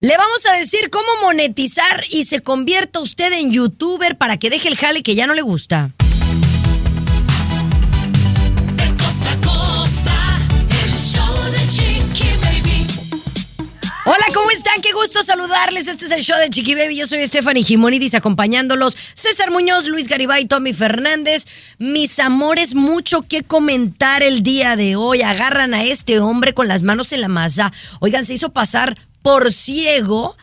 Le 0.00 0.16
vamos 0.16 0.46
a 0.46 0.52
decir 0.52 0.90
cómo 0.90 1.08
monetizar 1.22 2.04
y 2.10 2.24
se 2.24 2.40
convierta 2.40 3.00
usted 3.00 3.32
en 3.32 3.50
youtuber 3.50 4.16
para 4.16 4.36
que 4.36 4.48
deje 4.48 4.68
el 4.68 4.76
jale 4.76 5.02
que 5.02 5.16
ya 5.16 5.26
no 5.26 5.34
le 5.34 5.42
gusta. 5.42 5.90
De 8.76 8.86
costa 8.96 9.32
a 9.32 9.40
costa, 9.40 10.38
el 10.84 10.94
show 10.94 11.50
de 11.50 11.58
Chiqui 11.68 12.28
Baby. 12.40 12.86
Hola, 14.04 14.24
¿cómo 14.32 14.52
están? 14.52 14.80
Qué 14.82 14.92
gusto 14.92 15.24
saludarles. 15.24 15.88
Este 15.88 16.04
es 16.04 16.12
el 16.12 16.22
show 16.22 16.38
de 16.38 16.48
Chiqui 16.48 16.76
Baby. 16.76 16.94
Yo 16.94 17.08
soy 17.08 17.26
Stephanie 17.26 17.64
Jimonidis 17.64 18.14
acompañándolos. 18.14 18.96
César 19.14 19.50
Muñoz, 19.50 19.88
Luis 19.88 20.06
Garibay, 20.06 20.44
Tommy 20.46 20.74
Fernández. 20.74 21.48
Mis 21.78 22.20
amores, 22.20 22.76
mucho 22.76 23.22
que 23.22 23.42
comentar 23.42 24.22
el 24.22 24.44
día 24.44 24.76
de 24.76 24.94
hoy. 24.94 25.22
Agarran 25.22 25.74
a 25.74 25.82
este 25.82 26.20
hombre 26.20 26.54
con 26.54 26.68
las 26.68 26.84
manos 26.84 27.12
en 27.12 27.20
la 27.20 27.28
masa. 27.28 27.72
Oigan, 27.98 28.24
se 28.24 28.34
hizo 28.34 28.52
pasar 28.52 28.96
por 29.22 29.52
ciego 29.52 30.36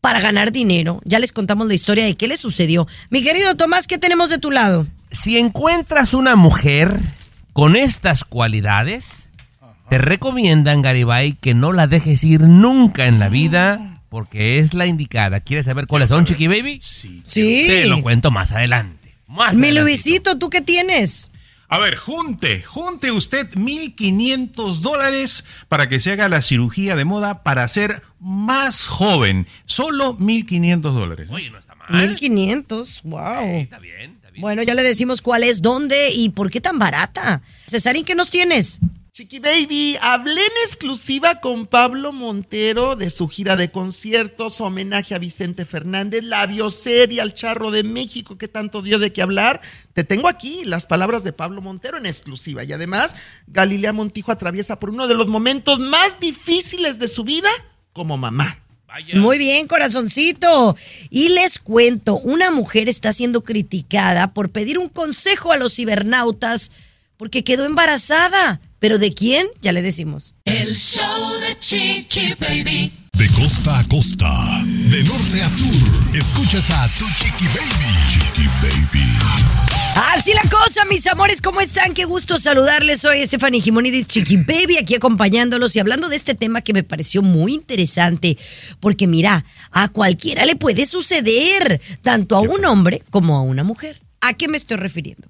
para 0.00 0.20
ganar 0.20 0.52
dinero. 0.52 1.00
Ya 1.04 1.18
les 1.18 1.32
contamos 1.32 1.66
la 1.66 1.74
historia 1.74 2.04
de 2.04 2.14
qué 2.16 2.28
le 2.28 2.36
sucedió. 2.36 2.86
Mi 3.10 3.22
querido 3.22 3.56
Tomás, 3.56 3.86
¿qué 3.86 3.98
tenemos 3.98 4.30
de 4.30 4.38
tu 4.38 4.50
lado? 4.50 4.86
Si 5.10 5.38
encuentras 5.38 6.14
una 6.14 6.36
mujer 6.36 6.94
con 7.52 7.76
estas 7.76 8.24
cualidades, 8.24 9.30
te 9.88 9.98
recomiendan, 9.98 10.82
Garibay, 10.82 11.34
que 11.34 11.54
no 11.54 11.72
la 11.72 11.86
dejes 11.86 12.24
ir 12.24 12.42
nunca 12.42 13.06
en 13.06 13.18
la 13.18 13.28
vida 13.28 14.02
porque 14.08 14.58
es 14.58 14.74
la 14.74 14.86
indicada. 14.86 15.40
¿Quieres 15.40 15.66
saber 15.66 15.86
cuáles 15.86 16.10
son, 16.10 16.24
Chiqui 16.24 16.46
Baby? 16.46 16.78
Sí. 16.80 17.20
Sí. 17.24 17.64
Te 17.66 17.86
lo 17.86 18.02
cuento 18.02 18.30
más 18.30 18.52
adelante. 18.52 19.14
Más 19.26 19.56
Mi 19.56 19.66
adelantito. 19.66 19.82
Luisito, 19.82 20.38
¿tú 20.38 20.50
qué 20.50 20.60
tienes? 20.60 21.30
A 21.68 21.78
ver, 21.78 21.96
junte, 21.96 22.62
junte 22.62 23.10
usted 23.10 23.48
1.500 23.54 24.80
dólares 24.80 25.44
para 25.68 25.88
que 25.88 25.98
se 25.98 26.12
haga 26.12 26.28
la 26.28 26.42
cirugía 26.42 26.94
de 26.94 27.04
moda 27.04 27.42
para 27.42 27.66
ser 27.66 28.02
más 28.20 28.86
joven. 28.86 29.46
Solo 29.64 30.16
1.500 30.16 30.80
dólares. 30.80 31.28
Oye, 31.30 31.50
no 31.50 31.58
está 31.58 31.74
mal. 31.74 31.88
1500. 31.90 33.02
Wow. 33.04 33.20
Está 33.56 33.78
bien, 33.80 34.12
está 34.12 34.30
bien. 34.30 34.42
Bueno, 34.42 34.62
ya 34.62 34.74
le 34.74 34.84
decimos 34.84 35.22
cuál 35.22 35.42
es, 35.42 35.60
dónde 35.60 36.10
y 36.12 36.28
por 36.28 36.50
qué 36.50 36.60
tan 36.60 36.78
barata. 36.78 37.42
Cesarín, 37.66 38.04
¿qué 38.04 38.14
nos 38.14 38.30
tienes? 38.30 38.80
Chiqui 39.16 39.38
Baby, 39.38 39.96
hablé 40.02 40.42
en 40.42 40.52
exclusiva 40.66 41.40
con 41.40 41.66
Pablo 41.66 42.12
Montero 42.12 42.96
de 42.96 43.08
su 43.08 43.28
gira 43.28 43.56
de 43.56 43.70
conciertos, 43.70 44.60
homenaje 44.60 45.14
a 45.14 45.18
Vicente 45.18 45.64
Fernández, 45.64 46.22
la 46.22 46.44
bioserie 46.44 47.22
al 47.22 47.32
charro 47.32 47.70
de 47.70 47.82
México 47.82 48.36
que 48.36 48.46
tanto 48.46 48.82
dio 48.82 48.98
de 48.98 49.14
qué 49.14 49.22
hablar. 49.22 49.62
Te 49.94 50.04
tengo 50.04 50.28
aquí 50.28 50.66
las 50.66 50.84
palabras 50.84 51.24
de 51.24 51.32
Pablo 51.32 51.62
Montero 51.62 51.96
en 51.96 52.04
exclusiva. 52.04 52.62
Y 52.62 52.74
además, 52.74 53.16
Galilea 53.46 53.94
Montijo 53.94 54.32
atraviesa 54.32 54.78
por 54.78 54.90
uno 54.90 55.08
de 55.08 55.14
los 55.14 55.28
momentos 55.28 55.78
más 55.78 56.20
difíciles 56.20 56.98
de 56.98 57.08
su 57.08 57.24
vida 57.24 57.48
como 57.94 58.18
mamá. 58.18 58.58
Vaya. 58.86 59.18
Muy 59.18 59.38
bien, 59.38 59.66
corazoncito. 59.66 60.76
Y 61.08 61.30
les 61.30 61.58
cuento, 61.58 62.18
una 62.18 62.50
mujer 62.50 62.90
está 62.90 63.14
siendo 63.14 63.42
criticada 63.42 64.34
por 64.34 64.50
pedir 64.50 64.76
un 64.76 64.90
consejo 64.90 65.52
a 65.52 65.56
los 65.56 65.74
cibernautas 65.74 66.70
porque 67.16 67.44
quedó 67.44 67.64
embarazada. 67.64 68.60
¿Pero 68.78 68.98
de 68.98 69.12
quién? 69.12 69.46
Ya 69.62 69.72
le 69.72 69.82
decimos. 69.82 70.34
El 70.44 70.74
show 70.74 71.32
de 71.40 71.58
Chiqui 71.58 72.34
Baby. 72.38 72.92
De 73.16 73.26
costa 73.30 73.78
a 73.78 73.84
costa, 73.84 74.62
de 74.66 75.02
norte 75.02 75.42
a 75.42 75.48
sur, 75.48 76.14
escuchas 76.14 76.70
a 76.70 76.86
tu 76.98 77.06
chiqui 77.06 77.46
baby. 77.46 77.86
Chiqui 78.10 78.46
baby. 78.60 79.06
Así 80.12 80.34
la 80.34 80.42
cosa, 80.50 80.84
mis 80.84 81.06
amores, 81.06 81.40
¿cómo 81.40 81.62
están? 81.62 81.94
Qué 81.94 82.04
gusto 82.04 82.38
saludarles. 82.38 83.00
Soy 83.00 83.26
Stephanie 83.26 83.62
Jimonidis 83.62 84.06
Chiqui 84.06 84.36
Baby, 84.36 84.76
aquí 84.76 84.94
acompañándolos 84.94 85.74
y 85.74 85.78
hablando 85.78 86.10
de 86.10 86.16
este 86.16 86.34
tema 86.34 86.60
que 86.60 86.74
me 86.74 86.82
pareció 86.82 87.22
muy 87.22 87.54
interesante. 87.54 88.36
Porque 88.80 89.06
mira, 89.06 89.46
a 89.70 89.88
cualquiera 89.88 90.44
le 90.44 90.56
puede 90.56 90.84
suceder, 90.84 91.80
tanto 92.02 92.36
a 92.36 92.40
un 92.40 92.66
hombre 92.66 93.02
como 93.08 93.36
a 93.36 93.40
una 93.40 93.64
mujer. 93.64 93.98
¿A 94.20 94.34
qué 94.34 94.46
me 94.46 94.58
estoy 94.58 94.76
refiriendo? 94.76 95.26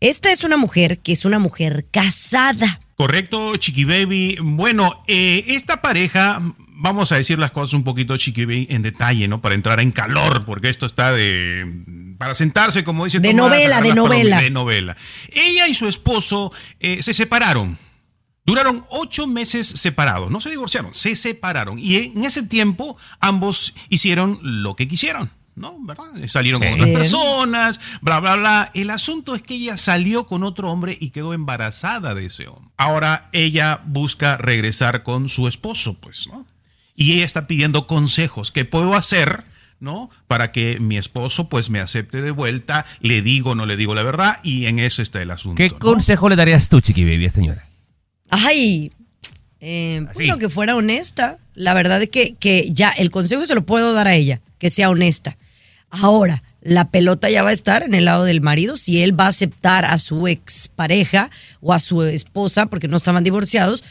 Esta 0.00 0.30
es 0.30 0.44
una 0.44 0.56
mujer 0.56 0.98
que 0.98 1.12
es 1.12 1.24
una 1.24 1.38
mujer 1.38 1.86
casada. 1.90 2.80
Correcto, 2.96 3.56
Chiqui 3.56 3.84
Baby. 3.84 4.38
Bueno, 4.40 5.02
eh, 5.08 5.44
esta 5.48 5.82
pareja, 5.82 6.40
vamos 6.68 7.10
a 7.10 7.16
decir 7.16 7.38
las 7.38 7.50
cosas 7.50 7.74
un 7.74 7.84
poquito, 7.84 8.16
Chiqui 8.16 8.44
Baby, 8.44 8.66
en 8.70 8.82
detalle, 8.82 9.26
¿no? 9.26 9.40
Para 9.40 9.56
entrar 9.56 9.80
en 9.80 9.90
calor, 9.90 10.44
porque 10.44 10.68
esto 10.68 10.86
está 10.86 11.12
de... 11.12 11.66
Para 12.16 12.34
sentarse, 12.34 12.82
como 12.84 13.04
dice 13.04 13.20
De 13.20 13.30
Tomás, 13.30 13.50
novela, 13.50 13.80
de 13.80 13.94
novela. 13.94 14.40
De 14.40 14.50
novela. 14.50 14.96
Ella 15.32 15.68
y 15.68 15.74
su 15.74 15.88
esposo 15.88 16.52
eh, 16.80 17.02
se 17.02 17.14
separaron. 17.14 17.78
Duraron 18.44 18.84
ocho 18.90 19.26
meses 19.26 19.66
separados. 19.66 20.30
No 20.30 20.40
se 20.40 20.50
divorciaron, 20.50 20.94
se 20.94 21.14
separaron. 21.14 21.78
Y 21.78 21.96
en 21.96 22.24
ese 22.24 22.42
tiempo 22.44 22.96
ambos 23.20 23.74
hicieron 23.88 24.38
lo 24.42 24.74
que 24.74 24.88
quisieron. 24.88 25.30
¿No? 25.58 25.76
¿Verdad? 25.80 26.04
Salieron 26.28 26.62
con 26.62 26.72
otras 26.72 26.88
personas, 26.90 27.80
bla, 28.00 28.20
bla, 28.20 28.36
bla. 28.36 28.70
El 28.74 28.90
asunto 28.90 29.34
es 29.34 29.42
que 29.42 29.54
ella 29.54 29.76
salió 29.76 30.26
con 30.26 30.44
otro 30.44 30.70
hombre 30.70 30.96
y 31.00 31.10
quedó 31.10 31.34
embarazada 31.34 32.14
de 32.14 32.26
ese 32.26 32.46
hombre. 32.46 32.72
Ahora 32.76 33.28
ella 33.32 33.80
busca 33.84 34.36
regresar 34.36 35.02
con 35.02 35.28
su 35.28 35.48
esposo, 35.48 35.94
pues, 35.94 36.28
¿no? 36.28 36.46
Y 36.94 37.12
ella 37.12 37.24
está 37.24 37.46
pidiendo 37.46 37.86
consejos. 37.86 38.50
¿Qué 38.50 38.64
puedo 38.64 38.94
hacer? 38.94 39.44
¿No? 39.80 40.10
Para 40.26 40.50
que 40.50 40.80
mi 40.80 40.98
esposo 40.98 41.48
pues 41.48 41.70
me 41.70 41.78
acepte 41.78 42.20
de 42.20 42.32
vuelta, 42.32 42.84
le 43.00 43.22
digo 43.22 43.50
o 43.50 43.54
no 43.54 43.64
le 43.64 43.76
digo 43.76 43.94
la 43.94 44.02
verdad, 44.02 44.40
y 44.42 44.66
en 44.66 44.80
eso 44.80 45.02
está 45.02 45.22
el 45.22 45.30
asunto. 45.30 45.56
¿Qué 45.56 45.68
¿no? 45.68 45.78
consejo 45.78 46.28
le 46.28 46.34
darías 46.34 46.68
tú, 46.68 46.80
Chiqui 46.80 47.04
Baby, 47.04 47.30
señora? 47.30 47.64
Ay, 48.30 48.90
eh, 49.60 50.04
bueno, 50.14 50.38
que 50.38 50.48
fuera 50.48 50.76
honesta. 50.76 51.38
La 51.54 51.74
verdad 51.74 52.02
es 52.02 52.08
que, 52.08 52.34
que 52.34 52.68
ya 52.72 52.90
el 52.90 53.10
consejo 53.10 53.44
se 53.44 53.54
lo 53.54 53.64
puedo 53.64 53.92
dar 53.92 54.08
a 54.08 54.14
ella, 54.14 54.40
que 54.58 54.70
sea 54.70 54.90
honesta. 54.90 55.36
Ahora, 55.90 56.42
la 56.60 56.88
pelota 56.88 57.30
ya 57.30 57.42
va 57.42 57.50
a 57.50 57.52
estar 57.54 57.82
en 57.82 57.94
el 57.94 58.04
lado 58.04 58.24
del 58.24 58.40
marido 58.40 58.76
si 58.76 59.02
él 59.02 59.18
va 59.18 59.24
a 59.24 59.28
aceptar 59.28 59.84
a 59.84 59.98
su 59.98 60.28
expareja 60.28 61.30
o 61.60 61.72
a 61.72 61.80
su 61.80 62.02
esposa, 62.02 62.66
porque 62.66 62.88
no 62.88 62.96
estaban 62.96 63.24
divorciados, 63.24 63.84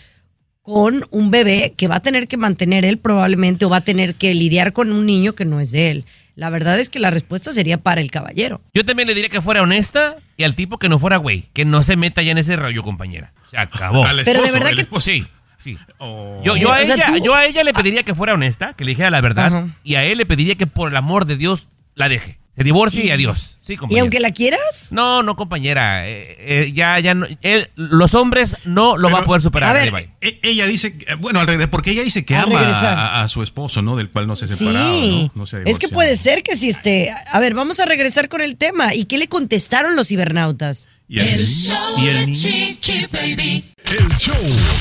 con 0.61 1.03
un 1.11 1.31
bebé 1.31 1.73
que 1.77 1.87
va 1.87 1.95
a 1.95 2.01
tener 2.01 2.27
que 2.27 2.35
mantener 2.35 2.83
él 2.83 2.97
probablemente 2.97 3.63
o 3.65 3.69
va 3.69 3.77
a 3.77 3.81
tener 3.81 4.15
que 4.15 4.33
lidiar 4.35 4.73
con 4.73 4.91
un 4.91 5.05
niño 5.05 5.33
que 5.33 5.45
no 5.45 5.59
es 5.61 5.71
de 5.71 5.89
él. 5.91 6.05
La 6.35 6.49
verdad 6.49 6.77
es 6.77 6.89
que 6.89 6.99
la 6.99 7.09
respuesta 7.09 7.51
sería 7.51 7.77
para 7.77 8.01
el 8.01 8.11
caballero. 8.11 8.61
Yo 8.73 8.83
también 8.85 9.07
le 9.07 9.15
diría 9.15 9.29
que 9.29 9.41
fuera 9.41 9.61
honesta 9.61 10.17
y 10.35 10.43
al 10.43 10.55
tipo 10.55 10.77
que 10.77 10.89
no 10.89 10.99
fuera 10.99 11.17
güey, 11.17 11.45
que 11.53 11.63
no 11.65 11.81
se 11.83 11.95
meta 11.95 12.21
ya 12.21 12.31
en 12.33 12.37
ese 12.37 12.57
rollo, 12.57 12.83
compañera. 12.83 13.33
Se 13.49 13.57
acabó. 13.57 14.05
Al 14.05 14.23
Pero 14.25 14.41
de 14.41 14.45
esposo, 14.47 14.53
verdad 14.53 14.75
que- 14.75 14.81
esposo. 14.81 15.05
Sí, 15.05 15.25
sí. 15.57 15.77
Oh. 15.99 16.41
Yo, 16.43 16.57
yo, 16.57 16.71
a 16.71 16.81
O 16.81 16.85
sea, 16.85 16.95
ella, 16.95 17.05
tú- 17.07 17.23
yo 17.23 17.33
a 17.33 17.45
ella 17.45 17.63
le 17.63 17.73
pediría 17.73 18.03
que 18.03 18.13
fuera 18.13 18.33
honesta, 18.33 18.73
que 18.73 18.83
le 18.83 18.89
dijera 18.91 19.09
la 19.09 19.21
verdad, 19.21 19.47
Ajá. 19.55 19.67
y 19.83 19.95
a 19.95 20.03
él 20.03 20.17
le 20.17 20.25
pediría 20.25 20.55
que 20.55 20.67
por 20.67 20.91
el 20.91 20.97
amor 20.97 21.25
de 21.25 21.37
Dios 21.37 21.69
la 21.97 22.07
deje. 22.09 22.39
Se 22.55 22.63
divorcie 22.63 23.05
y, 23.05 23.11
adiós. 23.11 23.59
Sí, 23.61 23.73
Y 23.73 23.77
compañera. 23.77 24.01
aunque 24.01 24.19
la 24.19 24.31
quieras, 24.31 24.87
No, 24.91 25.21
no, 25.21 25.35
compañera. 25.35 26.09
eh, 26.09 26.35
eh, 26.39 26.71
ya, 26.73 26.99
ya, 26.99 27.13
no- 27.13 27.27
él- 27.43 27.69
los 27.75 28.15
hombres 28.15 28.57
no 28.65 28.97
lo 28.97 29.09
Pero- 29.09 29.17
va 29.17 29.21
a 29.21 29.25
poder 29.25 29.41
superar. 29.43 29.69
A 29.69 29.73
ver, 29.73 29.91
Garibay. 29.91 30.09
E- 30.21 30.39
Ella 30.41 30.65
dice, 30.65 30.97
que- 30.97 31.13
bueno, 31.15 31.39
al 31.39 31.45
revés, 31.45 31.67
porque 31.67 31.91
ella 31.91 32.01
dice 32.01 32.25
que 32.25 32.35
ama 32.35 32.57
regresar. 32.57 32.97
a, 32.97 33.21
a 33.21 33.29
su 33.29 33.43
esposo, 33.43 33.83
¿no? 33.83 33.95
Del 33.95 34.09
cual 34.09 34.25
no 34.25 34.35
se 34.35 34.45
ha 34.45 34.47
Sí, 34.47 34.55
separado, 34.55 34.89
¿no? 35.01 35.31
No 35.35 35.45
se 35.45 35.57
ha 35.57 35.61
es 35.65 35.77
que 35.77 35.87
puede 35.89 36.15
ser 36.15 36.41
que 36.41 36.55
si 36.55 36.69
este... 36.69 37.13
A 37.31 37.39
ver, 37.39 37.53
vamos 37.53 37.79
a 37.79 37.85
regresar 37.85 38.27
con 38.27 38.41
el 38.41 38.57
tema. 38.57 38.95
¿Y 38.95 39.03
qué 39.05 39.19
le 39.19 39.27
contestaron 39.27 39.95
los 39.95 40.07
cibernautas? 40.07 40.89
¿Y 41.09 41.19
el, 41.19 41.27
El 41.39 41.47
show 41.47 41.97
¿Y 41.99 42.07
el 42.09 42.25
de? 42.25 42.31
Chiqui 42.33 43.05
Baby. 43.05 43.73
El 43.85 44.09
show 44.17 44.35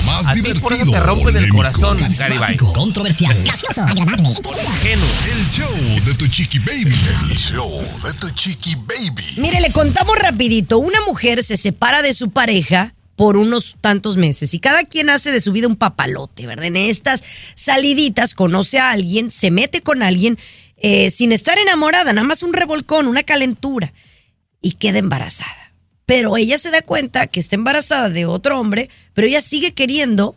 más 0.04 0.26
A 0.26 0.32
ti 0.32 0.40
divertido. 0.40 0.62
por 0.62 0.72
eso 0.72 0.90
te 0.90 0.98
rompes 0.98 1.26
el 1.26 1.32
polémico, 1.34 1.56
corazón, 1.56 1.98
carismático. 1.98 2.66
Garibay. 2.66 2.74
Controversial, 2.74 3.42
gracioso, 3.44 3.80
agradable. 3.82 4.28
Ingenuo. 4.28 5.08
El 5.30 5.46
show 5.48 6.04
de 6.04 6.14
tu 6.14 6.26
chiqui 6.26 6.58
baby. 6.58 6.92
El 7.30 7.36
show 7.36 7.70
de 8.02 8.12
tu 8.14 8.28
chiqui 8.30 8.74
baby. 8.74 9.24
Mire, 9.36 9.60
le 9.60 9.70
contamos 9.70 10.16
rapidito. 10.18 10.78
Una 10.78 11.00
mujer 11.02 11.44
se 11.44 11.56
separa 11.56 12.02
de 12.02 12.12
su 12.12 12.30
pareja 12.30 12.92
por 13.14 13.36
unos 13.36 13.76
tantos 13.80 14.16
meses 14.16 14.52
y 14.52 14.58
cada 14.58 14.82
quien 14.82 15.10
hace 15.10 15.30
de 15.30 15.40
su 15.40 15.52
vida 15.52 15.68
un 15.68 15.76
papalote, 15.76 16.46
¿verdad? 16.46 16.66
En 16.66 16.76
estas 16.76 17.22
saliditas 17.54 18.34
conoce 18.34 18.80
a 18.80 18.90
alguien, 18.90 19.30
se 19.30 19.52
mete 19.52 19.80
con 19.80 20.02
alguien 20.02 20.38
eh, 20.78 21.10
sin 21.10 21.30
estar 21.30 21.56
enamorada, 21.58 22.12
nada 22.12 22.26
más 22.26 22.42
un 22.42 22.52
revolcón, 22.52 23.06
una 23.06 23.22
calentura 23.22 23.92
y 24.60 24.72
queda 24.72 24.98
embarazada. 24.98 25.65
Pero 26.06 26.36
ella 26.36 26.56
se 26.56 26.70
da 26.70 26.82
cuenta 26.82 27.26
que 27.26 27.40
está 27.40 27.56
embarazada 27.56 28.08
de 28.08 28.26
otro 28.26 28.58
hombre, 28.60 28.88
pero 29.12 29.26
ella 29.26 29.42
sigue 29.42 29.72
queriendo 29.74 30.36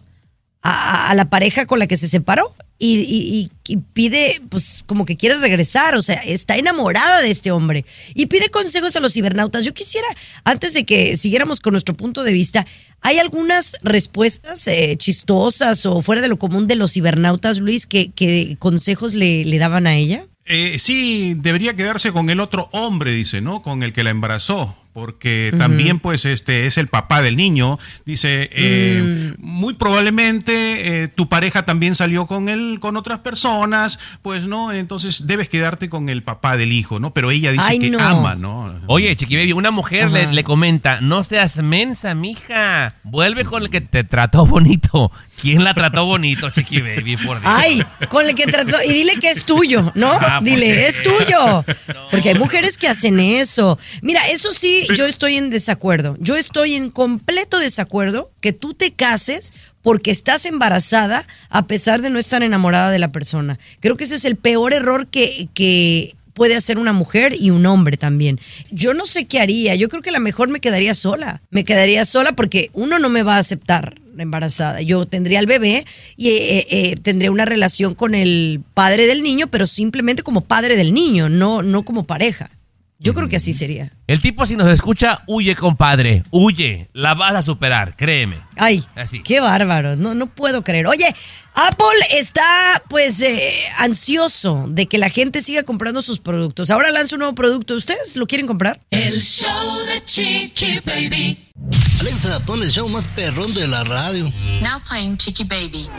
a, 0.61 1.13
la 1.15 1.29
pareja 1.29 1.65
con 1.65 1.79
la 1.79 1.87
que 1.87 1.95
se 1.95 2.07
separó 2.09 2.53
y, 2.77 2.99
y- 3.01 3.51
y- 3.67 3.77
pide, 3.93 4.41
pues 4.49 4.83
como 4.87 5.05
que 5.05 5.15
quiere 5.15 5.37
regresar, 5.37 5.95
o 5.95 6.01
sea, 6.01 6.15
está 6.15 6.55
enamorada 6.57 7.21
de 7.21 7.29
este 7.29 7.51
hombre 7.51 7.85
y 8.15 8.25
pide 8.25 8.49
consejos 8.49 8.95
a 8.95 8.99
los 8.99 9.13
cibernautas. 9.13 9.63
Yo 9.63 9.73
quisiera, 9.73 10.07
antes 10.43 10.73
de 10.73 10.85
que 10.85 11.15
siguiéramos 11.17 11.59
con 11.59 11.73
nuestro 11.73 11.95
punto 11.95 12.23
de 12.23 12.31
vista, 12.33 12.65
¿hay 13.01 13.19
algunas 13.19 13.77
respuestas 13.83 14.67
eh, 14.67 14.95
chistosas 14.97 15.85
o 15.85 16.01
fuera 16.01 16.21
de 16.21 16.29
lo 16.29 16.39
común 16.39 16.67
de 16.67 16.75
los 16.75 16.93
cibernautas, 16.93 17.59
Luis, 17.59 17.85
que, 17.85 18.11
que 18.11 18.55
consejos 18.59 19.13
le, 19.13 19.45
le 19.45 19.57
daban 19.59 19.85
a 19.85 19.95
ella? 19.95 20.25
Eh, 20.45 20.77
sí, 20.79 21.35
debería 21.37 21.75
quedarse 21.75 22.11
con 22.11 22.29
el 22.31 22.39
otro 22.39 22.69
hombre, 22.71 23.11
dice, 23.11 23.39
¿no? 23.39 23.61
Con 23.61 23.83
el 23.83 23.93
que 23.93 24.03
la 24.03 24.09
embarazó. 24.09 24.75
Porque 24.93 25.53
también 25.57 25.99
pues 25.99 26.25
este 26.25 26.65
es 26.67 26.77
el 26.77 26.87
papá 26.87 27.21
del 27.21 27.37
niño. 27.37 27.77
Dice, 28.05 28.49
eh, 28.51 29.35
Mm. 29.37 29.43
muy 29.45 29.73
probablemente 29.75 31.03
eh, 31.03 31.07
tu 31.07 31.29
pareja 31.29 31.63
también 31.63 31.95
salió 31.95 32.25
con 32.27 32.49
él, 32.49 32.77
con 32.79 32.97
otras 32.97 33.19
personas, 33.19 33.99
pues 34.21 34.45
no, 34.47 34.71
entonces 34.71 35.27
debes 35.27 35.49
quedarte 35.49 35.89
con 35.89 36.09
el 36.09 36.23
papá 36.23 36.57
del 36.57 36.71
hijo, 36.71 36.99
¿no? 36.99 37.13
Pero 37.13 37.31
ella 37.31 37.51
dice 37.51 37.63
Ay, 37.67 37.79
que 37.79 37.89
no. 37.89 37.99
ama, 37.99 38.35
¿no? 38.35 38.73
Oye, 38.87 39.15
Chiqui 39.15 39.35
Baby, 39.35 39.53
una 39.53 39.71
mujer 39.71 40.11
le, 40.11 40.31
le 40.33 40.43
comenta, 40.43 41.01
no 41.01 41.23
seas 41.23 41.57
mensa, 41.57 42.13
mija. 42.15 42.95
Vuelve 43.03 43.45
con 43.45 43.63
el 43.63 43.69
que 43.69 43.81
te 43.81 44.03
trató 44.03 44.45
bonito. 44.45 45.11
¿Quién 45.41 45.63
la 45.63 45.73
trató 45.73 46.05
bonito, 46.05 46.49
Chiqui 46.49 46.81
Baby? 46.81 47.15
Por 47.17 47.39
Dios. 47.39 47.43
Ay, 47.45 47.81
con 48.09 48.25
el 48.25 48.35
que 48.35 48.45
trató. 48.45 48.75
Y 48.85 48.93
dile 48.93 49.15
que 49.19 49.29
es 49.29 49.45
tuyo, 49.45 49.91
¿no? 49.95 50.11
Ah, 50.11 50.39
pues 50.41 50.53
dile, 50.53 50.73
sí. 50.73 50.97
es 50.97 51.03
tuyo. 51.03 51.65
Porque 52.11 52.29
hay 52.29 52.35
mujeres 52.35 52.77
que 52.77 52.87
hacen 52.87 53.19
eso. 53.19 53.77
Mira, 54.01 54.27
eso 54.29 54.51
sí, 54.51 54.85
yo 54.95 55.05
estoy 55.05 55.37
en 55.37 55.49
desacuerdo. 55.49 56.17
Yo 56.19 56.35
estoy 56.35 56.75
en 56.75 56.89
completo 56.89 57.57
desacuerdo 57.59 58.31
que 58.41 58.51
tú 58.51 58.73
te 58.73 58.91
cases 58.91 59.53
porque 59.81 60.11
estás 60.11 60.45
embarazada 60.45 61.25
a 61.49 61.65
pesar 61.65 62.01
de 62.01 62.09
no 62.09 62.19
estar 62.19 62.43
enamorada 62.43 62.91
de 62.91 62.99
la 62.99 63.07
persona. 63.09 63.57
Creo 63.79 63.95
que 63.95 64.03
ese 64.03 64.15
es 64.15 64.25
el 64.25 64.35
peor 64.35 64.73
error 64.73 65.07
que, 65.07 65.47
que 65.53 66.15
puede 66.33 66.55
hacer 66.55 66.77
una 66.79 66.93
mujer 66.93 67.33
y 67.39 67.49
un 67.49 67.65
hombre 67.65 67.97
también. 67.97 68.39
Yo 68.71 68.93
no 68.93 69.05
sé 69.05 69.25
qué 69.25 69.39
haría. 69.39 69.75
Yo 69.75 69.89
creo 69.89 70.01
que 70.01 70.09
a 70.09 70.13
lo 70.13 70.19
mejor 70.19 70.49
me 70.49 70.59
quedaría 70.59 70.93
sola. 70.93 71.41
Me 71.49 71.63
quedaría 71.63 72.03
sola 72.05 72.33
porque 72.33 72.69
uno 72.73 72.99
no 72.99 73.09
me 73.09 73.23
va 73.23 73.35
a 73.35 73.39
aceptar 73.39 73.95
embarazada. 74.21 74.81
Yo 74.81 75.05
tendría 75.05 75.39
al 75.39 75.45
bebé 75.45 75.85
y 76.17 76.29
eh, 76.29 76.67
eh, 76.69 76.95
tendría 77.01 77.31
una 77.31 77.45
relación 77.45 77.95
con 77.95 78.15
el 78.15 78.61
padre 78.73 79.07
del 79.07 79.23
niño, 79.23 79.47
pero 79.47 79.67
simplemente 79.67 80.23
como 80.23 80.41
padre 80.41 80.75
del 80.75 80.93
niño, 80.93 81.29
no, 81.29 81.61
no 81.61 81.83
como 81.83 82.03
pareja. 82.05 82.49
Yo 83.01 83.13
creo 83.13 83.29
que 83.29 83.37
así 83.37 83.53
sería. 83.53 83.93
El 84.07 84.21
tipo 84.21 84.45
si 84.45 84.57
nos 84.57 84.67
escucha, 84.67 85.21
huye, 85.25 85.55
compadre. 85.55 86.21
Huye. 86.31 86.89
La 86.91 87.13
vas 87.13 87.33
a 87.33 87.41
superar, 87.41 87.95
créeme. 87.95 88.37
Ay, 88.57 88.83
Así. 88.95 89.23
qué 89.23 89.39
bárbaro, 89.39 89.95
no, 89.95 90.15
no 90.15 90.27
puedo 90.27 90.63
creer. 90.63 90.85
Oye, 90.85 91.07
Apple 91.53 91.87
está 92.11 92.43
pues 92.89 93.21
eh, 93.21 93.53
ansioso 93.77 94.65
de 94.67 94.87
que 94.87 94.97
la 94.97 95.09
gente 95.09 95.41
siga 95.41 95.63
comprando 95.63 96.01
sus 96.01 96.19
productos. 96.19 96.71
Ahora 96.71 96.91
lanza 96.91 97.15
un 97.15 97.19
nuevo 97.19 97.35
producto. 97.35 97.73
¿Ustedes 97.75 98.17
lo 98.17 98.27
quieren 98.27 98.47
comprar? 98.47 98.81
El 98.91 99.17
show 99.21 99.77
de 99.85 100.03
Chiqui 100.03 100.81
Baby. 100.85 101.45
Alexa, 102.01 102.39
pon 102.45 102.61
el 102.61 102.69
show 102.69 102.89
más 102.89 103.07
perrón 103.15 103.53
de 103.53 103.65
la 103.67 103.83
radio. 103.85 104.25
Now 104.61 104.81
playing 104.87 105.15
Chicky 105.17 105.45
Baby. 105.45 105.89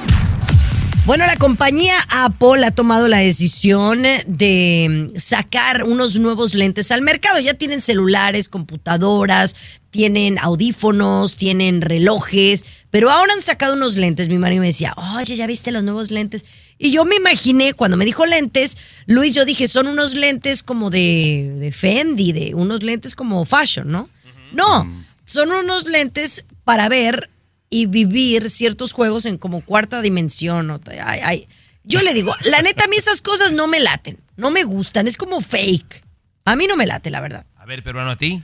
Bueno, 1.10 1.26
la 1.26 1.34
compañía 1.34 1.96
Apple 2.08 2.64
ha 2.64 2.70
tomado 2.70 3.08
la 3.08 3.18
decisión 3.18 4.04
de 4.28 5.08
mm, 5.12 5.18
sacar 5.18 5.82
unos 5.82 6.20
nuevos 6.20 6.54
lentes 6.54 6.92
al 6.92 7.02
mercado. 7.02 7.40
Ya 7.40 7.54
tienen 7.54 7.80
celulares, 7.80 8.48
computadoras, 8.48 9.56
tienen 9.90 10.38
audífonos, 10.38 11.34
tienen 11.34 11.80
relojes, 11.80 12.64
pero 12.92 13.10
ahora 13.10 13.32
han 13.32 13.42
sacado 13.42 13.74
unos 13.74 13.96
lentes. 13.96 14.28
Mi 14.28 14.38
marido 14.38 14.60
me 14.60 14.68
decía, 14.68 14.94
oye, 15.16 15.34
¿ya 15.34 15.48
viste 15.48 15.72
los 15.72 15.82
nuevos 15.82 16.12
lentes? 16.12 16.44
Y 16.78 16.92
yo 16.92 17.04
me 17.04 17.16
imaginé, 17.16 17.72
cuando 17.72 17.96
me 17.96 18.04
dijo 18.04 18.24
lentes, 18.24 18.78
Luis, 19.06 19.34
yo 19.34 19.44
dije, 19.44 19.66
son 19.66 19.88
unos 19.88 20.14
lentes 20.14 20.62
como 20.62 20.90
de, 20.90 21.56
de 21.58 21.72
Fendi, 21.72 22.30
de 22.30 22.54
unos 22.54 22.84
lentes 22.84 23.16
como 23.16 23.44
fashion, 23.44 23.90
¿no? 23.90 24.08
No, 24.52 24.88
son 25.24 25.50
unos 25.50 25.86
lentes 25.86 26.44
para 26.62 26.88
ver 26.88 27.30
y 27.70 27.86
vivir 27.86 28.50
ciertos 28.50 28.92
juegos 28.92 29.26
en 29.26 29.38
como 29.38 29.60
cuarta 29.62 30.02
dimensión. 30.02 30.70
o- 30.70 30.80
ay, 31.04 31.20
ay. 31.24 31.48
Yo 31.84 32.02
le 32.02 32.12
digo, 32.12 32.34
la 32.44 32.60
neta, 32.62 32.84
a 32.84 32.88
mí 32.88 32.96
esas 32.96 33.22
cosas 33.22 33.52
no 33.52 33.66
me 33.66 33.80
laten, 33.80 34.18
no 34.36 34.50
me 34.50 34.64
gustan, 34.64 35.06
es 35.06 35.16
como 35.16 35.40
fake. 35.40 36.04
A 36.44 36.56
mí 36.56 36.66
no 36.66 36.76
me 36.76 36.86
late, 36.86 37.10
la 37.10 37.20
verdad. 37.20 37.46
A 37.56 37.64
ver, 37.64 37.82
peruano, 37.82 38.10
a 38.10 38.16
ti. 38.16 38.42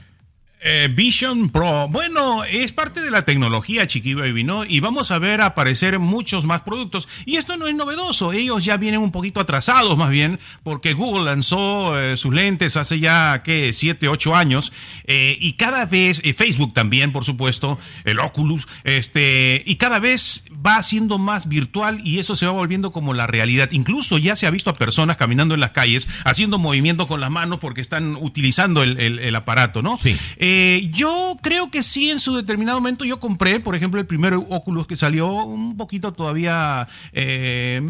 Eh, 0.59 0.89
Vision 0.91 1.49
Pro, 1.49 1.87
bueno, 1.87 2.43
es 2.43 2.71
parte 2.73 2.99
de 3.01 3.11
la 3.11 3.21
tecnología, 3.21 3.85
Chiqui 3.85 4.15
Baby, 4.15 4.43
¿no? 4.43 4.65
Y 4.65 4.79
vamos 4.79 5.11
a 5.11 5.19
ver 5.19 5.41
aparecer 5.41 5.99
muchos 5.99 6.47
más 6.47 6.63
productos. 6.63 7.07
Y 7.25 7.35
esto 7.37 7.57
no 7.57 7.67
es 7.67 7.75
novedoso, 7.75 8.33
ellos 8.33 8.65
ya 8.65 8.75
vienen 8.77 9.01
un 9.01 9.11
poquito 9.11 9.39
atrasados 9.39 9.95
más 9.97 10.09
bien, 10.09 10.39
porque 10.63 10.93
Google 10.93 11.25
lanzó 11.25 11.97
eh, 11.99 12.17
sus 12.17 12.33
lentes 12.33 12.75
hace 12.75 12.99
ya, 12.99 13.43
¿qué? 13.45 13.71
7, 13.71 14.07
8 14.07 14.35
años. 14.35 14.73
eh, 15.05 15.37
y 15.39 15.53
cada 15.53 15.85
vez, 15.85 16.21
eh, 16.25 16.33
Facebook 16.33 16.73
también, 16.73 17.11
por 17.11 17.23
supuesto, 17.23 17.77
el 18.03 18.19
Oculus, 18.19 18.67
este, 18.83 19.61
y 19.65 19.75
cada 19.75 19.99
vez 19.99 20.45
va 20.65 20.81
siendo 20.81 21.19
más 21.19 21.47
virtual 21.47 22.01
y 22.03 22.17
eso 22.17 22.35
se 22.35 22.47
va 22.47 22.51
volviendo 22.51 22.91
como 22.91 23.13
la 23.13 23.27
realidad. 23.27 23.69
Incluso 23.71 24.17
ya 24.17 24.35
se 24.35 24.47
ha 24.47 24.49
visto 24.49 24.71
a 24.71 24.73
personas 24.73 25.17
caminando 25.17 25.53
en 25.53 25.59
las 25.61 25.71
calles, 25.71 26.07
haciendo 26.25 26.57
movimiento 26.57 27.07
con 27.07 27.21
las 27.21 27.29
manos 27.29 27.59
porque 27.59 27.79
están 27.79 28.15
utilizando 28.15 28.81
el, 28.81 28.99
el- 28.99 29.19
el 29.19 29.35
aparato, 29.35 29.83
¿no? 29.83 29.97
Sí. 29.97 30.17
Eh, 30.49 30.89
yo 30.93 31.37
creo 31.41 31.69
que 31.69 31.83
sí, 31.83 32.09
en 32.09 32.19
su 32.19 32.33
determinado 32.33 32.79
momento 32.79 33.03
yo 33.03 33.19
compré, 33.19 33.59
por 33.59 33.75
ejemplo, 33.75 33.99
el 33.99 34.07
primer 34.07 34.33
Oculus 34.33 34.87
que 34.87 34.95
salió 34.95 35.27
un 35.27 35.75
poquito 35.75 36.13
todavía 36.13 36.87
eh, 37.11 37.81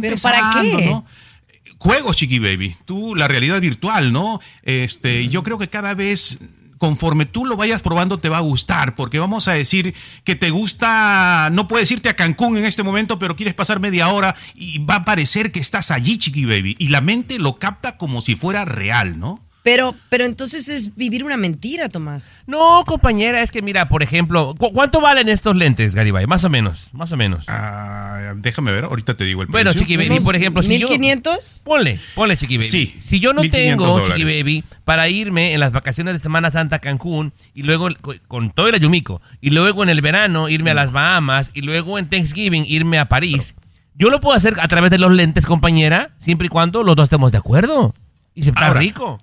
¿Pero 0.00 0.16
para 0.22 0.52
qué? 0.52 0.58
empezando, 0.60 0.90
¿no? 0.90 1.04
Juegos, 1.78 2.16
Chiqui 2.16 2.38
Baby. 2.38 2.76
Tú, 2.84 3.16
la 3.16 3.26
realidad 3.26 3.60
virtual, 3.60 4.12
¿no? 4.12 4.40
Este, 4.62 5.26
yo 5.26 5.42
creo 5.42 5.58
que 5.58 5.66
cada 5.68 5.94
vez 5.94 6.38
conforme 6.78 7.26
tú 7.26 7.46
lo 7.46 7.56
vayas 7.56 7.82
probando 7.82 8.20
te 8.20 8.28
va 8.28 8.36
a 8.36 8.42
gustar, 8.42 8.94
porque 8.94 9.18
vamos 9.18 9.48
a 9.48 9.52
decir 9.52 9.92
que 10.22 10.36
te 10.36 10.50
gusta, 10.50 11.48
no 11.50 11.66
puedes 11.66 11.90
irte 11.90 12.10
a 12.10 12.16
Cancún 12.16 12.56
en 12.56 12.64
este 12.64 12.84
momento, 12.84 13.18
pero 13.18 13.34
quieres 13.34 13.54
pasar 13.54 13.80
media 13.80 14.08
hora 14.08 14.36
y 14.54 14.78
va 14.84 14.96
a 14.96 15.04
parecer 15.04 15.50
que 15.50 15.58
estás 15.58 15.90
allí, 15.90 16.16
Chiqui 16.16 16.44
Baby, 16.44 16.76
y 16.78 16.88
la 16.88 17.00
mente 17.00 17.40
lo 17.40 17.56
capta 17.56 17.96
como 17.96 18.20
si 18.22 18.36
fuera 18.36 18.64
real, 18.64 19.18
¿no? 19.18 19.40
Pero, 19.64 19.94
pero 20.10 20.26
entonces 20.26 20.68
es 20.68 20.94
vivir 20.94 21.24
una 21.24 21.38
mentira, 21.38 21.88
Tomás. 21.88 22.42
No, 22.46 22.84
compañera, 22.86 23.40
es 23.42 23.50
que 23.50 23.62
mira, 23.62 23.88
por 23.88 24.02
ejemplo, 24.02 24.54
¿cu- 24.58 24.70
¿cuánto 24.74 25.00
valen 25.00 25.30
estos 25.30 25.56
lentes, 25.56 25.94
Garibay? 25.94 26.26
Más 26.26 26.44
o 26.44 26.50
menos, 26.50 26.90
más 26.92 27.10
o 27.12 27.16
menos. 27.16 27.46
Ah, 27.48 28.34
déjame 28.36 28.72
ver, 28.72 28.84
ahorita 28.84 29.16
te 29.16 29.24
digo 29.24 29.40
el 29.40 29.48
Bueno, 29.48 29.70
precio. 29.70 29.80
Chiqui 29.86 29.96
Baby, 29.96 30.10
¿Unos 30.10 30.24
por 30.24 30.36
ejemplo, 30.36 30.62
si 30.62 30.78
yo... 30.78 30.86
1500? 30.88 31.62
Ponle, 31.64 31.98
ponle, 32.14 32.36
Chiqui 32.36 32.58
Baby. 32.58 32.68
Sí, 32.68 32.94
si 33.00 33.20
yo 33.20 33.32
no 33.32 33.40
1500 33.40 33.70
tengo, 33.78 33.86
dólares. 34.00 34.14
Chiqui 34.14 34.24
Baby, 34.42 34.64
para 34.84 35.08
irme 35.08 35.54
en 35.54 35.60
las 35.60 35.72
vacaciones 35.72 36.12
de 36.12 36.18
Semana 36.18 36.50
Santa 36.50 36.76
a 36.76 36.78
Cancún 36.80 37.32
y 37.54 37.62
luego 37.62 37.88
co- 38.02 38.12
con 38.28 38.50
todo 38.50 38.68
el 38.68 38.74
Ayumico 38.74 39.22
y 39.40 39.48
luego 39.48 39.82
en 39.82 39.88
el 39.88 40.02
verano 40.02 40.50
irme 40.50 40.72
a 40.72 40.74
las 40.74 40.92
Bahamas 40.92 41.52
y 41.54 41.62
luego 41.62 41.98
en 41.98 42.10
Thanksgiving 42.10 42.66
irme 42.68 42.98
a 42.98 43.08
París, 43.08 43.54
yo 43.94 44.10
lo 44.10 44.20
puedo 44.20 44.36
hacer 44.36 44.56
a 44.60 44.68
través 44.68 44.90
de 44.90 44.98
los 44.98 45.10
lentes, 45.10 45.46
compañera, 45.46 46.10
siempre 46.18 46.48
y 46.48 46.50
cuando 46.50 46.82
los 46.82 46.96
dos 46.96 47.04
estemos 47.04 47.32
de 47.32 47.38
acuerdo. 47.38 47.94
Y 48.34 48.42
se 48.42 48.50
está 48.50 48.66
Ahora, 48.66 48.80
rico. 48.80 49.20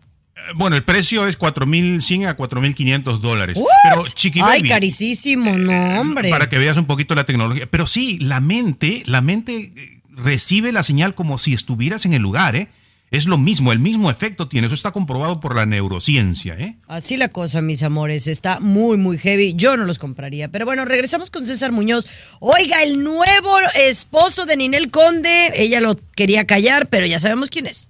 Eh, 0.49 0.53
Bueno, 0.55 0.75
el 0.75 0.83
precio 0.83 1.27
es 1.27 1.37
4.100 1.37 2.27
a 2.27 2.37
4.500 2.37 3.19
dólares. 3.19 3.57
Pero, 3.83 4.05
Chiqui 4.05 4.39
Ay, 4.43 4.59
Baby, 4.61 4.69
carísimo, 4.69 5.57
no, 5.57 6.01
hombre. 6.01 6.29
para 6.29 6.49
que 6.49 6.57
veas 6.57 6.77
un 6.77 6.85
poquito 6.85 7.15
la 7.15 7.25
tecnología. 7.25 7.67
Pero 7.69 7.87
sí, 7.87 8.17
la 8.19 8.39
mente, 8.41 9.03
la 9.05 9.21
mente 9.21 9.73
eh, 9.75 10.01
recibe 10.09 10.71
la 10.71 10.83
señal 10.83 11.15
como 11.15 11.37
si 11.37 11.53
estuvieras 11.53 12.05
en 12.05 12.13
el 12.13 12.21
lugar, 12.21 12.55
¿eh? 12.55 12.69
Es 13.11 13.25
lo 13.25 13.37
mismo, 13.37 13.73
el 13.73 13.79
mismo 13.79 14.09
efecto 14.09 14.47
tiene. 14.47 14.67
Eso 14.67 14.73
está 14.73 14.91
comprobado 14.91 15.41
por 15.41 15.53
la 15.53 15.65
neurociencia, 15.65 16.55
¿eh? 16.57 16.77
Así 16.87 17.17
la 17.17 17.27
cosa, 17.27 17.61
mis 17.61 17.83
amores, 17.83 18.25
está 18.27 18.61
muy, 18.61 18.95
muy 18.95 19.17
heavy. 19.17 19.53
Yo 19.53 19.75
no 19.75 19.83
los 19.83 19.99
compraría. 19.99 20.47
Pero 20.47 20.65
bueno, 20.65 20.85
regresamos 20.85 21.29
con 21.29 21.45
César 21.45 21.73
Muñoz. 21.73 22.07
Oiga, 22.39 22.81
el 22.83 23.03
nuevo 23.03 23.57
esposo 23.75 24.45
de 24.45 24.55
Ninel 24.55 24.91
Conde, 24.91 25.51
ella 25.57 25.81
lo 25.81 25.99
quería 26.15 26.47
callar, 26.47 26.87
pero 26.87 27.05
ya 27.05 27.19
sabemos 27.19 27.49
quién 27.49 27.65
es. 27.67 27.89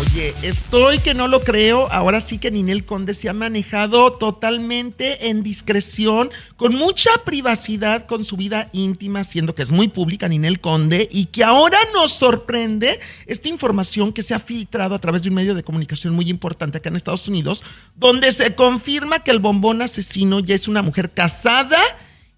Oye, 0.00 0.34
estoy 0.42 0.98
que 0.98 1.14
no 1.14 1.28
lo 1.28 1.42
creo. 1.42 1.90
Ahora 1.92 2.20
sí 2.20 2.38
que 2.38 2.50
Ninel 2.50 2.84
Conde 2.84 3.12
se 3.14 3.28
ha 3.28 3.34
manejado 3.34 4.14
totalmente 4.14 5.28
en 5.28 5.42
discreción, 5.42 6.30
con 6.56 6.74
mucha 6.74 7.10
privacidad 7.24 8.06
con 8.06 8.24
su 8.24 8.36
vida 8.36 8.70
íntima, 8.72 9.22
siendo 9.22 9.54
que 9.54 9.62
es 9.62 9.70
muy 9.70 9.88
pública 9.88 10.28
Ninel 10.28 10.60
Conde, 10.60 11.08
y 11.12 11.26
que 11.26 11.44
ahora 11.44 11.78
nos 11.92 12.12
sorprende 12.12 12.98
esta 13.26 13.48
información 13.48 14.12
que 14.12 14.22
se 14.22 14.34
ha 14.34 14.40
filtrado 14.40 14.94
a 14.94 14.98
través 14.98 15.22
de 15.22 15.28
un 15.28 15.34
medio 15.34 15.54
de 15.54 15.62
comunicación 15.62 16.14
muy 16.14 16.28
importante 16.30 16.78
acá 16.78 16.88
en 16.88 16.96
Estados 16.96 17.28
Unidos, 17.28 17.62
donde 17.96 18.32
se 18.32 18.54
confirma 18.54 19.22
que 19.22 19.30
el 19.30 19.40
bombón 19.40 19.82
asesino 19.82 20.40
ya 20.40 20.54
es 20.54 20.68
una 20.68 20.82
mujer 20.82 21.10
casada. 21.10 21.78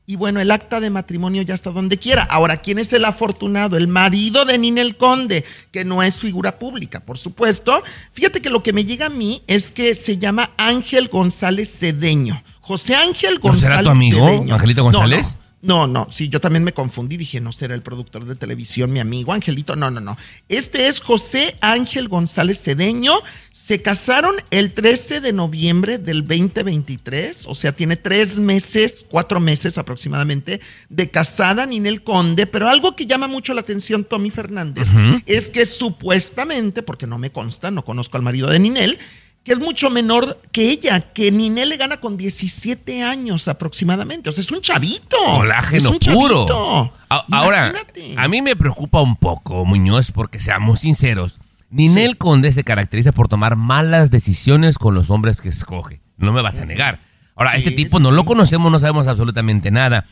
Y 0.06 0.16
bueno, 0.16 0.40
el 0.40 0.50
acta 0.50 0.80
de 0.80 0.90
matrimonio 0.90 1.40
ya 1.42 1.54
está 1.54 1.70
donde 1.70 1.96
quiera. 1.96 2.24
Ahora, 2.24 2.58
¿quién 2.58 2.78
es 2.78 2.92
el 2.92 3.06
afortunado? 3.06 3.78
El 3.78 3.88
marido 3.88 4.44
de 4.44 4.58
Ninel 4.58 4.96
Conde, 4.96 5.44
que 5.70 5.84
no 5.86 6.02
es 6.02 6.20
figura 6.20 6.58
pública, 6.58 7.00
por 7.00 7.16
supuesto. 7.16 7.82
Fíjate 8.12 8.42
que 8.42 8.50
lo 8.50 8.62
que 8.62 8.74
me 8.74 8.84
llega 8.84 9.06
a 9.06 9.10
mí 9.10 9.42
es 9.46 9.72
que 9.72 9.94
se 9.94 10.18
llama 10.18 10.50
Ángel 10.58 11.08
González 11.08 11.74
Cedeño. 11.78 12.42
José 12.60 12.94
Ángel 12.96 13.40
¿No 13.42 13.54
será 13.54 13.76
González 13.76 13.84
tu 13.84 13.90
amigo, 13.90 14.26
Cedeño. 14.26 14.54
Angelito 14.54 14.82
González? 14.82 15.26
No, 15.26 15.38
No, 15.38 15.43
no, 15.64 16.06
sí, 16.10 16.28
yo 16.28 16.40
también 16.40 16.62
me 16.62 16.72
confundí, 16.72 17.16
dije, 17.16 17.40
no 17.40 17.50
será 17.50 17.74
el 17.74 17.82
productor 17.82 18.26
de 18.26 18.36
televisión, 18.36 18.92
mi 18.92 19.00
amigo 19.00 19.32
Angelito, 19.32 19.76
no, 19.76 19.90
no, 19.90 20.00
no. 20.00 20.16
Este 20.48 20.88
es 20.88 21.00
José 21.00 21.56
Ángel 21.62 22.08
González 22.08 22.62
Cedeño, 22.62 23.14
se 23.50 23.80
casaron 23.80 24.34
el 24.50 24.72
13 24.72 25.20
de 25.20 25.32
noviembre 25.32 25.96
del 25.96 26.22
2023, 26.26 27.46
o 27.46 27.54
sea, 27.54 27.72
tiene 27.72 27.96
tres 27.96 28.38
meses, 28.38 29.06
cuatro 29.08 29.40
meses 29.40 29.78
aproximadamente 29.78 30.60
de 30.90 31.10
casada 31.10 31.64
Ninel 31.64 32.02
Conde, 32.02 32.46
pero 32.46 32.68
algo 32.68 32.94
que 32.94 33.06
llama 33.06 33.26
mucho 33.26 33.54
la 33.54 33.62
atención 33.62 34.04
Tommy 34.04 34.30
Fernández 34.30 34.90
es 35.24 35.48
que 35.48 35.64
supuestamente, 35.64 36.82
porque 36.82 37.06
no 37.06 37.16
me 37.16 37.30
consta, 37.30 37.70
no 37.70 37.84
conozco 37.84 38.18
al 38.18 38.22
marido 38.22 38.50
de 38.50 38.58
Ninel, 38.58 38.98
que 39.44 39.52
es 39.52 39.58
mucho 39.58 39.90
menor 39.90 40.40
que 40.52 40.70
ella, 40.70 41.00
que 41.00 41.30
Ninel 41.30 41.68
le 41.68 41.76
gana 41.76 41.98
con 41.98 42.16
17 42.16 43.02
años 43.02 43.46
aproximadamente. 43.46 44.30
O 44.30 44.32
sea, 44.32 44.42
es 44.42 44.50
un 44.50 44.62
chavito. 44.62 45.16
Colágeno 45.36 45.76
es 45.76 45.84
un 45.84 45.98
puro. 46.14 46.34
chavito. 46.46 46.92
A- 47.10 47.24
Ahora, 47.30 47.68
Imagínate. 47.68 48.14
a 48.16 48.28
mí 48.28 48.40
me 48.42 48.56
preocupa 48.56 49.02
un 49.02 49.16
poco, 49.16 49.64
Muñoz, 49.66 50.12
porque 50.12 50.40
seamos 50.40 50.80
sinceros. 50.80 51.38
Ninel 51.70 52.16
Conde 52.16 52.52
se 52.52 52.64
caracteriza 52.64 53.12
por 53.12 53.28
tomar 53.28 53.56
malas 53.56 54.10
decisiones 54.10 54.78
con 54.78 54.94
los 54.94 55.10
hombres 55.10 55.40
que 55.40 55.48
escoge. 55.50 56.00
No 56.16 56.32
me 56.32 56.40
vas 56.40 56.58
a 56.60 56.64
negar. 56.64 57.00
Ahora, 57.36 57.50
Sí, 57.52 57.58
este 57.58 57.72
tipo 57.72 57.98
no 57.98 58.10
sí. 58.10 58.16
lo 58.16 58.24
conocemos, 58.24 58.70
no 58.72 58.78
sabemos 58.78 59.08
absolutamente 59.08 59.70
nada. 59.70 60.06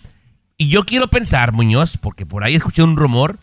Y 0.59 0.69
yo 0.69 0.85
quiero 0.85 1.09
pensar, 1.09 1.53
Muñoz, 1.53 1.97
porque 1.97 2.27
por 2.27 2.45
ahí 2.45 2.57
escuché 2.57 2.83
un 2.83 2.97
rumor 2.97 3.39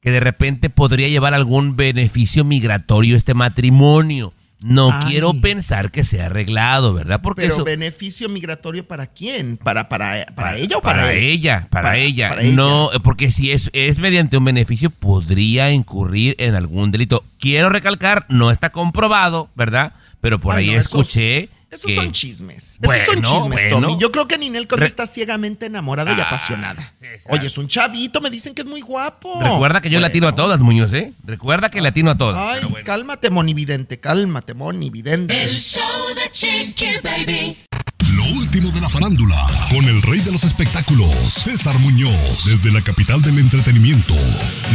que 0.00 0.10
de 0.10 0.20
repente 0.20 0.70
podría 0.70 1.08
llevar 1.08 1.34
algún 1.34 1.76
beneficio 1.76 2.44
migratorio 2.44 3.16
este 3.16 3.34
matrimonio. 3.34 4.32
No 4.66 4.90
Ay. 4.90 5.10
quiero 5.10 5.34
pensar 5.42 5.90
que 5.90 6.04
sea 6.04 6.26
arreglado, 6.26 6.94
¿verdad? 6.94 7.20
Porque 7.22 7.42
Pero 7.42 7.54
eso... 7.54 7.64
beneficio 7.64 8.30
migratorio 8.30 8.88
para 8.88 9.06
quién? 9.06 9.58
¿Para, 9.58 9.90
para, 9.90 10.24
para 10.34 10.56
ella 10.56 10.78
o 10.78 10.80
para, 10.80 11.12
él? 11.12 11.18
ella, 11.18 11.66
para, 11.70 11.88
Para- 11.88 11.98
ella. 11.98 12.30
para 12.30 12.42
ella. 12.42 12.56
No, 12.56 12.88
porque 13.02 13.30
si 13.30 13.50
es, 13.52 13.68
es 13.74 13.98
mediante 13.98 14.38
un 14.38 14.44
beneficio, 14.46 14.88
podría 14.88 15.70
incurrir 15.70 16.34
en 16.38 16.54
algún 16.54 16.90
delito. 16.92 17.22
Quiero 17.38 17.68
recalcar, 17.68 18.24
no 18.30 18.50
está 18.50 18.70
comprobado, 18.72 19.50
¿verdad? 19.54 19.92
Pero 20.22 20.40
por 20.40 20.56
Ay, 20.56 20.70
ahí 20.70 20.74
no, 20.76 20.80
escuché. 20.80 21.50
Esos 21.74 21.92
son 21.94 22.12
chismes. 22.12 22.76
Bueno, 22.80 23.02
Esos 23.02 23.14
son 23.14 23.22
chismes, 23.22 23.70
bueno. 23.70 23.88
Tommy. 23.88 24.00
Yo 24.00 24.12
creo 24.12 24.28
que 24.28 24.38
Ninel 24.38 24.66
Conde 24.68 24.82
Re- 24.82 24.86
está 24.88 25.06
ciegamente 25.06 25.66
enamorada 25.66 26.12
y 26.16 26.20
Ah, 26.20 26.24
apasionada. 26.26 26.92
sí. 26.98 27.06
Oye, 27.28 27.46
es 27.48 27.58
un 27.58 27.68
chavito, 27.68 28.20
me 28.20 28.30
dicen 28.30 28.54
que 28.54 28.62
es 28.62 28.66
muy 28.68 28.80
guapo. 28.80 29.40
Recuerda 29.42 29.80
que 29.80 29.88
yo 29.90 29.96
Bueno. 29.98 30.08
latino 30.08 30.28
a 30.28 30.34
todas, 30.34 30.60
Muñoz, 30.60 30.92
¿eh? 30.92 31.12
Recuerda 31.24 31.70
que 31.70 31.80
latino 31.80 32.10
a 32.10 32.16
todas. 32.16 32.38
Ay, 32.56 32.68
Pero 32.72 32.84
cálmate, 32.84 33.30
monividente, 33.30 33.98
cálmate, 34.00 34.54
monividente. 34.54 35.42
El 35.42 35.54
show 35.54 35.82
de 36.14 36.30
Chiqui 36.30 36.86
Baby. 37.02 37.56
Lo 38.16 38.24
último 38.38 38.70
de 38.70 38.80
la 38.80 38.88
farándula, 38.88 39.36
con 39.70 39.84
el 39.86 40.00
rey 40.02 40.20
de 40.20 40.30
los 40.30 40.44
espectáculos, 40.44 41.10
César 41.10 41.76
Muñoz, 41.80 42.44
desde 42.44 42.70
la 42.70 42.80
capital 42.80 43.20
del 43.22 43.38
entretenimiento, 43.38 44.14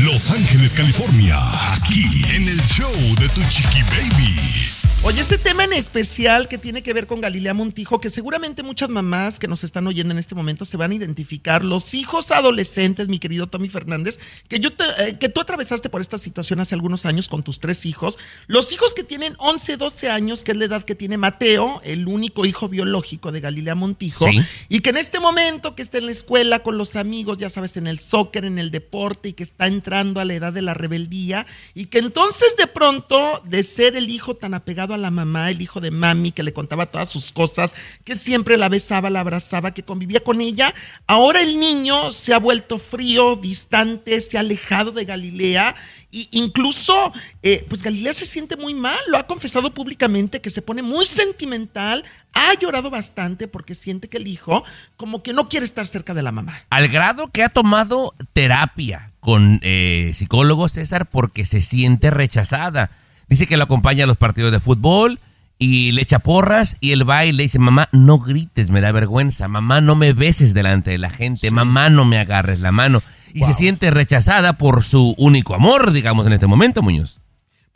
Los 0.04 0.30
Ángeles, 0.32 0.74
California, 0.74 1.38
aquí 1.74 2.04
en 2.36 2.50
el 2.50 2.60
show 2.64 2.92
de 3.20 3.30
Tu 3.30 3.42
Chiqui 3.50 3.82
Baby. 3.84 4.79
Oye, 5.02 5.22
este 5.22 5.38
tema 5.38 5.64
en 5.64 5.72
especial 5.72 6.50
que 6.50 6.58
tiene 6.58 6.84
que 6.84 6.92
ver 6.94 7.08
con 7.08 7.22
Galilea 7.22 7.54
Montijo, 7.54 8.02
que 8.02 8.10
seguramente 8.10 8.64
muchas 8.64 8.90
mamás 8.90 9.40
que 9.40 9.48
nos 9.48 9.64
están 9.64 9.88
oyendo 9.88 10.12
en 10.12 10.20
este 10.20 10.36
momento 10.36 10.66
se 10.66 10.76
van 10.76 10.92
a 10.92 10.96
identificar, 10.96 11.64
los 11.64 11.94
hijos 11.94 12.32
adolescentes, 12.32 13.08
mi 13.08 13.18
querido 13.18 13.48
Tommy 13.48 13.70
Fernández, 13.70 14.20
que, 14.50 14.60
yo 14.60 14.74
te- 14.74 14.84
eh, 14.84 15.18
que 15.18 15.30
tú 15.30 15.40
atravesaste 15.40 15.90
por 15.90 16.02
esta 16.02 16.18
situación 16.18 16.60
hace 16.60 16.76
algunos 16.76 17.06
años 17.06 17.30
con 17.30 17.44
tus 17.44 17.62
tres 17.62 17.86
hijos, 17.86 18.20
los 18.48 18.74
hijos 18.74 18.94
que 18.94 19.06
tienen 19.06 19.36
11, 19.38 19.78
12 19.78 20.10
años, 20.12 20.44
que 20.44 20.52
es 20.52 20.58
la 20.58 20.66
edad 20.66 20.84
que 20.84 20.96
tiene 20.96 21.18
Mateo, 21.18 21.80
el 21.86 22.06
único 22.10 22.46
hijo 22.46 22.68
biológico 22.68 23.32
de 23.32 23.40
Galilea 23.40 23.76
Montijo, 23.76 24.28
Sí. 24.28 24.42
y 24.68 24.82
que 24.82 24.90
en 24.90 24.98
este 24.98 25.22
momento 25.22 25.76
que 25.76 25.82
está 25.82 25.98
en 25.98 26.08
la 26.08 26.12
escuela 26.12 26.60
con 26.60 26.78
los 26.78 26.98
amigos, 26.98 27.38
ya 27.38 27.50
sabes, 27.50 27.78
en 27.78 27.88
el 27.88 28.00
soccer, 28.00 28.44
en 28.44 28.60
el 28.60 28.70
deporte, 28.70 29.30
y 29.30 29.34
que 29.34 29.44
está 29.44 29.66
entrando 29.68 30.20
a 30.20 30.26
la 30.26 30.34
edad 30.34 30.52
de 30.52 30.62
la 30.62 30.74
rebeldía, 30.74 31.48
y 31.74 31.86
que 31.86 32.00
entonces 32.00 32.58
de 32.58 32.68
pronto, 32.68 33.42
de 33.46 33.64
ser 33.64 33.96
el 33.96 34.10
hijo 34.10 34.36
tan 34.36 34.54
apegado 34.54 34.89
a 34.94 34.98
la 34.98 35.12
mamá, 35.12 35.50
el 35.50 35.62
hijo 35.62 35.82
de 35.82 35.92
mami, 35.92 36.32
que 36.32 36.44
le 36.44 36.54
contaba 36.54 36.86
todas 36.86 37.10
sus 37.10 37.32
cosas, 37.32 37.76
que 38.04 38.16
siempre 38.16 38.58
la 38.58 38.70
besaba, 38.70 39.10
la 39.10 39.22
abrazaba, 39.22 39.74
que 39.74 39.84
convivía 39.84 40.24
con 40.24 40.42
ella, 40.42 40.74
ahora 41.08 41.42
el 41.42 41.60
niño 41.60 42.12
se 42.12 42.34
ha 42.34 42.40
vuelto 42.40 42.80
frío, 42.80 43.36
distante, 43.36 44.20
se 44.22 44.38
ha 44.38 44.42
alejado 44.42 44.92
de 44.92 45.06
Galilea. 45.06 45.76
Y 46.12 46.28
incluso, 46.32 47.14
eh, 47.44 47.64
pues 47.70 47.84
Galilea 47.84 48.16
se 48.16 48.26
siente 48.26 48.56
muy 48.58 48.74
mal, 48.74 48.98
lo 49.10 49.18
ha 49.20 49.28
confesado 49.28 49.76
públicamente 49.76 50.42
que 50.42 50.50
se 50.50 50.64
pone 50.64 50.82
muy 50.82 51.06
sentimental, 51.06 52.04
ha 52.34 52.58
llorado 52.60 52.90
bastante 52.90 53.48
porque 53.48 53.76
siente 53.76 54.08
que 54.08 54.18
el 54.18 54.28
hijo 54.28 54.64
como 54.98 55.22
que 55.22 55.34
no 55.34 55.50
quiere 55.50 55.68
estar 55.68 55.86
cerca 55.86 56.16
de 56.16 56.24
la 56.24 56.32
mamá. 56.32 56.64
Al 56.72 56.88
grado 56.88 57.30
que 57.32 57.44
ha 57.44 57.50
tomado 57.50 58.16
terapia 58.34 59.12
con 59.20 59.60
eh, 59.62 60.12
psicólogo 60.16 60.68
César 60.70 61.08
porque 61.08 61.46
se 61.46 61.62
siente 61.62 62.10
rechazada. 62.10 62.90
Dice 63.30 63.48
que 63.48 63.58
lo 63.58 63.64
acompaña 63.64 64.04
a 64.04 64.08
los 64.08 64.18
partidos 64.18 64.52
de 64.52 64.60
fútbol 64.60 65.20
y 65.60 65.92
le 65.92 66.02
echa 66.02 66.20
porras 66.20 66.78
y 66.80 66.92
él 66.92 67.08
va 67.08 67.26
y 67.26 67.32
le 67.32 67.44
dice, 67.44 67.60
mamá, 67.60 67.90
no 67.92 68.20
grites, 68.20 68.70
me 68.70 68.82
da 68.82 68.92
vergüenza, 68.92 69.48
mamá, 69.48 69.82
no 69.82 69.96
me 69.96 70.14
beses 70.14 70.54
delante 70.54 70.92
de 70.92 70.98
la 70.98 71.10
gente, 71.10 71.52
mamá, 71.52 71.90
no 71.90 72.06
me 72.06 72.18
agarres 72.18 72.60
la 72.60 72.72
mano. 72.72 73.04
Y 73.34 73.44
se 73.44 73.54
siente 73.54 73.92
rechazada 73.92 74.54
por 74.54 74.84
su 74.84 75.14
único 75.18 75.54
amor, 75.54 75.92
digamos, 75.92 76.26
en 76.26 76.34
este 76.34 76.48
momento, 76.48 76.82
Muñoz. 76.82 77.20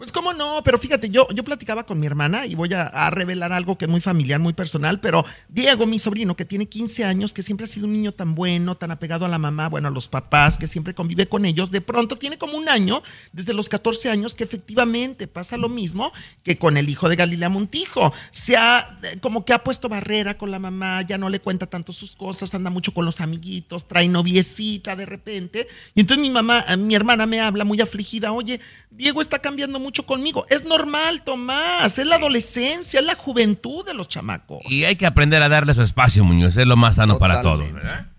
Pues 0.04 0.12
cómo 0.12 0.34
no, 0.34 0.62
pero 0.66 0.78
fíjate, 0.78 1.10
yo, 1.10 1.26
yo 1.34 1.46
platicaba 1.46 1.86
con 1.86 1.98
mi 1.98 2.06
hermana 2.06 2.46
y 2.46 2.56
voy 2.56 2.74
a, 2.74 2.88
a 2.88 3.10
revelar 3.10 3.54
algo 3.54 3.78
que 3.78 3.86
es 3.86 3.90
muy 3.90 4.02
familiar, 4.02 4.38
muy 4.38 4.52
personal, 4.52 5.00
pero 5.00 5.24
Diego, 5.48 5.86
mi 5.86 5.98
sobrino, 5.98 6.36
que 6.36 6.44
tiene 6.44 6.66
15 6.66 7.06
años, 7.06 7.32
que 7.32 7.42
siempre 7.42 7.64
ha 7.64 7.68
sido 7.70 7.88
un 7.88 7.94
niño 7.94 8.12
tan 8.12 8.36
bueno, 8.36 8.76
tan 8.76 8.92
apegado 8.92 9.24
a 9.24 9.30
la 9.30 9.38
mamá, 9.38 9.70
bueno, 9.70 9.88
a 9.88 9.92
los 9.92 10.10
papás, 10.10 10.58
que 10.58 10.68
siempre 10.68 10.94
convive 10.94 11.30
con 11.30 11.46
ellos, 11.46 11.72
de 11.72 11.80
pronto 11.80 12.18
tiene 12.18 12.38
como 12.38 12.58
un 12.58 12.68
año, 12.68 13.02
desde 13.32 13.54
los 13.54 13.70
14 13.70 14.10
años, 14.10 14.36
que 14.36 14.44
efectivamente 14.44 15.30
pasa 15.30 15.56
lo 15.56 15.70
mismo 15.70 16.12
que 16.44 16.58
con 16.58 16.76
el 16.76 16.90
hijo 16.90 17.08
de 17.08 17.16
Galilea 17.16 17.48
Montijo. 17.48 18.12
Se 18.30 18.58
ha, 18.58 18.80
eh, 19.04 19.20
como 19.22 19.46
que 19.46 19.54
ha 19.54 19.64
puesto 19.64 19.88
barrera 19.88 20.38
con 20.38 20.52
la 20.52 20.60
mamá, 20.60 21.02
ya 21.04 21.18
no 21.18 21.30
le 21.30 21.40
cuenta 21.40 21.68
tanto 21.68 21.94
sus 21.94 22.18
cosas, 22.18 22.54
anda 22.54 22.70
mucho 22.70 22.94
con 22.94 23.06
los 23.06 23.22
amiguitos, 23.22 23.88
trae 23.88 24.10
noviecita 24.10 24.98
de 24.98 25.06
repente. 25.06 25.66
Y 25.96 26.02
entonces 26.02 26.22
mi 26.22 26.30
mamá, 26.30 26.66
eh, 26.68 26.76
mi 26.76 26.94
hermana 26.94 27.26
me 27.26 27.40
habla 27.40 27.64
muy 27.64 27.80
afligida, 27.80 28.34
oye, 28.34 28.60
Diego 28.92 29.22
está 29.22 29.40
cambiando 29.40 29.80
mucho 29.80 29.93
conmigo. 30.02 30.48
Es 30.50 30.66
normal, 30.66 31.22
Tomás, 31.24 32.00
es 32.00 32.06
la 32.08 32.16
adolescencia, 32.16 33.00
es 33.00 33.06
la 33.06 33.14
juventud 33.14 33.86
de 33.86 33.94
los 33.94 34.08
chamacos. 34.08 34.62
Y 34.68 34.86
hay 34.86 34.96
que 34.96 35.06
aprender 35.06 35.44
a 35.44 35.50
darle 35.50 35.76
su 35.76 35.84
espacio, 35.84 36.24
Muñoz, 36.24 36.58
es 36.58 36.66
lo 36.66 36.76
más 36.76 36.96
sano 36.96 37.20
para 37.20 37.42
todos. 37.42 37.70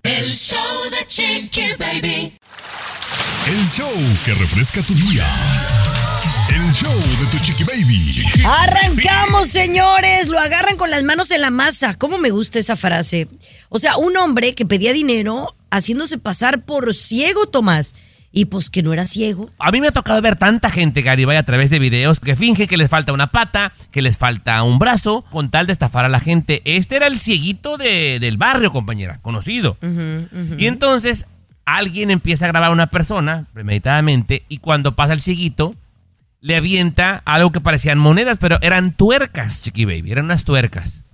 El 0.05 0.31
show 0.31 0.59
de 0.91 1.07
Chiqui 1.07 1.75
Baby. 1.77 2.39
El 3.49 3.69
show 3.69 3.91
que 4.25 4.35
refresca 4.35 4.81
tu 4.83 4.95
día. 4.95 5.27
El 6.49 6.73
show 6.73 6.95
de 6.95 7.27
Tu 7.31 7.45
Chiqui 7.45 7.65
Baby. 7.65 8.23
Arrancamos, 8.47 9.49
señores. 9.49 10.29
Lo 10.29 10.39
agarran 10.39 10.77
con 10.77 10.91
las 10.91 11.03
manos 11.03 11.31
en 11.31 11.41
la 11.41 11.51
masa. 11.51 11.95
¿Cómo 11.95 12.17
me 12.19 12.31
gusta 12.31 12.59
esa 12.59 12.77
frase? 12.77 13.29
O 13.71 13.79
sea, 13.79 13.97
un 13.97 14.17
hombre 14.17 14.55
que 14.55 14.65
pedía 14.65 14.93
dinero 14.93 15.55
haciéndose 15.71 16.19
pasar 16.19 16.63
por 16.63 16.95
ciego, 16.95 17.47
Tomás. 17.47 17.95
Y 18.37 18.47
pues 18.47 18.69
que 18.69 18.83
no 18.83 18.93
era 18.93 19.05
ciego. 19.07 19.49
A 19.61 19.71
mí 19.71 19.81
me 19.81 19.87
ha 19.89 19.93
tocado 19.93 20.21
ver 20.21 20.35
tanta 20.35 20.69
gente, 20.69 21.03
Garibay, 21.03 21.37
a 21.37 21.45
través 21.45 21.71
de 21.71 21.79
videos 21.79 22.19
que 22.19 22.35
finge 22.35 22.67
que 22.67 22.77
les 22.77 22.91
falta 22.91 23.13
una 23.13 23.29
pata, 23.29 23.73
que 23.93 24.03
les 24.03 24.19
falta 24.19 24.61
un 24.65 24.81
brazo, 24.81 25.23
con 25.31 25.51
tal 25.51 25.69
de 25.69 25.73
estafar 25.73 26.05
a 26.05 26.09
la 26.09 26.19
gente. 26.19 26.61
Este 26.65 26.97
era 26.97 27.07
el 27.07 27.21
cieguito 27.21 27.77
de- 27.77 28.19
del 28.19 28.37
barrio, 28.37 28.73
compañera, 28.73 29.19
conocido. 29.23 29.77
Y 30.59 30.67
entonces 30.67 31.27
alguien 31.65 32.11
empieza 32.11 32.45
a 32.47 32.49
grabar 32.49 32.71
a 32.71 32.73
una 32.73 32.89
persona 32.89 33.47
premeditadamente 33.55 34.43
y 34.49 34.59
cuando 34.59 34.97
pasa 34.97 35.13
el 35.13 35.21
cieguito, 35.21 35.75
le 36.41 36.57
avienta 36.57 37.23
algo 37.25 37.53
que 37.53 37.61
parecían 37.61 37.99
monedas, 37.99 38.39
pero 38.39 38.59
eran 38.61 38.93
tuercas, 38.93 39.63
Chiqui 39.63 39.85
Baby, 39.85 40.11
eran 40.13 40.25
unas 40.27 40.45
tuercas. 40.45 41.05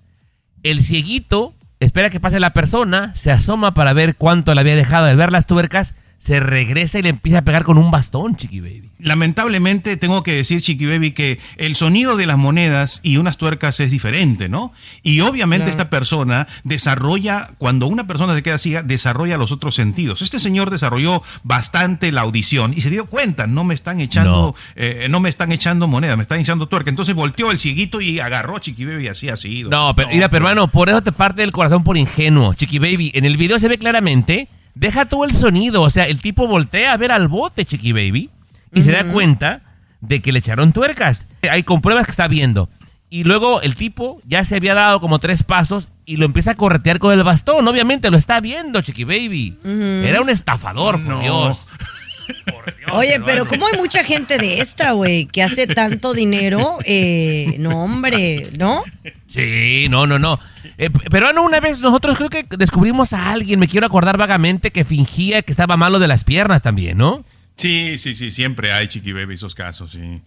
El 0.63 0.83
cieguito 0.83 1.55
espera 1.81 2.11
que 2.11 2.19
pase 2.19 2.41
la 2.41 2.53
persona, 2.55 3.15
se 3.15 3.31
asoma 3.31 3.73
para 3.73 3.93
ver 3.93 4.17
cuánto 4.17 4.55
le 4.55 4.61
había 4.61 4.75
dejado 4.75 5.07
al 5.07 5.17
ver 5.17 5.31
las 5.33 5.47
tuercas, 5.47 5.95
se 6.21 6.39
regresa 6.39 6.99
y 6.99 7.03
le 7.03 7.09
empieza 7.09 7.39
a 7.39 7.45
pegar 7.45 7.65
con 7.65 7.79
un 7.79 7.91
bastón, 7.91 8.37
Chiqui 8.37 8.61
Baby. 8.61 8.91
Lamentablemente 8.99 9.97
tengo 9.97 10.23
que 10.23 10.35
decir, 10.35 10.61
Chiqui 10.61 10.85
Baby, 10.85 11.13
que 11.13 11.41
el 11.57 11.75
sonido 11.75 12.19
de 12.19 12.27
las 12.27 12.37
monedas 12.37 13.01
y 13.03 13.17
unas 13.17 13.39
tuercas 13.39 13.81
es 13.81 13.91
diferente, 13.91 14.51
¿no? 14.51 14.71
Y 15.03 15.21
obviamente 15.21 15.71
esta 15.71 15.89
persona 15.89 16.47
desarrolla, 16.63 17.49
cuando 17.57 17.87
una 17.87 18.07
persona 18.07 18.35
se 18.35 18.43
queda 18.43 18.59
ciega, 18.59 18.83
desarrolla 18.83 19.39
los 19.39 19.51
otros 19.51 19.75
sentidos. 19.75 20.21
Este 20.21 20.39
señor 20.39 20.69
desarrolló 20.69 21.23
bastante 21.43 22.13
la 22.13 22.21
audición 22.21 22.75
y 22.77 22.83
se 22.83 22.91
dio 22.91 23.07
cuenta, 23.07 23.47
no 23.47 23.65
me 23.65 23.73
están 23.73 23.99
echando, 23.99 24.55
eh, 24.77 25.07
no 25.09 25.21
me 25.21 25.31
están 25.31 25.53
echando 25.53 25.89
monedas, 25.89 26.19
me 26.19 26.23
están 26.23 26.41
echando 26.41 26.69
tuerca. 26.69 26.91
Entonces 26.91 27.15
volteó 27.15 27.51
el 27.51 27.57
cieguito 27.57 28.03
y 28.03 28.21
agarró 28.21 28.57
a 28.57 28.61
Chiqui 28.61 28.85
Baby 28.85 29.05
y 29.05 29.09
así 29.09 29.31
ha 29.31 29.39
sido. 29.39 29.71
No, 29.71 29.95
pero 29.97 30.11
mira, 30.11 30.29
pero 30.29 30.47
hermano, 30.47 30.69
por 30.69 30.91
eso 30.91 31.01
te 31.01 31.13
parte 31.13 31.41
del 31.41 31.53
corazón 31.53 31.83
por 31.83 31.97
ingenuo, 31.97 32.53
Chiqui 32.53 32.79
Baby. 32.79 33.13
En 33.15 33.25
el 33.25 33.39
video 33.39 33.59
se 33.59 33.69
ve 33.69 33.79
claramente, 33.79 34.49
deja 34.75 35.07
todo 35.07 35.25
el 35.25 35.35
sonido, 35.35 35.83
o 35.83 35.91
sea, 35.91 36.05
el 36.05 36.21
tipo 36.21 36.47
voltea 36.47 36.93
a 36.93 36.97
ver 36.97 37.13
al 37.13 37.29
bote, 37.29 37.65
Chiqui 37.65 37.93
Baby, 37.93 38.31
y 38.73 38.83
se 38.83 38.93
da 38.93 39.05
cuenta 39.05 39.63
de 40.01 40.21
que 40.21 40.33
le 40.33 40.39
echaron 40.39 40.73
tuercas. 40.73 41.29
Hay 41.51 41.63
compruebas 41.63 42.07
que 42.07 42.13
está 42.13 42.29
viendo. 42.29 42.69
Y 43.13 43.25
luego 43.25 43.61
el 43.63 43.75
tipo 43.75 44.21
ya 44.25 44.45
se 44.45 44.55
había 44.55 44.75
dado 44.75 45.01
como 45.01 45.19
tres 45.19 45.43
pasos 45.43 45.89
y 46.07 46.17
lo 46.17 46.27
empieza 46.27 46.53
a 46.53 46.55
corretear 46.55 47.01
con 47.01 47.13
el 47.13 47.25
bastón. 47.25 47.67
Obviamente 47.67 48.11
lo 48.11 48.17
está 48.17 48.41
viendo, 48.41 48.81
Chiqui 48.81 49.03
Baby. 49.05 49.59
Era 49.65 50.21
un 50.21 50.31
estafador, 50.31 51.03
por 51.03 51.17
Dios. 52.33 52.91
Oye, 52.93 53.21
pero 53.25 53.47
¿cómo 53.47 53.67
hay 53.67 53.79
mucha 53.79 54.03
gente 54.05 54.39
de 54.39 54.61
esta, 54.61 54.93
güey, 54.93 55.27
que 55.27 55.43
hace 55.43 55.67
tanto 55.67 56.13
dinero? 56.15 56.79
Eh, 56.85 57.57
no, 57.59 57.85
hombre, 57.85 58.47
¿no? 58.57 58.83
Sí, 59.29 59.87
no, 59.91 60.07
no, 60.07 60.19
no. 60.19 60.39
Eh, 60.79 60.91
p- 60.91 61.11
pero 61.11 61.33
no, 61.33 61.43
una 61.43 61.61
vez 61.61 61.81
nosotros 61.81 62.17
creo 62.17 62.31
que 62.31 62.45
descubrimos 62.57 63.13
a 63.13 63.31
alguien, 63.31 63.59
me 63.61 63.69
quiero 63.69 63.87
acordar 63.87 64.17
vagamente, 64.17 64.71
que 64.71 64.85
fingía 64.85 65.43
que 65.43 65.53
estaba 65.53 65.77
malo 65.77 65.99
de 65.99 66.09
las 66.09 66.25
piernas 66.25 66.63
también, 66.63 66.99
¿no? 66.99 67.23
Sí, 67.57 67.99
sí, 67.99 68.15
sí, 68.15 68.31
siempre 68.31 68.73
hay 68.73 68.89
chiqui 68.89 69.13
baby 69.13 69.35
esos 69.35 69.55
casos, 69.55 69.93
sí. 69.93 70.23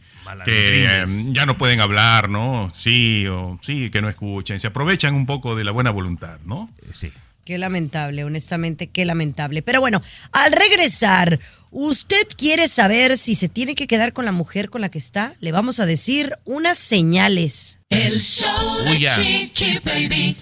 Que 0.45 0.85
eh, 0.85 1.05
ya 1.29 1.47
no 1.47 1.57
pueden 1.57 1.79
hablar, 1.79 2.29
¿no? 2.29 2.71
Sí, 2.77 3.25
o 3.27 3.57
sí, 3.63 3.89
que 3.89 4.01
no 4.03 4.09
escuchen. 4.09 4.59
Se 4.59 4.67
aprovechan 4.67 5.15
un 5.15 5.25
poco 5.25 5.55
de 5.55 5.63
la 5.63 5.71
buena 5.71 5.89
voluntad, 5.89 6.39
¿no? 6.45 6.69
Sí. 6.93 7.11
Qué 7.45 7.57
lamentable, 7.57 8.23
honestamente, 8.23 8.87
qué 8.87 9.03
lamentable. 9.03 9.61
Pero 9.61 9.81
bueno, 9.81 10.01
al 10.31 10.53
regresar, 10.53 11.41
¿usted 11.71 12.25
quiere 12.37 12.69
saber 12.69 13.17
si 13.17 13.35
se 13.35 13.49
tiene 13.49 13.75
que 13.75 13.85
quedar 13.85 14.13
con 14.13 14.23
la 14.23 14.31
mujer 14.31 14.69
con 14.69 14.79
la 14.79 14.87
que 14.87 14.97
está? 14.97 15.35
Le 15.41 15.51
vamos 15.51 15.81
a 15.81 15.85
decir 15.85 16.31
unas 16.45 16.77
señales. 16.77 17.79
El 17.89 18.17
show 18.17 18.77
de. 18.85 19.07
Chiqui 19.07 19.79
Baby. 19.83 20.37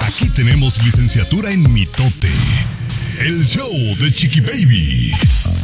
Aquí 0.00 0.28
tenemos 0.28 0.84
licenciatura 0.84 1.50
en 1.50 1.72
mitote. 1.72 2.30
El 3.20 3.44
show 3.44 3.70
de 4.00 4.10
Chiqui 4.12 4.40
Baby. 4.40 5.12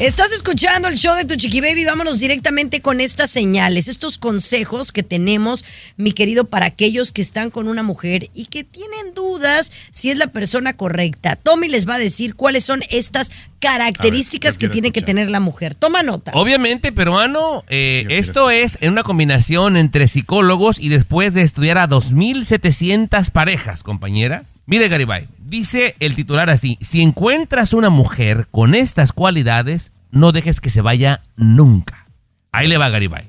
Estás 0.01 0.31
escuchando 0.33 0.87
el 0.87 0.97
show 0.97 1.17
de 1.17 1.25
tu 1.25 1.35
chiqui 1.35 1.61
baby. 1.61 1.85
Vámonos 1.85 2.21
directamente 2.21 2.81
con 2.81 3.01
estas 3.01 3.31
señales, 3.31 3.89
estos 3.89 4.17
consejos 4.17 4.93
que 4.93 5.03
tenemos, 5.03 5.65
mi 5.97 6.13
querido, 6.13 6.45
para 6.45 6.67
aquellos 6.67 7.13
que 7.13 7.21
están 7.21 7.51
con 7.51 7.67
una 7.67 7.83
mujer 7.83 8.29
y 8.33 8.47
que 8.47 8.63
tienen 8.63 9.13
dudas 9.15 9.73
si 9.91 10.11
es 10.11 10.19
la 10.19 10.29
persona 10.29 10.77
correcta. 10.77 11.35
Tommy 11.35 11.69
les 11.69 11.89
va 11.89 11.97
a 11.97 11.99
decir 11.99 12.37
cuáles 12.37 12.65
son 12.65 12.83
estas 12.91 13.33
características 13.61 14.57
ver, 14.57 14.69
que 14.69 14.73
tiene 14.73 14.93
que 14.93 15.03
tener 15.03 15.31
la 15.31 15.41
mujer. 15.41 15.75
Toma 15.75 16.05
nota. 16.05 16.31
Obviamente, 16.35 16.93
peruano, 16.93 17.65
eh, 17.69 18.07
esto 18.11 18.51
es 18.51 18.79
en 18.81 18.93
una 18.93 19.03
combinación 19.03 19.77
entre 19.77 20.07
psicólogos 20.07 20.79
y 20.79 20.91
después 20.91 21.35
de 21.35 21.43
estudiar 21.43 21.79
a 21.79 21.89
2.700 21.89 23.33
parejas, 23.33 23.83
compañera. 23.83 24.45
Mire, 24.67 24.89
Garibay, 24.89 25.27
dice 25.49 25.95
el 26.01 26.15
titular 26.15 26.51
así, 26.51 26.79
si 26.81 27.03
encuentras 27.03 27.73
una 27.73 27.91
mujer 27.91 28.47
con 28.51 28.75
estas 28.75 29.13
cualidades, 29.13 29.93
no 30.11 30.33
dejes 30.33 30.61
que 30.61 30.71
se 30.71 30.81
vaya 30.83 31.21
nunca. 31.37 32.07
Ahí 32.53 32.69
le 32.69 32.79
va, 32.79 32.89
Garibay. 32.89 33.29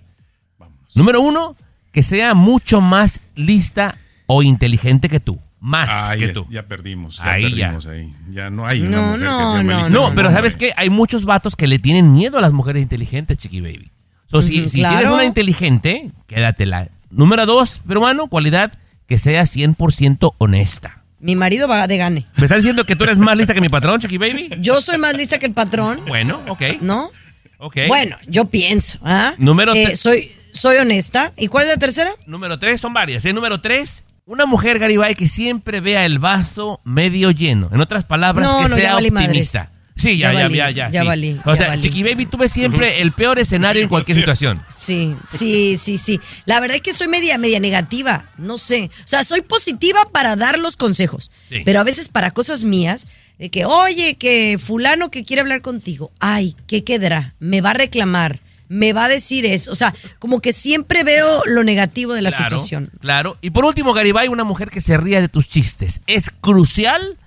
Número 0.96 1.22
uno, 1.22 1.56
que 1.92 2.04
sea 2.04 2.34
mucho 2.34 2.82
más 2.82 3.22
lista 3.36 3.98
o 4.28 4.44
inteligente 4.44 5.10
que 5.10 5.20
tú. 5.20 5.40
Más 5.62 5.90
Ah, 5.92 6.16
que 6.18 6.28
ya, 6.28 6.34
tú. 6.34 6.48
ya 6.50 6.64
perdimos, 6.64 7.18
ya 7.18 7.32
Ahí 7.32 7.54
ya. 7.54 7.66
perdimos 7.74 7.86
ahí. 7.88 8.14
Ya 8.32 8.50
no 8.50 8.66
hay 8.66 8.82
una 8.82 8.98
No, 8.98 9.04
mujer 9.08 9.20
no, 9.26 9.58
que 9.58 9.66
sea 9.66 9.90
no, 9.90 9.90
No, 9.90 10.10
que 10.10 10.16
pero 10.16 10.32
¿sabes 10.32 10.56
qué? 10.56 10.72
Hay 10.78 10.90
muchos 10.90 11.26
vatos 11.26 11.56
que 11.58 11.68
le 11.68 11.80
tienen 11.80 12.14
miedo 12.14 12.38
a 12.38 12.42
las 12.42 12.54
mujeres 12.54 12.82
inteligentes, 12.82 13.38
chiqui 13.38 13.60
baby. 13.60 13.92
So, 14.28 14.42
si, 14.42 14.70
si 14.70 14.78
tienes 14.80 15.10
una 15.10 15.26
inteligente, 15.26 16.12
quédatela. 16.28 16.88
Número 17.10 17.46
dos, 17.46 17.82
peruano, 17.88 18.28
cualidad 18.28 18.72
que 19.08 19.18
sea 19.18 19.42
100% 19.44 20.34
honesta. 20.38 20.99
Mi 21.20 21.36
marido 21.36 21.68
va 21.68 21.86
de 21.88 21.98
gane. 21.98 22.26
¿Me 22.38 22.44
estás 22.44 22.60
diciendo 22.60 22.86
que 22.86 22.96
tú 22.96 23.04
eres 23.04 23.18
más 23.18 23.36
lista 23.38 23.54
que 23.54 23.62
mi 23.62 23.70
patrón, 23.70 24.00
chiqui 24.00 24.18
baby? 24.18 24.50
Yo 24.60 24.80
soy 24.80 24.98
más 24.98 25.14
lista 25.16 25.38
que 25.38 25.46
el 25.48 25.54
patrón, 25.54 26.02
Bueno, 26.08 26.42
ok. 26.48 26.62
¿no? 26.82 27.12
ok. 27.58 27.76
Bueno, 27.88 28.18
yo 28.28 28.46
pienso. 28.46 29.00
¿ah? 29.04 29.34
Número 29.38 29.74
Eh, 29.74 29.96
soy, 29.96 30.32
soy 30.52 30.78
honesta. 30.78 31.34
¿Y 31.38 31.48
cuál 31.48 31.66
es 31.66 31.72
la 31.72 31.78
tercera? 31.78 32.12
Número 32.26 32.58
tres, 32.58 32.80
son 32.80 32.94
varias. 32.94 33.26
¿eh? 33.26 33.34
Número 33.34 33.60
tres, 33.60 34.06
una 34.26 34.46
mujer, 34.46 34.80
Garibay, 34.80 35.16
que 35.16 35.28
siempre 35.28 35.82
vea 35.82 36.06
el 36.06 36.20
vaso 36.20 36.80
medio 36.84 37.32
lleno. 37.32 37.70
En 37.74 37.82
otras 37.82 38.06
palabras, 38.06 38.48
No, 38.48 38.64
que 38.64 38.70
no, 38.70 38.76
sea 38.76 38.96
optimista. 38.98 39.72
Sí, 40.00 40.18
ya, 40.18 40.32
Ya 40.32 40.40
ya, 40.40 40.44
valí, 40.46 40.56
ya, 40.58 40.70
ya. 40.72 40.90
ya 40.90 41.02
sí. 41.02 41.08
valí, 41.08 41.40
O 41.46 41.52
ya 41.52 41.56
sea, 41.56 41.68
valí. 41.70 41.82
Chiqui 41.82 42.04
Baby, 42.04 42.26
tuve 42.26 42.50
siempre 42.50 43.02
el 43.02 43.12
peor 43.12 43.38
escenario 43.38 43.82
en 43.84 43.90
cualquier 43.90 44.18
situación. 44.18 44.58
Sí, 44.70 45.16
sí, 45.26 45.78
sí, 45.78 45.98
sí. 45.98 46.20
La 46.46 46.60
verdad 46.60 46.78
es 46.78 46.82
que 46.82 46.94
soy 46.94 47.08
media, 47.08 47.38
media 47.38 47.60
negativa. 47.60 48.26
No 48.38 48.58
sé. 48.58 48.90
O 49.04 49.08
sea, 49.08 49.24
soy 49.24 49.42
positiva 49.42 50.06
para 50.12 50.36
dar 50.36 50.58
los 50.58 50.78
consejos. 50.78 51.30
Sí. 51.50 51.62
Pero 51.66 51.80
a 51.80 51.84
veces 51.84 52.10
para 52.10 52.32
cosas 52.32 52.64
mías, 52.64 53.08
de 53.38 53.50
que, 53.50 53.66
oye, 53.66 54.16
que 54.16 54.58
fulano 54.62 55.12
que 55.12 55.24
quiere 55.24 55.42
hablar 55.42 55.62
contigo, 55.62 56.12
ay, 56.20 56.56
¿qué 56.68 56.84
quedará? 56.84 57.34
Me 57.40 57.62
va 57.62 57.72
a 57.72 57.74
reclamar, 57.74 58.40
me 58.68 58.94
va 58.94 59.06
a 59.06 59.10
decir 59.10 59.46
eso. 59.46 59.72
O 59.72 59.76
sea, 59.76 59.94
como 60.20 60.42
que 60.42 60.54
siempre 60.54 61.04
veo 61.04 61.42
lo 61.46 61.64
negativo 61.64 62.14
de 62.14 62.22
la 62.22 62.32
Claro, 62.32 62.58
situación. 62.58 62.90
Claro. 63.02 63.38
Y 63.42 63.50
por 63.52 63.66
último, 63.66 63.94
Garibay, 63.94 64.28
una 64.28 64.44
mujer 64.44 64.70
que 64.70 64.82
se 64.82 64.98
ría 64.98 65.22
de 65.22 65.30
tus 65.30 65.48
chistes. 65.50 66.02
Es 66.08 66.30
crucial 66.32 67.18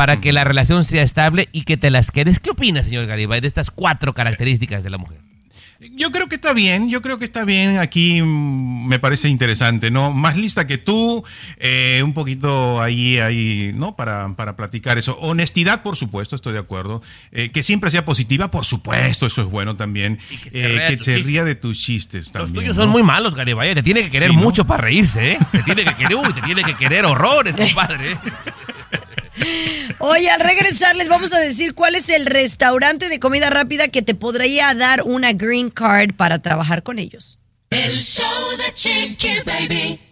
para 0.00 0.18
que 0.18 0.32
la 0.32 0.44
relación 0.44 0.82
sea 0.82 1.02
estable 1.02 1.50
y 1.52 1.64
que 1.64 1.76
te 1.76 1.90
las 1.90 2.10
quedes. 2.10 2.40
¿Qué 2.40 2.48
opina, 2.48 2.82
señor 2.82 3.04
Garibay, 3.04 3.42
de 3.42 3.46
estas 3.46 3.70
cuatro 3.70 4.14
características 4.14 4.82
de 4.82 4.88
la 4.88 4.96
mujer? 4.96 5.18
Yo 5.94 6.10
creo 6.10 6.26
que 6.26 6.36
está 6.36 6.54
bien, 6.54 6.88
yo 6.88 7.02
creo 7.02 7.18
que 7.18 7.26
está 7.26 7.44
bien. 7.44 7.76
Aquí 7.76 8.22
mm, 8.22 8.86
me 8.88 8.98
parece 8.98 9.28
interesante, 9.28 9.90
¿no? 9.90 10.10
Más 10.10 10.38
lista 10.38 10.66
que 10.66 10.78
tú, 10.78 11.22
eh, 11.58 12.00
un 12.02 12.14
poquito 12.14 12.80
ahí, 12.80 13.18
ahí, 13.18 13.72
¿no? 13.74 13.94
Para, 13.94 14.34
para 14.36 14.56
platicar 14.56 14.96
eso. 14.96 15.18
Honestidad, 15.18 15.82
por 15.82 15.96
supuesto, 15.96 16.34
estoy 16.34 16.54
de 16.54 16.60
acuerdo. 16.60 17.02
Eh, 17.30 17.50
que 17.50 17.62
siempre 17.62 17.90
sea 17.90 18.06
positiva, 18.06 18.50
por 18.50 18.64
supuesto, 18.64 19.26
eso 19.26 19.42
es 19.42 19.48
bueno 19.48 19.76
también. 19.76 20.18
que 20.42 20.50
se 20.50 20.60
Eh, 20.62 20.68
ría 20.68 20.80
de 20.84 20.88
que 20.88 20.96
tus 20.96 21.04
se 21.04 21.12
chistes. 21.12 21.26
ría 21.26 21.44
de 21.44 21.54
tus 21.56 21.78
chistes 21.78 22.24
Los 22.24 22.32
también. 22.32 22.54
tuyos 22.54 22.76
¿no? 22.78 22.82
son 22.84 22.90
muy 22.90 23.02
malos, 23.02 23.34
Garibay. 23.34 23.74
Te 23.74 23.82
tiene 23.82 24.04
que 24.04 24.10
querer 24.10 24.30
Sí, 24.30 24.36
¿no? 24.36 24.42
mucho 24.42 24.64
para 24.66 24.82
reírse, 24.84 25.32
¿eh? 25.32 25.38
Te 25.52 25.62
tiene 25.62 25.84
que 25.84 25.94
querer, 25.94 26.16
uy, 26.16 26.32
te 26.32 26.40
tiene 26.40 26.62
que 26.64 26.74
querer 26.74 27.04
horrores, 27.04 27.54
compadre. 27.54 28.16
Oye, 29.98 30.30
al 30.30 30.40
regresar 30.40 30.96
les 30.96 31.08
vamos 31.08 31.32
a 31.32 31.38
decir 31.38 31.74
cuál 31.74 31.94
es 31.94 32.10
el 32.10 32.26
restaurante 32.26 33.08
de 33.08 33.18
comida 33.18 33.50
rápida 33.50 33.88
que 33.88 34.02
te 34.02 34.14
podría 34.14 34.74
dar 34.74 35.02
una 35.02 35.32
green 35.32 35.70
card 35.70 36.14
para 36.14 36.40
trabajar 36.40 36.82
con 36.82 36.98
ellos. 36.98 37.38
El 37.70 37.96
show 37.98 38.26
de 38.56 39.42
Baby. 39.44 40.09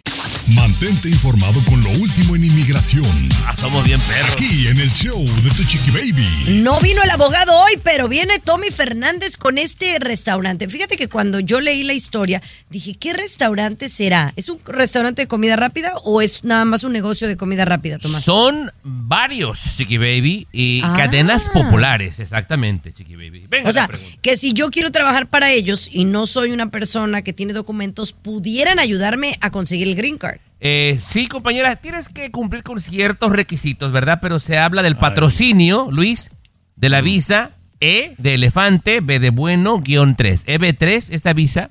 Mantente 0.54 1.10
informado 1.10 1.62
con 1.66 1.82
lo 1.84 1.90
último 1.90 2.34
en 2.34 2.44
inmigración. 2.44 3.04
Ah, 3.46 3.54
somos 3.54 3.84
bien 3.84 4.00
perros. 4.00 4.32
Aquí 4.32 4.66
en 4.68 4.78
el 4.80 4.90
show 4.90 5.22
de 5.22 5.50
tu 5.50 5.62
Chiqui 5.62 5.90
Baby. 5.90 6.62
No 6.62 6.80
vino 6.80 7.02
el 7.02 7.10
abogado 7.10 7.52
hoy, 7.54 7.72
pero 7.82 8.08
viene 8.08 8.38
Tommy 8.38 8.70
Fernández 8.70 9.36
con 9.36 9.58
este 9.58 9.98
restaurante. 9.98 10.66
Fíjate 10.68 10.96
que 10.96 11.08
cuando 11.08 11.38
yo 11.40 11.60
leí 11.60 11.82
la 11.82 11.92
historia, 11.92 12.40
dije, 12.70 12.94
¿qué 12.94 13.12
restaurante 13.12 13.90
será? 13.90 14.32
¿Es 14.36 14.48
un 14.48 14.58
restaurante 14.66 15.22
de 15.22 15.28
comida 15.28 15.54
rápida 15.56 15.92
o 16.04 16.22
es 16.22 16.44
nada 16.44 16.64
más 16.64 16.82
un 16.82 16.92
negocio 16.92 17.28
de 17.28 17.36
comida 17.36 17.66
rápida, 17.66 17.98
Tomás? 17.98 18.24
Son 18.24 18.70
varios, 18.82 19.76
Chiqui 19.76 19.98
Baby, 19.98 20.46
y 20.50 20.80
Ah. 20.82 20.94
cadenas 20.96 21.50
populares, 21.50 22.20
exactamente, 22.20 22.92
Chiqui 22.94 23.16
Baby. 23.16 23.44
Venga, 23.50 23.68
O 23.68 23.72
sea, 23.72 23.88
que 24.22 24.36
si 24.38 24.54
yo 24.54 24.70
quiero 24.70 24.90
trabajar 24.92 25.28
para 25.28 25.52
ellos 25.52 25.90
y 25.92 26.04
no 26.06 26.26
soy 26.26 26.52
una 26.52 26.70
persona 26.70 27.20
que 27.20 27.34
tiene 27.34 27.52
documentos, 27.52 28.14
pudieran 28.14 28.78
ayudarme 28.78 29.36
a 29.42 29.50
conseguir 29.50 29.88
el 29.88 29.94
green 29.94 30.16
card. 30.16 30.37
Eh, 30.60 30.98
sí, 31.00 31.28
compañera, 31.28 31.76
tienes 31.76 32.08
que 32.08 32.30
cumplir 32.30 32.62
con 32.64 32.80
ciertos 32.80 33.30
requisitos, 33.30 33.92
¿verdad? 33.92 34.18
Pero 34.20 34.40
se 34.40 34.58
habla 34.58 34.82
del 34.82 34.96
patrocinio, 34.96 35.88
Luis, 35.90 36.30
de 36.76 36.88
la 36.88 37.00
visa 37.00 37.50
E 37.80 38.14
de 38.18 38.34
elefante, 38.34 39.00
B 39.00 39.20
de 39.20 39.30
bueno, 39.30 39.78
guion 39.78 40.16
3. 40.16 40.46
EB3, 40.46 41.10
esta 41.14 41.32
visa. 41.32 41.70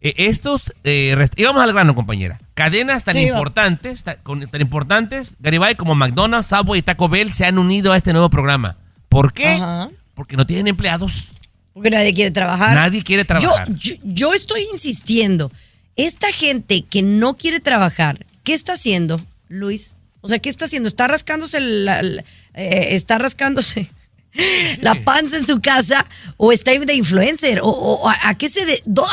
Eh, 0.00 0.14
estos, 0.28 0.72
eh, 0.84 1.16
y 1.36 1.42
vamos 1.44 1.62
al 1.64 1.72
grano, 1.72 1.94
compañera. 1.96 2.38
Cadenas 2.54 3.04
tan 3.04 3.14
Sí, 3.14 3.20
importantes, 3.22 4.04
ta- 4.04 4.16
con- 4.16 4.40
tan 4.48 4.60
importantes, 4.60 5.32
Garibay, 5.40 5.74
como 5.74 5.94
McDonald's, 5.96 6.48
Subway 6.48 6.78
y 6.80 6.82
Taco 6.82 7.08
Bell 7.08 7.32
se 7.32 7.44
han 7.44 7.58
unido 7.58 7.92
a 7.92 7.96
este 7.96 8.12
nuevo 8.12 8.30
programa. 8.30 8.76
¿Por 9.08 9.32
qué? 9.32 9.46
Ajá. 9.48 9.88
Porque 10.14 10.36
no 10.36 10.46
tienen 10.46 10.68
empleados. 10.68 11.28
Porque 11.74 11.90
nadie 11.90 12.12
quiere 12.14 12.30
trabajar. 12.30 12.74
Nadie 12.74 13.02
quiere 13.02 13.24
trabajar. 13.24 13.68
Yo, 13.70 13.74
yo, 13.76 13.94
yo 14.04 14.32
estoy 14.34 14.62
insistiendo. 14.72 15.50
Esta 15.96 16.32
gente 16.32 16.82
que 16.82 17.02
no 17.02 17.36
quiere 17.36 17.60
trabajar, 17.60 18.24
¿qué 18.44 18.54
está 18.54 18.74
haciendo, 18.74 19.20
Luis? 19.48 19.94
O 20.22 20.28
sea, 20.28 20.38
¿qué 20.38 20.48
está 20.48 20.64
haciendo? 20.64 20.88
¿Está 20.88 21.08
rascándose 21.08 21.60
la, 21.60 22.00
eh, 22.00 22.24
está 22.54 23.18
rascándose 23.18 23.90
la 24.80 24.94
panza 24.94 25.36
en 25.36 25.46
su 25.46 25.60
casa 25.60 26.06
o 26.36 26.52
está 26.52 26.70
de 26.70 26.94
influencer? 26.94 27.60
¿O, 27.62 28.08
a, 28.08 28.34
qué 28.36 28.48
se 28.48 28.62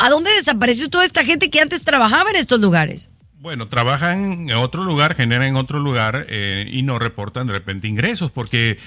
a 0.00 0.08
dónde 0.08 0.30
desapareció 0.32 0.88
toda 0.88 1.04
esta 1.04 1.24
gente 1.24 1.50
que 1.50 1.60
antes 1.60 1.82
trabajaba 1.82 2.30
en 2.30 2.36
estos 2.36 2.60
lugares? 2.60 3.10
Bueno, 3.40 3.68
trabajan 3.68 4.50
en 4.50 4.56
otro 4.56 4.84
lugar, 4.84 5.14
generan 5.14 5.48
en 5.48 5.56
otro 5.56 5.78
lugar 5.80 6.26
eh, 6.28 6.68
y 6.70 6.82
no 6.82 6.98
reportan 6.98 7.46
de 7.46 7.54
repente 7.54 7.88
ingresos 7.88 8.30
porque 8.30 8.78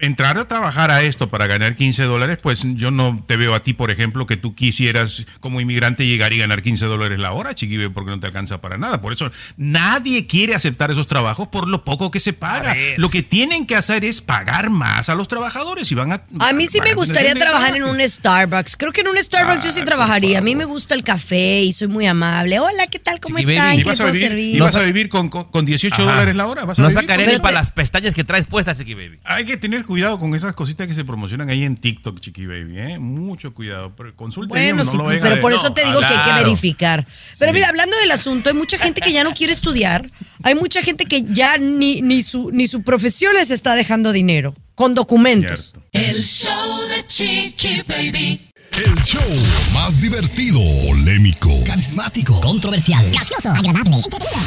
entrar 0.00 0.38
a 0.38 0.48
trabajar 0.48 0.90
a 0.90 1.02
esto 1.02 1.28
para 1.28 1.46
ganar 1.46 1.76
15 1.76 2.04
dólares, 2.04 2.38
pues 2.42 2.62
yo 2.64 2.90
no 2.90 3.22
te 3.26 3.36
veo 3.36 3.54
a 3.54 3.62
ti, 3.62 3.72
por 3.72 3.90
ejemplo, 3.90 4.26
que 4.26 4.36
tú 4.36 4.54
quisieras 4.54 5.24
como 5.40 5.60
inmigrante 5.60 6.06
llegar 6.06 6.32
y 6.32 6.38
ganar 6.38 6.62
15 6.62 6.86
dólares 6.86 7.18
la 7.18 7.32
hora, 7.32 7.54
chiquibe, 7.54 7.90
porque 7.90 8.10
no 8.10 8.20
te 8.20 8.26
alcanza 8.26 8.60
para 8.60 8.78
nada. 8.78 9.00
Por 9.00 9.12
eso 9.12 9.30
nadie 9.56 10.26
quiere 10.26 10.54
aceptar 10.54 10.90
esos 10.90 11.06
trabajos 11.06 11.48
por 11.48 11.68
lo 11.68 11.84
poco 11.84 12.10
que 12.10 12.20
se 12.20 12.32
paga. 12.32 12.74
Lo 12.96 13.10
que 13.10 13.22
tienen 13.22 13.66
que 13.66 13.76
hacer 13.76 14.04
es 14.04 14.20
pagar 14.20 14.70
más 14.70 15.08
a 15.08 15.14
los 15.14 15.28
trabajadores 15.28 15.90
y 15.92 15.94
van 15.94 16.12
a... 16.12 16.22
A 16.40 16.52
mí 16.52 16.66
sí 16.66 16.80
me 16.80 16.94
gustaría 16.94 17.34
trabajar 17.34 17.76
en 17.76 17.84
un 17.84 18.00
Starbucks. 18.00 18.76
Creo 18.76 18.92
que 18.92 19.02
en 19.02 19.08
un 19.08 19.18
Starbucks 19.18 19.64
yo 19.64 19.70
sí 19.70 19.80
por 19.80 19.86
trabajaría. 19.90 20.38
A 20.38 20.42
mí 20.42 20.56
me 20.56 20.64
gusta 20.64 20.94
el 20.94 21.02
café 21.02 21.62
y 21.62 21.72
soy 21.72 21.88
muy 21.88 22.06
amable. 22.06 22.58
Hola, 22.58 22.86
¿qué 22.86 22.98
tal? 22.98 23.20
¿Cómo 23.20 23.38
Chiqui 23.38 23.52
están? 23.52 23.74
¿Y 23.74 23.82
¿Qué 23.82 23.84
vas 23.84 24.00
a 24.00 24.06
vivir, 24.06 24.20
servir? 24.20 24.56
y 24.56 24.60
vas 24.60 24.76
a 24.76 24.82
vivir 24.82 25.08
con, 25.08 25.28
con, 25.28 25.44
con 25.44 25.66
18 25.66 25.94
Ajá. 25.94 26.02
dólares 26.02 26.34
la 26.34 26.46
hora? 26.46 26.64
¿Vas 26.64 26.78
a 26.78 26.82
No 26.82 26.90
sacaré 26.90 27.26
ni 27.26 27.38
para 27.38 27.54
las 27.54 27.70
pestañas 27.70 28.14
que 28.14 28.24
traes 28.24 28.46
puestas, 28.46 28.78
Chiqui 28.78 28.94
Baby. 28.94 29.18
Hay 29.24 29.44
que 29.44 29.56
tener 29.56 29.84
cuidado 29.90 30.20
con 30.20 30.36
esas 30.36 30.54
cositas 30.54 30.86
que 30.86 30.94
se 30.94 31.04
promocionan 31.04 31.50
ahí 31.50 31.64
en 31.64 31.76
TikTok, 31.76 32.20
Chiqui 32.20 32.46
Baby, 32.46 32.78
¿eh? 32.78 32.98
Mucho 33.00 33.52
cuidado. 33.52 33.92
Pero 33.96 34.14
consulte 34.14 34.54
bien, 34.54 34.76
Bueno, 34.76 34.84
no 34.84 34.90
sí, 34.92 34.96
lo 34.96 35.20
pero 35.20 35.40
por 35.40 35.50
No, 35.50 35.58
eso 35.58 35.72
te 35.72 35.84
digo 35.84 35.98
que 35.98 36.06
hay 36.06 36.28
que 36.28 36.44
verificar. 36.44 37.04
Pero 37.40 37.52
mira, 37.52 37.66
hablando 37.66 37.96
del 37.96 38.12
asunto, 38.12 38.50
hay 38.50 38.54
mucha 38.54 38.78
gente 38.78 39.00
que 39.00 39.10
ya 39.10 39.24
no 39.24 39.34
quiere 39.34 39.52
estudiar. 39.52 40.08
Hay 40.44 40.54
mucha 40.54 40.80
gente 40.80 41.06
que 41.06 41.24
ya 41.24 41.58
ni, 41.58 42.02
ni, 42.02 42.22
su, 42.22 42.52
ni 42.52 42.68
su 42.68 42.82
profesión 42.82 43.34
les 43.34 43.50
está 43.50 43.74
dejando 43.74 44.12
dinero 44.12 44.54
con 44.76 44.94
documentos. 44.94 45.72
Cierto. 45.92 46.14
El 46.14 46.22
show 46.22 46.88
de 46.88 47.06
Chiqui 47.08 47.82
Baby. 47.82 48.49
El 48.80 48.94
show 49.02 49.20
más 49.74 50.00
divertido, 50.00 50.58
polémico, 50.88 51.50
Carismático. 51.66 52.40
Controversial. 52.40 53.10
Gracioso. 53.10 53.50
Agradable. 53.50 53.96
Entretenido. 53.96 54.40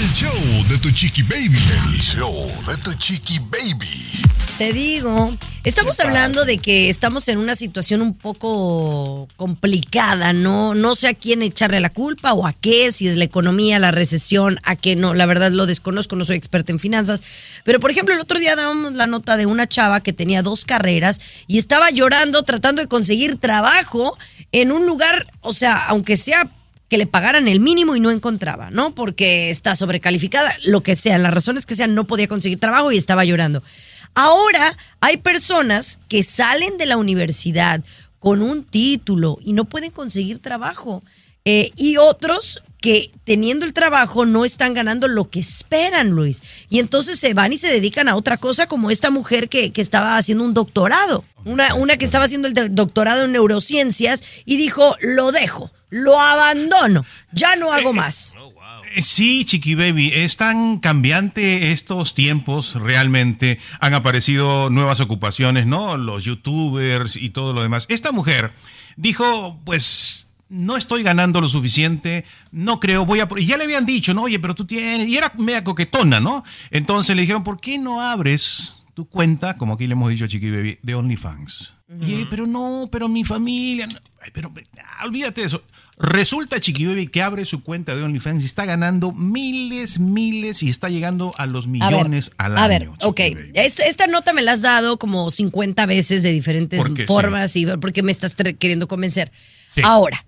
el 0.00 0.10
show 0.14 0.64
de 0.70 0.78
tu 0.78 0.90
chiqui 0.90 1.22
baby. 1.22 1.58
El 1.58 2.00
show 2.00 2.50
de 2.68 2.76
tu 2.78 2.94
chiqui 2.94 3.38
baby. 3.38 4.22
Te 4.56 4.72
digo, 4.72 5.36
estamos 5.64 6.00
hablando 6.00 6.46
de 6.46 6.56
que 6.56 6.88
estamos 6.88 7.28
en 7.28 7.36
una 7.36 7.54
situación 7.54 8.00
un 8.00 8.14
poco 8.14 9.28
complicada, 9.36 10.32
¿no? 10.32 10.74
No 10.74 10.94
sé 10.94 11.08
a 11.08 11.14
quién 11.14 11.42
echarle 11.42 11.78
la 11.80 11.90
culpa 11.90 12.32
o 12.32 12.46
a 12.46 12.54
qué, 12.54 12.90
si 12.90 13.06
es 13.06 13.16
la 13.16 13.24
economía, 13.24 13.78
la 13.78 13.90
recesión, 13.90 14.58
a 14.62 14.74
qué 14.76 14.96
no, 14.96 15.12
la 15.12 15.26
verdad 15.26 15.50
lo 15.50 15.66
desconozco, 15.66 16.16
no 16.16 16.24
soy 16.24 16.36
experta 16.36 16.72
en 16.72 16.78
finanzas. 16.78 17.22
Pero 17.64 17.80
por 17.80 17.90
ejemplo, 17.90 18.14
el 18.14 18.20
otro 18.20 18.38
día 18.38 18.56
dábamos 18.56 18.94
la 18.94 19.06
nota 19.06 19.36
de 19.36 19.44
una 19.44 19.66
chava 19.66 20.00
que 20.00 20.14
tenía 20.14 20.42
dos 20.42 20.64
carreras 20.64 21.20
y 21.46 21.58
estaba 21.58 21.90
llorando 21.90 22.42
tratando 22.42 22.80
de 22.80 22.88
conseguir 22.88 23.36
trabajo 23.36 23.65
en 24.52 24.72
un 24.72 24.86
lugar, 24.86 25.26
o 25.40 25.52
sea, 25.52 25.86
aunque 25.86 26.16
sea 26.16 26.48
que 26.88 26.98
le 26.98 27.06
pagaran 27.06 27.48
el 27.48 27.60
mínimo 27.60 27.96
y 27.96 28.00
no 28.00 28.10
encontraba, 28.10 28.70
¿no? 28.70 28.94
Porque 28.94 29.50
está 29.50 29.74
sobrecalificada, 29.74 30.56
lo 30.64 30.82
que 30.82 30.94
sea, 30.94 31.18
las 31.18 31.34
razones 31.34 31.66
que 31.66 31.74
sean, 31.74 31.94
no 31.94 32.04
podía 32.04 32.28
conseguir 32.28 32.60
trabajo 32.60 32.92
y 32.92 32.96
estaba 32.96 33.24
llorando. 33.24 33.62
Ahora 34.14 34.76
hay 35.00 35.16
personas 35.18 35.98
que 36.08 36.22
salen 36.22 36.78
de 36.78 36.86
la 36.86 36.96
universidad 36.96 37.82
con 38.18 38.40
un 38.40 38.64
título 38.64 39.38
y 39.44 39.52
no 39.52 39.64
pueden 39.64 39.90
conseguir 39.90 40.38
trabajo. 40.38 41.02
Eh, 41.44 41.70
y 41.76 41.96
otros 41.96 42.62
que 42.80 43.12
teniendo 43.24 43.66
el 43.66 43.72
trabajo 43.72 44.26
no 44.26 44.44
están 44.44 44.74
ganando 44.74 45.06
lo 45.06 45.28
que 45.28 45.40
esperan, 45.40 46.10
Luis. 46.10 46.42
Y 46.68 46.78
entonces 46.78 47.18
se 47.18 47.34
van 47.34 47.52
y 47.52 47.58
se 47.58 47.68
dedican 47.68 48.08
a 48.08 48.16
otra 48.16 48.36
cosa 48.36 48.66
como 48.66 48.90
esta 48.90 49.10
mujer 49.10 49.48
que, 49.48 49.72
que 49.72 49.80
estaba 49.80 50.16
haciendo 50.16 50.44
un 50.44 50.54
doctorado. 50.54 51.24
Una, 51.46 51.74
una 51.74 51.96
que 51.96 52.04
estaba 52.04 52.24
haciendo 52.24 52.48
el 52.48 52.74
doctorado 52.74 53.24
en 53.24 53.32
neurociencias 53.32 54.24
y 54.44 54.56
dijo, 54.56 54.96
lo 55.00 55.32
dejo, 55.32 55.70
lo 55.90 56.20
abandono, 56.20 57.04
ya 57.32 57.56
no 57.56 57.72
hago 57.72 57.92
más. 57.92 58.34
Eh, 58.34 59.02
Sí, 59.02 59.44
Chiqui 59.44 59.74
Baby, 59.74 60.10
es 60.14 60.36
tan 60.36 60.78
cambiante 60.78 61.72
estos 61.72 62.14
tiempos 62.14 62.74
realmente. 62.74 63.58
Han 63.80 63.94
aparecido 63.94 64.70
nuevas 64.70 65.00
ocupaciones, 65.00 65.66
¿no? 65.66 65.96
Los 65.96 66.24
youtubers 66.24 67.16
y 67.16 67.30
todo 67.30 67.52
lo 67.52 67.62
demás. 67.62 67.86
Esta 67.90 68.12
mujer 68.12 68.52
dijo, 68.96 69.60
pues 69.64 70.28
no 70.48 70.76
estoy 70.76 71.02
ganando 71.02 71.40
lo 71.40 71.48
suficiente, 71.48 72.24
no 72.52 72.80
creo, 72.80 73.04
voy 73.04 73.20
a... 73.20 73.28
Ya 73.40 73.56
le 73.56 73.64
habían 73.64 73.84
dicho, 73.84 74.14
¿no? 74.14 74.22
Oye, 74.22 74.38
pero 74.38 74.54
tú 74.54 74.64
tienes... 74.64 75.08
Y 75.08 75.16
era 75.16 75.32
media 75.36 75.64
coquetona, 75.64 76.20
¿no? 76.20 76.44
Entonces 76.70 77.14
le 77.16 77.22
dijeron, 77.22 77.42
¿por 77.42 77.60
qué 77.60 77.78
no 77.78 78.00
abres 78.00 78.75
tu 78.96 79.06
cuenta, 79.10 79.58
como 79.58 79.74
aquí 79.74 79.86
le 79.86 79.92
hemos 79.92 80.08
dicho 80.08 80.24
a 80.24 80.28
Chiqui 80.28 80.50
Baby, 80.50 80.78
de 80.82 80.94
OnlyFans? 80.94 81.74
Y 82.00 82.24
pero 82.30 82.46
no, 82.46 82.88
pero 82.90 83.10
mi 83.10 83.24
familia... 83.24 83.86
no". 83.86 83.98
Ay, 84.22 84.30
pero 84.32 84.50
ah, 84.82 85.04
olvídate 85.04 85.42
de 85.42 85.48
eso. 85.48 85.62
Resulta, 85.98 86.58
Chiqui 86.58 86.86
Baby, 86.86 87.08
que 87.08 87.20
abre 87.20 87.44
su 87.44 87.62
cuenta 87.62 87.94
de 87.94 88.02
OnlyFans 88.02 88.42
y 88.42 88.46
está 88.46 88.64
ganando 88.64 89.12
miles, 89.12 90.00
miles 90.00 90.62
y 90.62 90.70
está 90.70 90.88
llegando 90.88 91.34
a 91.36 91.44
los 91.44 91.66
A 91.66 91.68
ver, 91.68 91.72
millones 91.72 92.32
al 92.38 92.56
a 92.56 92.64
año. 92.64 92.68
ver, 92.70 92.88
Chiqui 92.98 93.06
ok. 93.06 93.20
Esta, 93.52 93.84
esta 93.84 94.06
nota 94.06 94.32
me 94.32 94.40
la 94.40 94.52
has 94.52 94.62
dado 94.62 94.98
como 94.98 95.30
50 95.30 95.84
veces 95.84 96.22
de 96.22 96.32
diferentes 96.32 96.82
formas 97.06 97.54
y 97.54 97.66
porque 97.76 98.02
me 98.02 98.12
estás 98.12 98.34
queriendo 98.58 98.88
convencer. 98.88 99.30
Sí. 99.68 99.82
Ahora, 99.84 100.24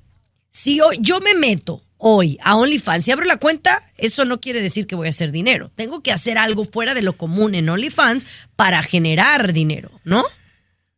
si 0.50 0.78
yo 1.00 1.20
me 1.20 1.34
meto 1.34 1.82
hoy 1.98 2.38
a 2.42 2.56
OnlyFans 2.56 3.06
y 3.08 3.12
abro 3.12 3.26
la 3.26 3.36
cuenta, 3.36 3.82
eso 3.96 4.24
no 4.24 4.40
quiere 4.40 4.62
decir 4.62 4.86
que 4.86 4.94
voy 4.94 5.06
a 5.06 5.10
hacer 5.10 5.32
dinero. 5.32 5.70
Tengo 5.74 6.00
que 6.02 6.12
hacer 6.12 6.38
algo 6.38 6.64
fuera 6.64 6.94
de 6.94 7.02
lo 7.02 7.16
común 7.16 7.54
en 7.54 7.68
OnlyFans 7.68 8.26
para 8.56 8.82
generar 8.82 9.52
dinero, 9.52 9.90
¿no? 10.04 10.24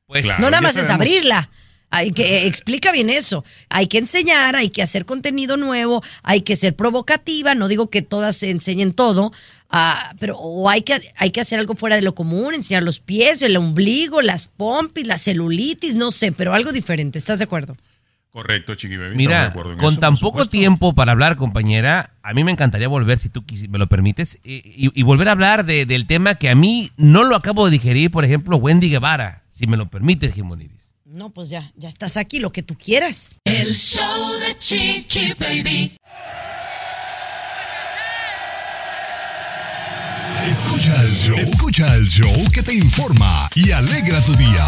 Pues 0.07 0.25
Claro. 0.25 0.43
no 0.43 0.51
nada 0.51 0.61
más 0.61 0.77
es 0.77 0.91
abrirla. 0.91 1.51
Hay 1.93 2.13
que 2.13 2.47
explica 2.47 2.93
bien 2.93 3.11
eso. 3.11 3.45
Hay 3.69 3.89
que 3.89 3.99
enseñar, 3.99 4.55
hay 4.55 4.71
que 4.71 4.81
hacer 4.83 5.05
contenido 5.05 5.57
nuevo, 5.57 6.05
hay 6.23 6.43
que 6.43 6.55
ser 6.55 6.77
provocativa. 6.77 7.57
No 7.57 7.67
digo 7.67 7.89
que 7.91 8.01
todas 8.03 8.37
se 8.37 8.51
enseñen 8.51 8.93
todo, 8.93 9.33
ah, 9.71 10.15
pero 10.21 10.37
o 10.39 10.69
hay 10.69 10.83
que 10.83 11.01
hay 11.17 11.31
que 11.33 11.41
hacer 11.41 11.59
algo 11.59 11.75
fuera 11.75 11.97
de 11.97 12.03
lo 12.03 12.15
común, 12.15 12.55
enseñar 12.55 12.85
los 12.85 13.01
pies, 13.01 13.43
el 13.43 13.57
ombligo, 13.57 14.23
las 14.23 14.47
pompis, 14.47 15.07
la 15.07 15.17
celulitis, 15.17 15.97
no 15.97 16.13
sé, 16.13 16.31
pero 16.31 16.55
algo 16.55 16.71
diferente. 16.71 17.19
¿Estás 17.19 17.39
de 17.41 17.47
acuerdo? 17.47 17.77
Correcto, 18.31 18.75
Chiqui 18.77 18.97
Baby. 18.97 19.17
Mira, 19.17 19.47
acuerdo 19.47 19.73
en 19.73 19.79
con 19.79 19.93
eso, 19.93 20.01
tan 20.01 20.15
poco 20.15 20.27
supuesto. 20.39 20.51
tiempo 20.53 20.95
para 20.95 21.13
hablar, 21.13 21.35
compañera, 21.37 22.15
a 22.23 22.33
mí 22.33 22.45
me 22.45 22.53
encantaría 22.53 22.87
volver, 22.87 23.19
si 23.19 23.29
tú 23.29 23.45
me 23.69 23.79
lo 23.79 23.89
permites, 23.89 24.39
y, 24.45 24.55
y- 24.65 24.91
y 24.95 25.03
volver 25.03 25.29
a 25.29 25.33
hablar 25.33 25.65
de- 25.65 25.85
del 25.85 26.07
tema 26.07 26.37
que 26.37 26.49
a 26.49 26.55
mí 26.55 26.91
no 26.97 27.25
lo 27.25 27.35
acabo 27.35 27.65
de 27.65 27.73
digerir, 27.73 28.11
por 28.13 28.25
ejemplo, 28.25 28.57
Wendy 28.57 28.89
Guevara, 28.89 29.43
si 29.51 29.67
me 29.67 29.77
lo 29.77 29.89
permites, 29.89 30.35
Jimonides. 30.35 30.93
No, 31.05 31.31
pues 31.31 31.49
ya, 31.51 31.73
ya 31.75 31.89
estás 31.89 32.17
aquí, 32.17 32.39
lo 32.39 32.53
que 32.53 32.63
tú 32.63 32.77
quieras. 32.77 33.35
El 33.45 33.75
show 33.75 34.33
de 34.47 34.57
Chiqui 34.59 35.33
Baby. 35.37 35.97
Escucha 40.47 40.95
el 41.03 41.11
show. 41.13 41.37
Escucha 41.37 41.95
el 41.95 42.07
show 42.07 42.51
que 42.53 42.63
te 42.63 42.75
informa 42.75 43.49
y 43.55 43.71
alegra 43.71 44.21
tu 44.23 44.35
día. 44.35 44.67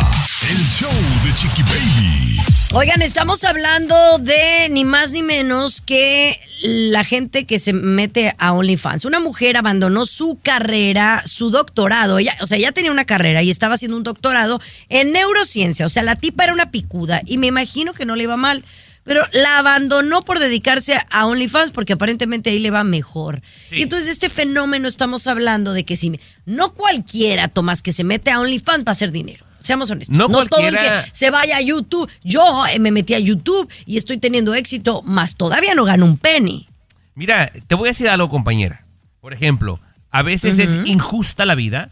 El 0.51 0.59
show 0.59 0.93
de 1.25 1.35
Chiqui 1.35 1.63
Baby. 1.63 2.41
Oigan, 2.73 3.03
estamos 3.03 3.45
hablando 3.45 3.95
de 4.19 4.69
ni 4.71 4.85
más 4.85 5.13
ni 5.13 5.23
menos 5.23 5.81
que 5.81 6.39
la 6.63 7.05
gente 7.05 7.45
que 7.45 7.59
se 7.59 7.73
mete 7.73 8.35
a 8.39 8.53
OnlyFans. 8.53 9.05
Una 9.05 9.21
mujer 9.21 9.57
abandonó 9.57 10.07
su 10.07 10.39
carrera, 10.43 11.23
su 11.27 11.51
doctorado. 11.51 12.19
O 12.41 12.47
sea, 12.47 12.59
ya 12.59 12.73
tenía 12.73 12.91
una 12.91 13.05
carrera 13.05 13.43
y 13.43 13.51
estaba 13.51 13.75
haciendo 13.75 13.97
un 13.97 14.05
doctorado 14.05 14.61
en 14.89 15.13
neurociencia. 15.13 15.85
O 15.87 15.89
sea, 15.89 16.03
la 16.03 16.17
tipa 16.17 16.45
era 16.45 16.53
una 16.53 16.71
picuda 16.71 17.21
y 17.27 17.39
me 17.39 17.49
imagino 17.49 17.93
que 17.93 18.07
no 18.07 18.17
le 18.17 18.25
iba 18.25 18.37
mal. 18.37 18.65
Pero 19.05 19.23
la 19.33 19.59
abandonó 19.59 20.23
por 20.23 20.39
dedicarse 20.39 20.97
a 21.11 21.27
OnlyFans 21.27 21.73
porque 21.73 21.95
aparentemente 21.95 22.51
ahí 22.51 22.59
le 22.61 22.71
va 22.71 22.85
mejor. 22.85 23.43
Sí. 23.67 23.77
Y 23.77 23.83
entonces 23.83 24.09
este 24.09 24.29
fenómeno 24.29 24.87
estamos 24.87 25.27
hablando 25.27 25.73
de 25.73 25.85
que 25.85 25.97
si 25.97 26.21
no 26.47 26.73
cualquiera, 26.73 27.49
Tomás, 27.49 27.83
que 27.83 27.93
se 27.93 28.05
mete 28.05 28.31
a 28.31 28.39
OnlyFans 28.41 28.85
va 28.85 28.91
a 28.91 28.93
hacer 28.93 29.11
dinero. 29.11 29.45
Seamos 29.59 29.91
honestos. 29.91 30.17
No 30.17 30.29
todo 30.29 30.43
el 30.43 30.49
cualquiera- 30.49 31.03
que 31.05 31.11
se 31.13 31.31
vaya 31.31 31.57
a 31.57 31.61
YouTube. 31.61 32.11
Yo 32.23 32.65
eh, 32.67 32.79
me 32.79 32.91
metí 32.93 33.15
a 33.15 33.19
YouTube 33.19 33.69
y 33.87 33.97
estoy 33.97 34.19
teniendo 34.19 34.55
éxito, 34.55 35.03
más 35.03 35.37
todavía 35.37 35.75
no 35.75 35.85
gano 35.85 36.05
un 36.05 36.17
penny. 36.17 36.69
Mira, 37.15 37.51
te 37.67 37.75
voy 37.75 37.89
a 37.89 37.91
decir 37.91 38.09
algo, 38.09 38.29
compañera. 38.29 38.87
Por 39.21 39.33
ejemplo, 39.33 39.79
a 40.11 40.23
veces 40.23 40.59
es 40.59 40.79
injusta 40.85 41.45
la 41.47 41.55
vida. 41.55 41.91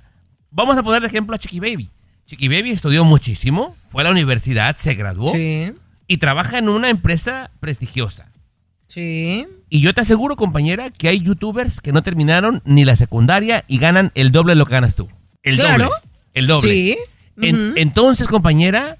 Vamos 0.50 0.78
a 0.78 0.82
poner 0.82 1.00
de 1.02 1.08
ejemplo 1.08 1.34
a 1.36 1.38
Chiqui 1.38 1.60
Baby. 1.60 1.90
Chiqui 2.26 2.48
Baby 2.48 2.70
estudió 2.70 3.04
muchísimo, 3.04 3.76
fue 3.88 4.02
a 4.02 4.04
la 4.04 4.10
universidad, 4.10 4.76
se 4.76 4.94
graduó 4.94 5.32
Sí, 5.32 5.72
y 6.10 6.16
trabaja 6.18 6.58
en 6.58 6.68
una 6.68 6.90
empresa 6.90 7.50
prestigiosa. 7.60 8.26
sí. 8.86 9.46
Y 9.72 9.80
yo 9.80 9.94
te 9.94 10.00
aseguro, 10.00 10.34
compañera, 10.34 10.90
que 10.90 11.06
hay 11.06 11.20
youtubers 11.20 11.80
que 11.80 11.92
no 11.92 12.02
terminaron 12.02 12.60
ni 12.64 12.84
la 12.84 12.96
secundaria 12.96 13.64
y 13.68 13.78
ganan 13.78 14.10
el 14.16 14.32
doble 14.32 14.50
de 14.52 14.56
lo 14.56 14.66
que 14.66 14.72
ganas 14.72 14.96
tú. 14.96 15.08
El 15.44 15.54
Claro. 15.54 15.84
doble. 15.84 15.96
El 16.34 16.46
doble. 16.48 16.68
Sí. 16.68 16.98
En- 17.40 17.74
entonces, 17.76 18.26
compañera, 18.26 18.96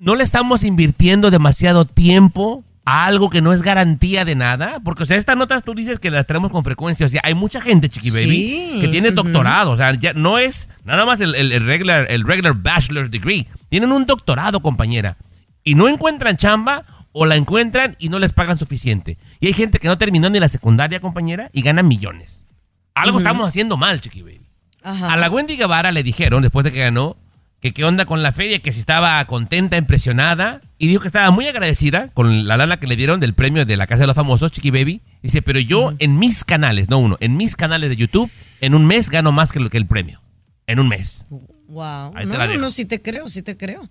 no 0.00 0.16
le 0.16 0.24
estamos 0.24 0.64
invirtiendo 0.64 1.30
demasiado 1.30 1.84
tiempo 1.84 2.64
a 2.84 3.06
algo 3.06 3.30
que 3.30 3.40
no 3.40 3.52
es 3.52 3.62
garantía 3.62 4.24
de 4.24 4.34
nada. 4.34 4.80
Porque, 4.84 5.04
o 5.04 5.06
sea, 5.06 5.16
estas 5.16 5.36
notas 5.36 5.62
tú 5.62 5.74
dices 5.76 6.00
que 6.00 6.10
las 6.10 6.26
tenemos 6.26 6.50
con 6.50 6.64
frecuencia. 6.64 7.06
O 7.06 7.08
sea, 7.08 7.20
hay 7.22 7.34
mucha 7.34 7.60
gente, 7.60 7.88
chiqui 7.88 8.10
baby, 8.10 8.26
Sí. 8.26 8.78
que 8.80 8.88
tiene 8.88 9.12
doctorado. 9.12 9.70
O 9.70 9.76
sea, 9.76 9.94
ya 9.94 10.12
no 10.12 10.38
es 10.40 10.70
nada 10.84 11.06
más 11.06 11.20
el, 11.20 11.36
el- 11.36 11.52
el 11.52 11.64
regular, 11.64 12.06
el 12.10 12.26
regular 12.26 12.54
bachelor's 12.54 13.12
degree. 13.12 13.46
Tienen 13.68 13.92
un 13.92 14.06
doctorado, 14.06 14.60
compañera. 14.60 15.16
Y 15.64 15.74
no 15.74 15.88
encuentran 15.88 16.36
chamba 16.36 16.84
o 17.12 17.26
la 17.26 17.36
encuentran 17.36 17.96
y 17.98 18.08
no 18.08 18.18
les 18.18 18.32
pagan 18.32 18.58
suficiente. 18.58 19.18
Y 19.40 19.46
hay 19.46 19.52
gente 19.52 19.78
que 19.78 19.88
no 19.88 19.98
terminó 19.98 20.28
ni 20.30 20.38
la 20.38 20.48
secundaria, 20.48 21.00
compañera, 21.00 21.48
y 21.52 21.62
gana 21.62 21.82
millones. 21.82 22.46
Algo 22.94 23.18
estamos 23.18 23.48
haciendo 23.48 23.76
mal, 23.76 24.00
chiqui 24.00 24.22
baby. 24.22 24.42
Ajá. 24.82 25.12
A 25.12 25.16
la 25.16 25.30
Wendy 25.30 25.56
Guevara 25.56 25.90
le 25.90 26.02
dijeron, 26.02 26.42
después 26.42 26.64
de 26.64 26.72
que 26.72 26.80
ganó, 26.80 27.16
que 27.64 27.72
qué 27.72 27.84
onda 27.84 28.04
con 28.04 28.22
la 28.22 28.30
feria, 28.30 28.58
que 28.58 28.72
si 28.72 28.80
estaba 28.80 29.24
contenta, 29.24 29.78
impresionada, 29.78 30.60
y 30.76 30.86
dijo 30.86 31.00
que 31.00 31.06
estaba 31.06 31.30
muy 31.30 31.48
agradecida 31.48 32.08
con 32.08 32.46
la 32.46 32.58
lana 32.58 32.78
que 32.78 32.86
le 32.86 32.94
dieron 32.94 33.20
del 33.20 33.32
premio 33.32 33.64
de 33.64 33.76
la 33.78 33.86
Casa 33.86 34.02
de 34.02 34.06
los 34.06 34.16
Famosos, 34.16 34.52
Chiqui 34.52 34.70
Baby. 34.70 35.00
Dice, 35.22 35.40
pero 35.40 35.58
yo 35.60 35.94
en 35.98 36.18
mis 36.18 36.44
canales, 36.44 36.90
no 36.90 36.98
uno, 36.98 37.16
en 37.20 37.38
mis 37.38 37.56
canales 37.56 37.88
de 37.88 37.96
YouTube, 37.96 38.30
en 38.60 38.74
un 38.74 38.84
mes 38.84 39.08
gano 39.08 39.32
más 39.32 39.50
que, 39.50 39.60
lo, 39.60 39.70
que 39.70 39.78
el 39.78 39.86
premio. 39.86 40.20
En 40.66 40.78
un 40.78 40.88
mes. 40.88 41.26
Wow. 41.68 42.12
Ahí 42.14 42.26
te 42.26 42.32
no, 42.32 42.38
la 42.38 42.46
no, 42.46 42.52
dejo. 42.52 42.60
no, 42.60 42.70
sí 42.70 42.84
te 42.84 43.00
creo, 43.00 43.28
sí 43.28 43.40
te 43.40 43.56
creo. 43.56 43.88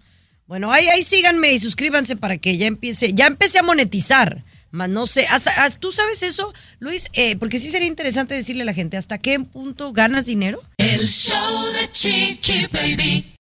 Bueno, 0.47 0.71
ahí, 0.71 0.87
ahí 0.87 1.01
síganme 1.01 1.53
y 1.53 1.59
suscríbanse 1.59 2.15
para 2.15 2.37
que 2.37 2.57
ya 2.57 2.67
empiece, 2.67 3.13
ya 3.13 3.27
empecé 3.27 3.59
a 3.59 3.63
monetizar. 3.63 4.43
Más 4.71 4.89
no 4.89 5.05
sé, 5.05 5.27
hasta, 5.27 5.51
hasta- 5.63 5.79
¿tú 5.79 5.91
sabes 5.91 6.23
eso, 6.23 6.51
Luis? 6.79 7.07
Eh, 7.13 7.35
porque 7.37 7.59
sí 7.59 7.69
sería 7.69 7.87
interesante 7.87 8.33
decirle 8.33 8.63
a 8.63 8.65
la 8.65 8.73
gente, 8.73 8.97
¿hasta 8.97 9.19
qué 9.19 9.39
punto 9.39 9.93
ganas 9.93 10.25
dinero? 10.25 10.61
El 10.77 11.07
show 11.07 11.65
de 11.73 11.91
Chiqui 11.91 12.65
Baby. 12.71 13.35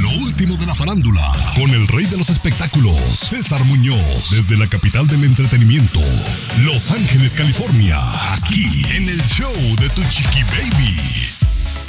Lo 0.00 0.10
último 0.24 0.56
de 0.56 0.64
la 0.66 0.74
farándula, 0.74 1.30
con 1.56 1.70
el 1.70 1.86
rey 1.88 2.06
de 2.06 2.16
los 2.16 2.30
espectáculos, 2.30 2.96
César 2.96 3.62
Muñoz, 3.64 4.30
desde 4.30 4.56
la 4.56 4.66
capital 4.66 5.06
del 5.08 5.24
entretenimiento, 5.24 6.00
Los 6.64 6.90
Ángeles, 6.90 7.34
California, 7.34 7.98
aquí 8.34 8.64
en 8.96 9.08
el 9.10 9.20
show 9.24 9.52
de 9.80 9.88
Tu 9.90 10.02
Chiqui 10.08 10.42
Baby. 10.44 11.27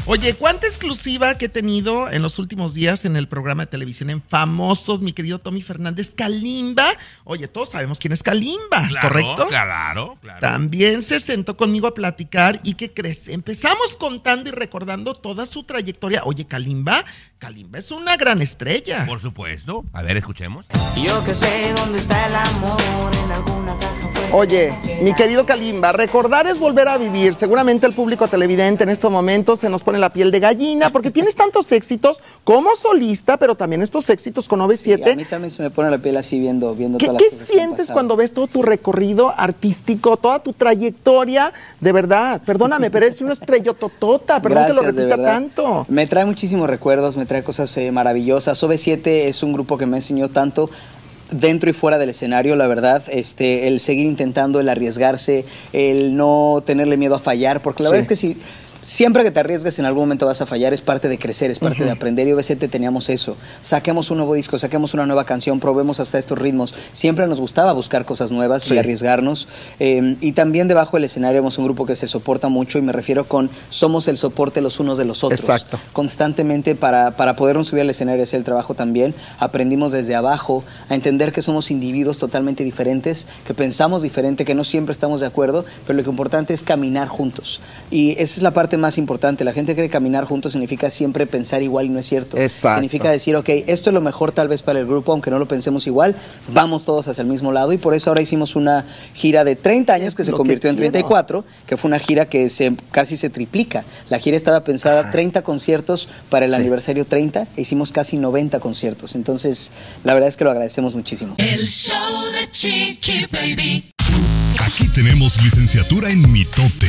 Oye, 0.05 0.33
¿cuánta 0.33 0.65
exclusiva 0.65 1.37
que 1.37 1.45
he 1.45 1.49
tenido 1.49 2.09
en 2.09 2.21
los 2.21 2.39
últimos 2.39 2.73
días 2.73 3.05
en 3.05 3.15
el 3.15 3.27
programa 3.27 3.63
de 3.63 3.67
televisión 3.67 4.09
en 4.09 4.21
Famosos, 4.21 5.01
mi 5.01 5.13
querido 5.13 5.39
Tommy 5.39 5.61
Fernández? 5.61 6.13
Kalimba. 6.15 6.87
Oye, 7.25 7.47
todos 7.47 7.69
sabemos 7.69 7.99
quién 7.99 8.13
es 8.13 8.23
Kalimba, 8.23 8.89
¿correcto? 9.01 9.47
Claro, 9.47 10.17
claro. 10.19 10.39
También 10.39 11.03
se 11.03 11.19
sentó 11.19 11.55
conmigo 11.55 11.87
a 11.87 11.93
platicar 11.93 12.59
y 12.63 12.73
¿qué 12.73 12.91
crees? 12.91 13.27
Empezamos 13.27 13.95
contando 13.97 14.49
y 14.49 14.51
recordando 14.51 15.13
toda 15.13 15.45
su 15.45 15.63
trayectoria. 15.63 16.23
Oye, 16.25 16.47
Kalimba, 16.47 17.05
Kalimba 17.37 17.79
es 17.79 17.91
una 17.91 18.17
gran 18.17 18.41
estrella. 18.41 19.05
Por 19.05 19.19
supuesto. 19.19 19.85
A 19.93 20.01
ver, 20.01 20.17
escuchemos. 20.17 20.65
Yo 21.03 21.23
que 21.23 21.35
sé 21.35 21.73
dónde 21.75 21.99
está 21.99 22.25
el 22.25 22.35
amor 22.35 23.11
en 23.25 23.31
alguna 23.31 23.77
caja. 23.77 24.08
Oye, 24.31 24.75
mi 25.01 25.15
querido 25.15 25.43
Kalimba, 25.43 25.91
recordar 25.91 26.45
es 26.45 26.59
volver 26.59 26.87
a 26.87 26.99
vivir. 26.99 27.33
Seguramente 27.33 27.87
el 27.87 27.93
público 27.93 28.27
televidente 28.27 28.83
en 28.83 28.89
estos 28.89 29.11
momentos 29.11 29.59
se 29.59 29.69
nos 29.69 29.83
pone 29.83 29.97
la 29.97 30.11
piel 30.11 30.29
de 30.29 30.39
gallina 30.39 30.91
porque 30.91 31.09
tienes 31.09 31.35
tantos 31.35 31.71
éxitos 31.71 32.21
como 32.43 32.75
solista, 32.75 33.37
pero 33.37 33.55
también 33.55 33.81
estos 33.81 34.07
éxitos 34.11 34.47
con 34.47 34.59
Y 34.59 34.61
a 34.61 34.65
OV7. 34.67 35.15
mí 35.15 35.25
también 35.25 35.49
se 35.49 35.63
me 35.63 35.71
pone 35.71 35.89
la 35.89 35.97
piel 35.97 36.15
así 36.15 36.39
viendo, 36.39 36.75
viendo 36.75 36.99
¿Qué, 36.99 37.07
todas 37.07 37.21
las 37.21 37.29
qué 37.31 37.35
cosas 37.37 37.49
que 37.49 37.59
han 37.59 37.69
sientes 37.69 37.91
cuando 37.91 38.15
ves 38.15 38.31
todo 38.31 38.45
tu 38.45 38.61
recorrido 38.61 39.33
artístico, 39.35 40.15
toda 40.17 40.37
tu 40.43 40.53
trayectoria? 40.53 41.51
De 41.79 41.91
verdad, 41.91 42.39
perdóname, 42.45 42.91
pero 42.91 43.07
eres 43.07 43.21
una 43.21 43.33
estrella 43.33 43.73
totota, 43.73 44.39
perdón 44.43 44.67
que 44.67 44.73
lo 44.73 44.81
repita 44.83 45.17
tanto. 45.17 45.85
Me 45.89 46.05
trae 46.05 46.25
muchísimos 46.25 46.69
recuerdos, 46.69 47.17
me 47.17 47.25
trae 47.25 47.43
cosas 47.43 47.75
eh, 47.77 47.91
maravillosas. 47.91 48.61
OV7 48.61 49.07
es 49.07 49.41
un 49.41 49.53
grupo 49.53 49.79
que 49.79 49.87
me 49.87 49.97
enseñó 49.97 50.29
tanto 50.29 50.69
dentro 51.31 51.69
y 51.69 51.73
fuera 51.73 51.97
del 51.97 52.09
escenario, 52.09 52.55
la 52.55 52.67
verdad, 52.67 53.03
este, 53.11 53.67
el 53.67 53.79
seguir 53.79 54.05
intentando, 54.05 54.59
el 54.59 54.69
arriesgarse, 54.69 55.45
el 55.73 56.15
no 56.15 56.63
tenerle 56.65 56.97
miedo 56.97 57.15
a 57.15 57.19
fallar, 57.19 57.61
porque 57.61 57.83
la 57.83 57.89
Sí. 57.89 57.91
verdad 57.93 58.01
es 58.03 58.07
que 58.07 58.15
si 58.15 58.37
siempre 58.81 59.23
que 59.23 59.31
te 59.31 59.39
arriesgas 59.39 59.79
en 59.79 59.85
algún 59.85 60.03
momento 60.03 60.25
vas 60.25 60.41
a 60.41 60.45
fallar, 60.45 60.73
es 60.73 60.81
parte 60.81 61.09
de 61.09 61.17
crecer, 61.17 61.51
es 61.51 61.59
parte 61.59 61.83
de 61.83 61.91
aprender 61.91 62.27
y 62.27 62.31
OV7 62.31 62.69
teníamos 62.69 63.09
eso. 63.09 63.35
Saquemos 63.61 64.11
un 64.11 64.17
nuevo 64.17 64.33
disco, 64.33 64.57
saquemos 64.57 64.93
una 64.93 65.05
nueva 65.05 65.25
canción, 65.25 65.59
probemos 65.59 65.99
hasta 65.99 66.17
estos 66.17 66.37
ritmos. 66.37 66.73
Siempre 66.93 67.27
nos 67.27 67.39
gustaba 67.39 67.73
buscar 67.73 68.05
cosas 68.05 68.31
nuevas 68.31 68.63
Sí. 68.63 68.73
y 68.73 68.77
arriesgarnos. 68.77 69.47
Eh, 69.79 70.15
y 70.21 70.31
también 70.33 70.67
debajo 70.67 70.97
del 70.97 71.05
escenario 71.05 71.39
hemos 71.39 71.57
un 71.57 71.65
grupo 71.65 71.85
que 71.85 71.95
se 71.95 72.07
soporta 72.07 72.49
mucho 72.49 72.77
y 72.77 72.81
me 72.81 72.91
refiero 72.91 73.25
con 73.25 73.49
somos 73.69 74.07
el 74.07 74.17
soporte 74.17 74.61
los 74.61 74.79
unos 74.79 74.97
de 74.97 75.05
los 75.05 75.23
otros. 75.23 75.41
Exacto. 75.41 75.79
Constantemente 75.93 76.75
para, 76.75 77.11
para 77.11 77.35
podernos 77.35 77.67
subir 77.67 77.81
al 77.81 77.89
escenario 77.89 78.21
y 78.21 78.23
hacer 78.23 78.37
el 78.39 78.43
trabajo 78.43 78.73
también, 78.73 79.13
aprendimos 79.39 79.91
desde 79.91 80.15
abajo 80.15 80.63
a 80.89 80.95
entender 80.95 81.31
que 81.31 81.41
somos 81.41 81.71
individuos 81.71 82.17
totalmente 82.17 82.63
diferentes, 82.63 83.27
que 83.45 83.53
pensamos 83.53 84.01
diferente, 84.01 84.45
que 84.45 84.55
no 84.55 84.63
siempre 84.63 84.91
estamos 84.93 85.21
de 85.21 85.27
acuerdo, 85.27 85.65
pero 85.85 85.97
lo 85.97 86.03
que 86.03 86.09
importante 86.09 86.53
es 86.53 86.63
caminar 86.63 87.07
juntos. 87.07 87.61
Y 87.91 88.11
esa 88.13 88.35
es 88.35 88.41
la 88.41 88.51
parte 88.51 88.68
más 88.77 88.97
importante. 88.97 89.43
La 89.43 89.53
gente 89.53 89.75
cree 89.75 89.87
que 89.87 89.91
caminar 89.91 90.25
juntos 90.25 90.51
significa 90.53 90.89
siempre 90.89 91.25
pensar 91.27 91.61
igual 91.61 91.85
y 91.87 91.89
no 91.89 91.99
es 91.99 92.05
cierto. 92.05 92.37
Exacto. 92.37 92.75
Significa 92.77 93.11
decir, 93.11 93.35
ok, 93.35 93.49
esto 93.67 93.89
es 93.89 93.93
lo 93.93 94.01
mejor 94.01 94.31
tal 94.31 94.47
vez 94.47 94.61
para 94.61 94.79
el 94.79 94.85
grupo, 94.85 95.11
aunque 95.11 95.31
no 95.31 95.39
lo 95.39 95.47
pensemos 95.47 95.87
igual, 95.87 96.15
vamos 96.53 96.85
todos 96.85 97.07
hacia 97.07 97.21
el 97.21 97.27
mismo 97.27 97.51
lado 97.51 97.73
y 97.73 97.77
por 97.77 97.93
eso 97.93 98.09
ahora 98.09 98.21
hicimos 98.21 98.55
una 98.55 98.85
gira 99.13 99.43
de 99.43 99.55
30 99.55 99.93
años 99.93 100.15
que 100.15 100.23
se 100.23 100.31
lo 100.31 100.37
convirtió 100.37 100.67
que 100.69 100.71
en 100.71 100.75
quiero. 100.77 100.91
34, 100.91 101.45
que 101.67 101.77
fue 101.77 101.87
una 101.89 101.99
gira 101.99 102.25
que 102.27 102.49
se, 102.49 102.75
casi 102.91 103.17
se 103.17 103.29
triplica. 103.29 103.83
La 104.09 104.19
gira 104.19 104.37
estaba 104.37 104.63
pensada 104.63 105.11
30 105.11 105.41
conciertos 105.41 106.07
para 106.29 106.45
el 106.45 106.51
Sí. 106.51 106.57
aniversario 106.57 107.05
30 107.05 107.47
e 107.55 107.61
hicimos 107.61 107.91
casi 107.91 108.17
90 108.17 108.59
conciertos. 108.59 109.15
Entonces, 109.15 109.71
la 110.03 110.13
verdad 110.13 110.29
es 110.29 110.37
que 110.37 110.43
lo 110.43 110.51
agradecemos 110.51 110.95
muchísimo. 110.95 111.35
El 111.37 111.65
show 111.65 111.95
de 112.39 112.49
Chiqui 112.51 113.25
Baby. 113.31 113.91
Aquí 114.65 114.87
tenemos 114.89 115.41
licenciatura 115.41 116.09
en 116.09 116.31
mitote. 116.31 116.87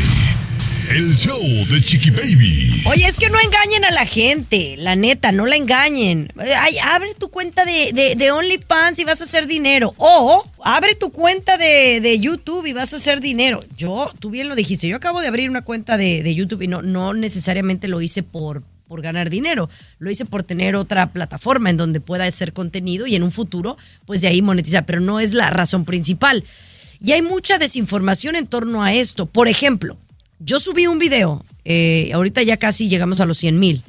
El 0.90 1.16
show 1.16 1.40
de 1.40 1.80
Chiqui 1.80 2.10
Baby. 2.10 2.82
Oye, 2.86 3.06
es 3.06 3.16
que 3.16 3.30
no 3.30 3.38
engañen 3.38 3.84
a 3.84 3.92
la 3.92 4.04
gente, 4.04 4.74
la 4.76 4.96
neta, 4.96 5.30
no 5.30 5.46
la 5.46 5.54
engañen. 5.54 6.32
Ay, 6.36 6.78
abre 6.78 7.14
tu 7.14 7.28
cuenta 7.28 7.64
de, 7.64 8.16
de, 8.16 8.30
OnlyFans 8.32 8.98
y 8.98 9.04
vas 9.04 9.20
a 9.20 9.24
hacer 9.24 9.46
dinero. 9.46 9.94
O 9.98 10.44
abre 10.64 10.96
tu 10.96 11.12
cuenta 11.12 11.56
de, 11.56 12.00
de 12.00 12.18
YouTube 12.18 12.66
y 12.66 12.72
vas 12.72 12.92
a 12.92 12.96
hacer 12.96 13.20
dinero. 13.20 13.60
Yo, 13.76 14.10
tú 14.18 14.30
bien 14.30 14.48
lo 14.48 14.56
dijiste, 14.56 14.88
yo 14.88 14.96
acabo 14.96 15.20
de 15.20 15.28
abrir 15.28 15.48
una 15.48 15.62
cuenta 15.62 15.96
de, 15.96 16.24
de 16.24 16.34
YouTube 16.34 16.62
y 16.62 16.66
no, 16.66 16.82
no 16.82 17.14
necesariamente 17.14 17.86
lo 17.86 18.00
hice 18.00 18.24
por, 18.24 18.64
por 18.88 19.00
ganar 19.00 19.30
dinero. 19.30 19.70
Lo 20.00 20.10
hice 20.10 20.24
por 20.24 20.42
tener 20.42 20.74
otra 20.74 21.12
plataforma 21.12 21.70
en 21.70 21.76
donde 21.76 22.00
pueda 22.00 22.24
hacer 22.24 22.52
contenido 22.52 23.06
y 23.06 23.14
en 23.14 23.22
un 23.22 23.30
futuro, 23.30 23.76
pues 24.06 24.22
de 24.22 24.26
ahí 24.26 24.42
monetizar. 24.42 24.86
Pero 24.86 24.98
no 24.98 25.20
es 25.20 25.34
la 25.34 25.50
razón 25.50 25.84
principal. 25.84 26.42
Y 27.00 27.12
hay 27.12 27.22
mucha 27.22 27.58
desinformación 27.58 28.34
en 28.34 28.48
torno 28.48 28.82
a 28.82 28.92
esto. 28.92 29.26
Por 29.26 29.46
ejemplo, 29.46 29.96
yo 30.40 30.58
subí 30.58 30.86
un 30.86 30.98
video, 30.98 31.44
eh, 31.64 32.10
ahorita 32.12 32.42
ya 32.42 32.56
casi 32.56 32.88
llegamos 32.88 33.20
a 33.20 33.26
los 33.26 33.38
100 33.38 33.58
mil, 33.58 33.82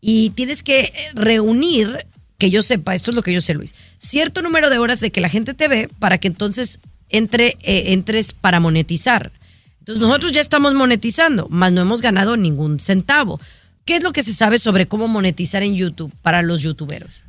y 0.00 0.30
tienes 0.30 0.62
que 0.62 0.80
eh, 0.80 0.92
reunir, 1.14 2.06
que 2.38 2.50
yo 2.50 2.62
sepa, 2.62 2.94
esto 2.94 3.10
es 3.10 3.14
lo 3.16 3.22
que 3.22 3.32
yo 3.32 3.40
sé, 3.40 3.54
Luis, 3.54 3.74
cierto 3.98 4.42
número 4.42 4.70
de 4.70 4.78
horas 4.78 5.00
de 5.00 5.10
que 5.10 5.20
la 5.20 5.28
gente 5.28 5.54
te 5.54 5.66
ve 5.66 5.88
para 5.98 6.18
que 6.18 6.28
entonces 6.28 6.78
entre, 7.08 7.56
eh, 7.62 7.92
entres 7.92 8.32
para 8.32 8.60
monetizar. 8.60 9.32
Entonces 9.80 10.02
nosotros 10.02 10.32
ya 10.32 10.40
estamos 10.40 10.74
monetizando, 10.74 11.48
más 11.48 11.72
no 11.72 11.80
hemos 11.80 12.02
ganado 12.02 12.36
ningún 12.36 12.78
centavo. 12.78 13.40
¿Qué 13.84 13.96
es 13.96 14.02
lo 14.02 14.12
que 14.12 14.22
se 14.22 14.34
sabe 14.34 14.58
sobre 14.58 14.86
cómo 14.86 15.08
monetizar 15.08 15.62
en 15.62 15.74
YouTube 15.74 16.12
para 16.22 16.42
los 16.42 16.60
youtuberos? 16.60 17.22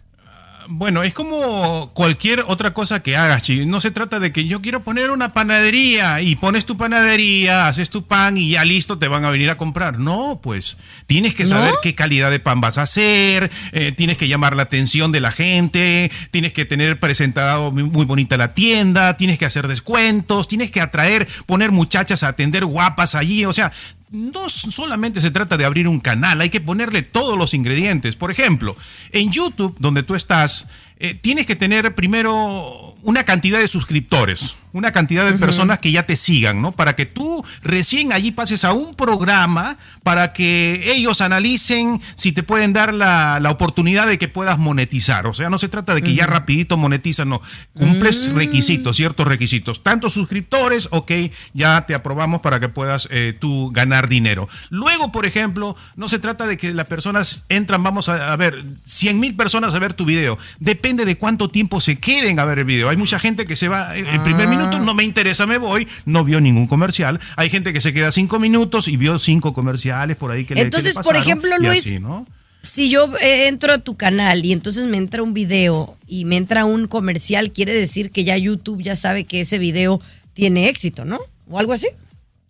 Bueno, 0.71 1.01
es 1.01 1.15
como 1.15 1.89
cualquier 1.95 2.43
otra 2.45 2.75
cosa 2.75 3.01
que 3.01 3.17
hagas, 3.17 3.41
chi. 3.41 3.65
No 3.65 3.81
se 3.81 3.89
trata 3.89 4.19
de 4.19 4.31
que 4.31 4.45
yo 4.45 4.61
quiero 4.61 4.83
poner 4.83 5.09
una 5.09 5.33
panadería 5.33 6.21
y 6.21 6.35
pones 6.35 6.67
tu 6.67 6.77
panadería, 6.77 7.65
haces 7.65 7.89
tu 7.89 8.05
pan 8.05 8.37
y 8.37 8.51
ya 8.51 8.63
listo 8.63 8.99
te 8.99 9.07
van 9.07 9.25
a 9.25 9.31
venir 9.31 9.49
a 9.49 9.57
comprar. 9.57 9.97
No, 9.97 10.39
pues 10.43 10.77
tienes 11.07 11.33
que 11.33 11.47
saber 11.47 11.71
¿No? 11.71 11.79
qué 11.81 11.95
calidad 11.95 12.29
de 12.29 12.39
pan 12.39 12.61
vas 12.61 12.77
a 12.77 12.83
hacer, 12.83 13.49
eh, 13.71 13.93
tienes 13.93 14.19
que 14.19 14.27
llamar 14.27 14.55
la 14.55 14.61
atención 14.61 15.11
de 15.11 15.21
la 15.21 15.31
gente, 15.31 16.11
tienes 16.29 16.53
que 16.53 16.65
tener 16.65 16.99
presentado 16.99 17.71
muy, 17.71 17.85
muy 17.85 18.05
bonita 18.05 18.37
la 18.37 18.53
tienda, 18.53 19.17
tienes 19.17 19.39
que 19.39 19.45
hacer 19.45 19.67
descuentos, 19.67 20.47
tienes 20.47 20.69
que 20.69 20.81
atraer, 20.81 21.27
poner 21.47 21.71
muchachas 21.71 22.21
a 22.21 22.27
atender 22.27 22.65
guapas 22.65 23.15
allí, 23.15 23.43
o 23.43 23.53
sea, 23.53 23.71
no 24.11 24.49
solamente 24.49 25.21
se 25.21 25.31
trata 25.31 25.57
de 25.57 25.65
abrir 25.65 25.87
un 25.87 25.99
canal, 25.99 26.41
hay 26.41 26.49
que 26.49 26.61
ponerle 26.61 27.03
todos 27.03 27.37
los 27.37 27.53
ingredientes. 27.53 28.15
Por 28.15 28.31
ejemplo, 28.31 28.75
en 29.11 29.31
YouTube, 29.31 29.75
donde 29.79 30.03
tú 30.03 30.15
estás, 30.15 30.67
eh, 30.97 31.13
tienes 31.13 31.45
que 31.45 31.55
tener 31.55 31.93
primero 31.93 32.95
una 33.03 33.23
cantidad 33.23 33.59
de 33.59 33.67
suscriptores, 33.67 34.57
una 34.73 34.91
cantidad 34.91 35.25
de 35.25 35.37
personas 35.37 35.79
que 35.79 35.91
ya 35.91 36.05
te 36.05 36.15
sigan, 36.15 36.61
¿no? 36.61 36.71
Para 36.71 36.95
que 36.95 37.05
tú 37.05 37.43
recién 37.61 38.11
allí 38.11 38.31
pases 38.31 38.65
a 38.65 38.73
un 38.73 38.93
programa 38.95 39.77
para 40.09 40.33
que 40.33 40.91
ellos 40.91 41.21
analicen 41.21 42.01
si 42.15 42.31
te 42.31 42.41
pueden 42.41 42.73
dar 42.73 42.95
la, 42.95 43.39
la 43.39 43.51
oportunidad 43.51 44.07
de 44.07 44.17
que 44.17 44.27
puedas 44.27 44.57
monetizar. 44.57 45.27
O 45.27 45.35
sea, 45.35 45.51
no 45.51 45.59
se 45.59 45.67
trata 45.67 45.93
de 45.93 46.01
que 46.01 46.15
ya 46.15 46.25
rapidito 46.25 46.77
monetizan, 46.77 47.29
no. 47.29 47.43
Cumples 47.75 48.33
requisitos, 48.33 48.95
ciertos 48.95 49.27
requisitos. 49.27 49.83
Tantos 49.83 50.13
suscriptores, 50.13 50.87
ok, 50.89 51.11
ya 51.53 51.81
te 51.85 51.93
aprobamos 51.93 52.41
para 52.41 52.59
que 52.59 52.69
puedas 52.69 53.07
eh, 53.11 53.35
tú 53.39 53.69
ganar 53.71 54.09
dinero. 54.09 54.49
Luego, 54.71 55.11
por 55.11 55.27
ejemplo, 55.27 55.77
no 55.95 56.09
se 56.09 56.17
trata 56.17 56.47
de 56.47 56.57
que 56.57 56.73
las 56.73 56.87
personas 56.87 57.45
entran, 57.47 57.83
vamos 57.83 58.09
a, 58.09 58.33
a 58.33 58.35
ver, 58.35 58.65
100 58.85 59.19
mil 59.19 59.35
personas 59.35 59.75
a 59.75 59.79
ver 59.79 59.93
tu 59.93 60.05
video. 60.05 60.39
Depende 60.59 61.05
de 61.05 61.19
cuánto 61.19 61.49
tiempo 61.49 61.81
se 61.81 61.99
queden 61.99 62.39
a 62.39 62.45
ver 62.45 62.57
el 62.57 62.65
video. 62.65 62.89
Hay 62.89 62.97
mucha 62.97 63.19
gente 63.19 63.45
que 63.45 63.55
se 63.55 63.67
va 63.67 63.95
eh, 63.95 64.03
el 64.11 64.23
primer 64.23 64.47
minuto, 64.47 64.79
no 64.79 64.95
me 64.95 65.03
interesa, 65.03 65.45
me 65.45 65.59
voy, 65.59 65.87
no 66.05 66.23
vio 66.23 66.41
ningún 66.41 66.65
comercial. 66.65 67.19
Hay 67.35 67.51
gente 67.51 67.73
que 67.73 67.79
se 67.79 67.93
queda 67.93 68.11
cinco 68.11 68.39
minutos 68.39 68.87
y 68.87 68.97
vio 68.97 69.19
cinco 69.19 69.53
comerciales 69.53 69.98
por 70.17 70.31
ahí 70.31 70.45
que 70.45 70.55
le 70.55 70.61
que 70.61 70.61
le 70.61 70.61
Entonces, 70.61 70.95
por 70.95 71.15
ejemplo, 71.15 71.57
Luis, 71.59 71.85
así, 71.87 71.99
¿no? 71.99 72.25
Si 72.61 72.89
yo 72.89 73.09
eh, 73.21 73.47
entro 73.47 73.73
a 73.73 73.77
tu 73.77 73.95
canal 73.95 74.45
y 74.45 74.51
entonces 74.51 74.85
me 74.85 74.97
entra 74.97 75.23
un 75.23 75.33
video 75.33 75.97
y 76.07 76.25
me 76.25 76.35
entra 76.37 76.65
un 76.65 76.87
comercial, 76.87 77.51
quiere 77.51 77.73
decir 77.73 78.11
que 78.11 78.23
ya 78.23 78.35
YouTube 78.37 78.81
ya 78.83 78.95
sabe 78.95 79.23
que 79.23 79.41
ese 79.41 79.57
video 79.57 80.01
tiene 80.33 80.67
éxito, 80.67 81.05
¿no? 81.05 81.19
O 81.49 81.59
algo 81.59 81.73
así. 81.73 81.87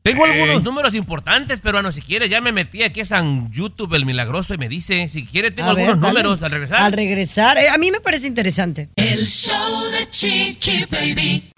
Tengo 0.02 0.26
Eh. 0.26 0.32
algunos 0.32 0.64
números 0.64 0.96
importantes, 0.96 1.60
peruano. 1.60 1.92
Si 1.92 2.02
quiere, 2.02 2.30
ya 2.30 2.42
me 2.42 2.52
metí 2.52 2.84
aquí 2.84 3.02
a 3.02 3.06
San 3.06 3.52
YouTube, 3.52 3.94
el 3.94 4.06
milagroso, 4.06 4.54
y 4.54 4.58
me 4.58 4.70
dice, 4.70 5.10
si 5.10 5.26
quiere, 5.26 5.52
tengo 5.52 5.70
A 5.70 5.72
algunos 5.72 5.98
números 6.00 6.42
al 6.42 6.52
regresar. 6.52 6.82
Al 6.82 6.94
regresar. 6.94 7.58
Eh, 7.58 7.70
a 7.70 7.78
mí 7.78 7.92
me 7.92 8.00
parece 8.00 8.28
interesante. 8.28 8.90
El 8.96 9.26
show 9.26 9.84
de 9.92 10.10
Chiqui 10.10 10.86
Baby. 10.90 11.52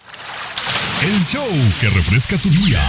El 1.04 1.24
show 1.24 1.46
que 1.80 1.88
refresca 1.88 2.36
tu 2.36 2.50
día. 2.50 2.80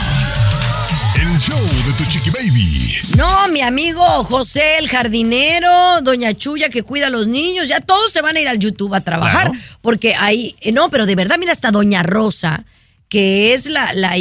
El 1.24 1.40
show 1.40 1.58
de 1.58 1.94
tu 1.98 2.04
chiqui 2.04 2.30
baby. 2.32 3.00
No, 3.16 3.48
mi 3.48 3.62
amigo 3.62 4.04
José 4.26 4.78
el 4.78 4.90
jardinero, 4.90 6.02
doña 6.02 6.34
Chuya 6.34 6.68
que 6.68 6.84
cuida 6.84 7.08
a 7.08 7.10
los 7.10 7.30
niños, 7.30 7.70
ya 7.70 7.80
todos 7.80 8.12
se 8.12 8.22
van 8.22 8.36
a 8.36 8.42
ir 8.42 8.50
al 8.50 8.60
YouTube 8.60 8.94
a 8.94 9.00
trabajar. 9.00 9.52
Claro. 9.52 9.66
Porque 9.82 10.16
ahí, 10.16 10.54
eh, 10.60 10.74
no, 10.74 10.90
pero 10.90 11.06
de 11.06 11.16
verdad, 11.16 11.38
mira, 11.40 11.54
hasta 11.54 11.72
doña 11.72 12.04
Rosa, 12.04 12.66
que 13.13 13.54
es 13.54 13.69
la, 13.69 13.93
la, 13.93 14.15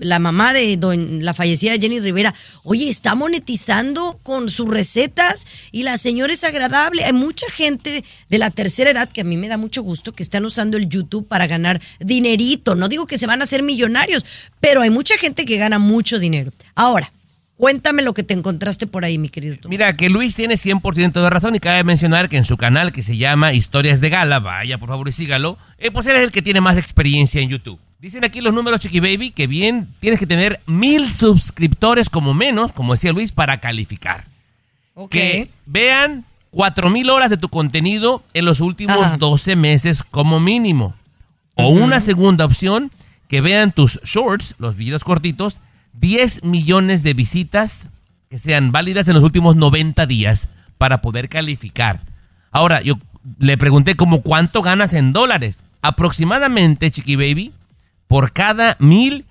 la, 0.00 0.18
mamá 0.18 0.52
de 0.52 0.76
don- 0.76 1.24
la 1.24 1.34
fallecida 1.34 1.78
Jenny 1.78 2.00
Rivera, 2.00 2.34
oye, 2.64 2.90
está 2.90 3.14
monetizando 3.14 4.18
con 4.24 4.50
sus 4.50 4.68
recetas 4.68 5.46
y 5.70 5.84
la 5.84 5.96
señora 5.96 6.32
es 6.32 6.42
agradable. 6.42 7.04
Hay 7.04 7.12
mucha 7.12 7.46
gente 7.48 8.02
de 8.28 8.38
la 8.38 8.50
tercera 8.50 8.90
edad 8.90 9.08
que 9.08 9.20
a 9.20 9.24
mí 9.24 9.36
me 9.36 9.46
da 9.46 9.56
mucho 9.56 9.84
gusto 9.84 10.16
que 10.16 10.24
están 10.24 10.44
usando 10.44 10.76
el 10.76 10.88
YouTube 10.88 11.28
para 11.28 11.46
ganar 11.46 11.80
dinerito. 12.00 12.74
No 12.74 12.88
digo 12.88 13.06
que 13.06 13.18
se 13.18 13.28
van 13.28 13.40
a 13.40 13.44
hacer 13.44 13.62
millonarios, 13.62 14.26
pero 14.58 14.82
hay 14.82 14.90
mucha 14.90 15.16
gente 15.16 15.44
que 15.44 15.56
gana 15.56 15.78
mucho 15.78 16.18
dinero. 16.18 16.50
Ahora, 16.74 17.12
cuéntame 17.56 18.02
lo 18.02 18.14
que 18.14 18.24
te 18.24 18.34
encontraste 18.34 18.88
por 18.88 19.04
ahí, 19.04 19.16
mi 19.16 19.28
querido. 19.28 19.58
Mira, 19.68 19.96
que 19.96 20.08
Luis 20.08 20.34
tiene 20.34 20.56
100% 20.56 21.12
de 21.22 21.30
razón 21.30 21.54
y 21.54 21.60
cabe 21.60 21.84
mencionar 21.84 22.28
que 22.28 22.36
en 22.36 22.44
su 22.44 22.56
canal 22.56 22.90
que 22.90 23.04
se 23.04 23.16
llama 23.16 23.52
Historias 23.52 24.00
de 24.00 24.10
Gala, 24.10 24.40
vaya 24.40 24.76
por 24.76 24.88
favor 24.88 25.08
y 25.08 25.12
sígalo, 25.12 25.56
eh, 25.78 25.92
pues 25.92 26.04
él 26.08 26.16
es 26.16 26.22
el 26.24 26.32
que 26.32 26.42
tiene 26.42 26.60
más 26.60 26.76
experiencia 26.78 27.40
en 27.40 27.48
YouTube. 27.50 27.78
Dicen 27.98 28.24
aquí 28.24 28.40
los 28.40 28.54
números, 28.54 28.80
Chiqui 28.80 29.00
Baby, 29.00 29.32
que 29.32 29.48
bien 29.48 29.88
tienes 29.98 30.20
que 30.20 30.26
tener 30.26 30.60
mil 30.66 31.10
suscriptores 31.10 32.08
como 32.08 32.32
menos, 32.32 32.70
como 32.70 32.92
decía 32.92 33.12
Luis, 33.12 33.32
para 33.32 33.58
calificar. 33.58 34.24
Que 35.10 35.50
vean 35.66 36.24
cuatro 36.50 36.90
mil 36.90 37.10
horas 37.10 37.28
de 37.28 37.36
tu 37.36 37.48
contenido 37.48 38.22
en 38.34 38.44
los 38.44 38.60
últimos 38.60 38.98
Ajá. 38.98 39.16
12 39.16 39.56
meses 39.56 40.04
como 40.04 40.38
mínimo. 40.38 40.94
O 41.54 41.68
una 41.70 42.00
segunda 42.00 42.44
opción, 42.44 42.92
que 43.26 43.40
vean 43.40 43.72
tus 43.72 44.00
shorts, 44.04 44.54
los 44.58 44.76
videos 44.76 45.02
cortitos, 45.02 45.60
10 45.94 46.44
millones 46.44 47.02
de 47.02 47.14
visitas 47.14 47.88
que 48.30 48.38
sean 48.38 48.70
válidas 48.70 49.08
en 49.08 49.14
los 49.14 49.24
últimos 49.24 49.56
90 49.56 50.06
días 50.06 50.48
para 50.78 51.00
poder 51.00 51.28
calificar. 51.28 52.00
Ahora, 52.52 52.80
yo 52.80 52.94
le 53.38 53.58
pregunté 53.58 53.96
como 53.96 54.22
cuánto 54.22 54.62
ganas 54.62 54.94
en 54.94 55.12
dólares. 55.12 55.64
Aproximadamente, 55.82 56.90
Chiqui 56.92 57.16
Baby, 57.16 57.52
por 58.08 58.32
cada 58.32 58.76
mil 58.80 59.24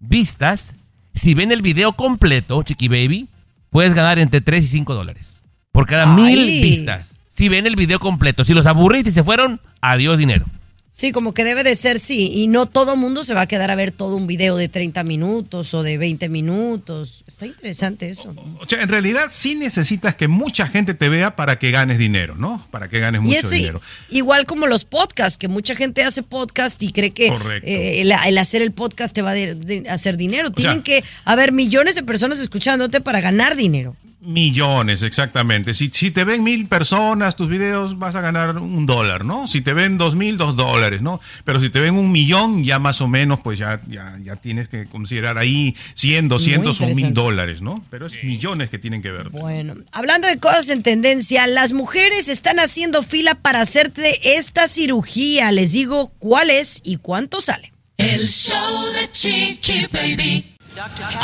vistas, 0.00 0.74
si 1.14 1.34
ven 1.34 1.52
el 1.52 1.62
video 1.62 1.92
completo, 1.92 2.62
Chiqui 2.62 2.88
Baby, 2.88 3.28
puedes 3.70 3.94
ganar 3.94 4.18
entre 4.18 4.40
3 4.40 4.64
y 4.64 4.66
5 4.66 4.94
dólares. 4.94 5.42
Por 5.70 5.86
cada 5.86 6.04
Ay. 6.04 6.22
mil 6.22 6.62
vistas. 6.62 7.18
Si 7.28 7.48
ven 7.48 7.66
el 7.66 7.76
video 7.76 7.98
completo. 7.98 8.44
Si 8.44 8.52
los 8.52 8.66
aburriste 8.66 9.10
y 9.10 9.12
se 9.12 9.22
fueron, 9.22 9.60
adiós 9.80 10.18
dinero. 10.18 10.44
Sí, 10.94 11.10
como 11.10 11.32
que 11.32 11.42
debe 11.42 11.64
de 11.64 11.74
ser, 11.74 11.98
sí. 11.98 12.30
Y 12.34 12.48
no 12.48 12.66
todo 12.66 12.96
mundo 12.96 13.24
se 13.24 13.32
va 13.32 13.40
a 13.40 13.46
quedar 13.46 13.70
a 13.70 13.74
ver 13.74 13.92
todo 13.92 14.14
un 14.14 14.26
video 14.26 14.56
de 14.58 14.68
30 14.68 15.02
minutos 15.04 15.72
o 15.72 15.82
de 15.82 15.96
20 15.96 16.28
minutos. 16.28 17.24
Está 17.26 17.46
interesante 17.46 18.10
eso. 18.10 18.34
O 18.60 18.66
sea, 18.66 18.82
en 18.82 18.90
realidad 18.90 19.28
sí 19.30 19.54
necesitas 19.54 20.14
que 20.16 20.28
mucha 20.28 20.66
gente 20.66 20.92
te 20.92 21.08
vea 21.08 21.34
para 21.34 21.58
que 21.58 21.70
ganes 21.70 21.96
dinero, 21.96 22.36
¿no? 22.36 22.66
Para 22.70 22.90
que 22.90 23.00
ganes 23.00 23.22
Y 23.22 23.24
mucho 23.24 23.38
es 23.38 23.48
dinero. 23.50 23.80
igual 24.10 24.44
como 24.44 24.66
los 24.66 24.84
podcasts, 24.84 25.38
que 25.38 25.48
mucha 25.48 25.74
gente 25.74 26.04
hace 26.04 26.22
podcast 26.22 26.82
y 26.82 26.92
cree 26.92 27.10
que 27.12 27.28
eh, 27.62 28.02
el, 28.02 28.12
el 28.12 28.36
hacer 28.36 28.60
el 28.60 28.72
podcast 28.72 29.14
te 29.14 29.22
va 29.22 29.30
a 29.30 29.34
de- 29.34 29.54
de- 29.54 29.88
hacer 29.88 30.18
dinero. 30.18 30.50
Tienen 30.50 30.84
sea- 30.84 31.00
que 31.00 31.04
haber 31.24 31.52
millones 31.52 31.94
de 31.94 32.02
personas 32.02 32.38
escuchándote 32.38 33.00
para 33.00 33.22
ganar 33.22 33.56
dinero. 33.56 33.96
Millones, 34.24 35.02
exactamente. 35.02 35.74
Si, 35.74 35.90
si 35.92 36.12
te 36.12 36.22
ven 36.22 36.44
mil 36.44 36.68
personas, 36.68 37.34
tus 37.34 37.48
videos 37.48 37.98
vas 37.98 38.14
a 38.14 38.20
ganar 38.20 38.56
un 38.56 38.86
dólar, 38.86 39.24
¿no? 39.24 39.48
Si 39.48 39.62
te 39.62 39.72
ven 39.72 39.98
dos 39.98 40.14
mil, 40.14 40.36
dos 40.36 40.54
dólares, 40.54 41.02
¿no? 41.02 41.20
Pero 41.42 41.58
si 41.58 41.70
te 41.70 41.80
ven 41.80 41.96
un 41.96 42.12
millón, 42.12 42.62
ya 42.62 42.78
más 42.78 43.00
o 43.00 43.08
menos, 43.08 43.40
pues 43.40 43.58
ya, 43.58 43.82
ya, 43.88 44.16
ya 44.22 44.36
tienes 44.36 44.68
que 44.68 44.86
considerar 44.86 45.38
ahí 45.38 45.74
100, 45.94 46.28
200 46.28 46.80
o 46.80 46.86
mil 46.86 47.12
dólares, 47.12 47.62
¿no? 47.62 47.84
Pero 47.90 48.06
es 48.06 48.22
millones 48.22 48.70
que 48.70 48.78
tienen 48.78 49.02
que 49.02 49.10
ver. 49.10 49.30
Bueno, 49.30 49.74
hablando 49.90 50.28
de 50.28 50.38
cosas 50.38 50.70
en 50.70 50.84
tendencia, 50.84 51.48
las 51.48 51.72
mujeres 51.72 52.28
están 52.28 52.60
haciendo 52.60 53.02
fila 53.02 53.34
para 53.34 53.60
hacerte 53.60 54.36
esta 54.36 54.68
cirugía. 54.68 55.50
Les 55.50 55.72
digo 55.72 56.12
cuál 56.20 56.50
es 56.50 56.80
y 56.84 56.98
cuánto 56.98 57.40
sale. 57.40 57.72
El 57.96 58.26
show 58.26 58.86
de 58.92 59.10
Chiqui 59.10 59.86
Baby. 59.92 60.51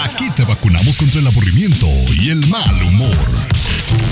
Aquí 0.04 0.28
te 0.36 0.44
vacunamos 0.44 0.98
contra 0.98 1.20
el 1.20 1.26
aburrimiento 1.26 1.86
y 2.20 2.28
el 2.28 2.46
mal 2.48 2.82
humor. 2.82 3.16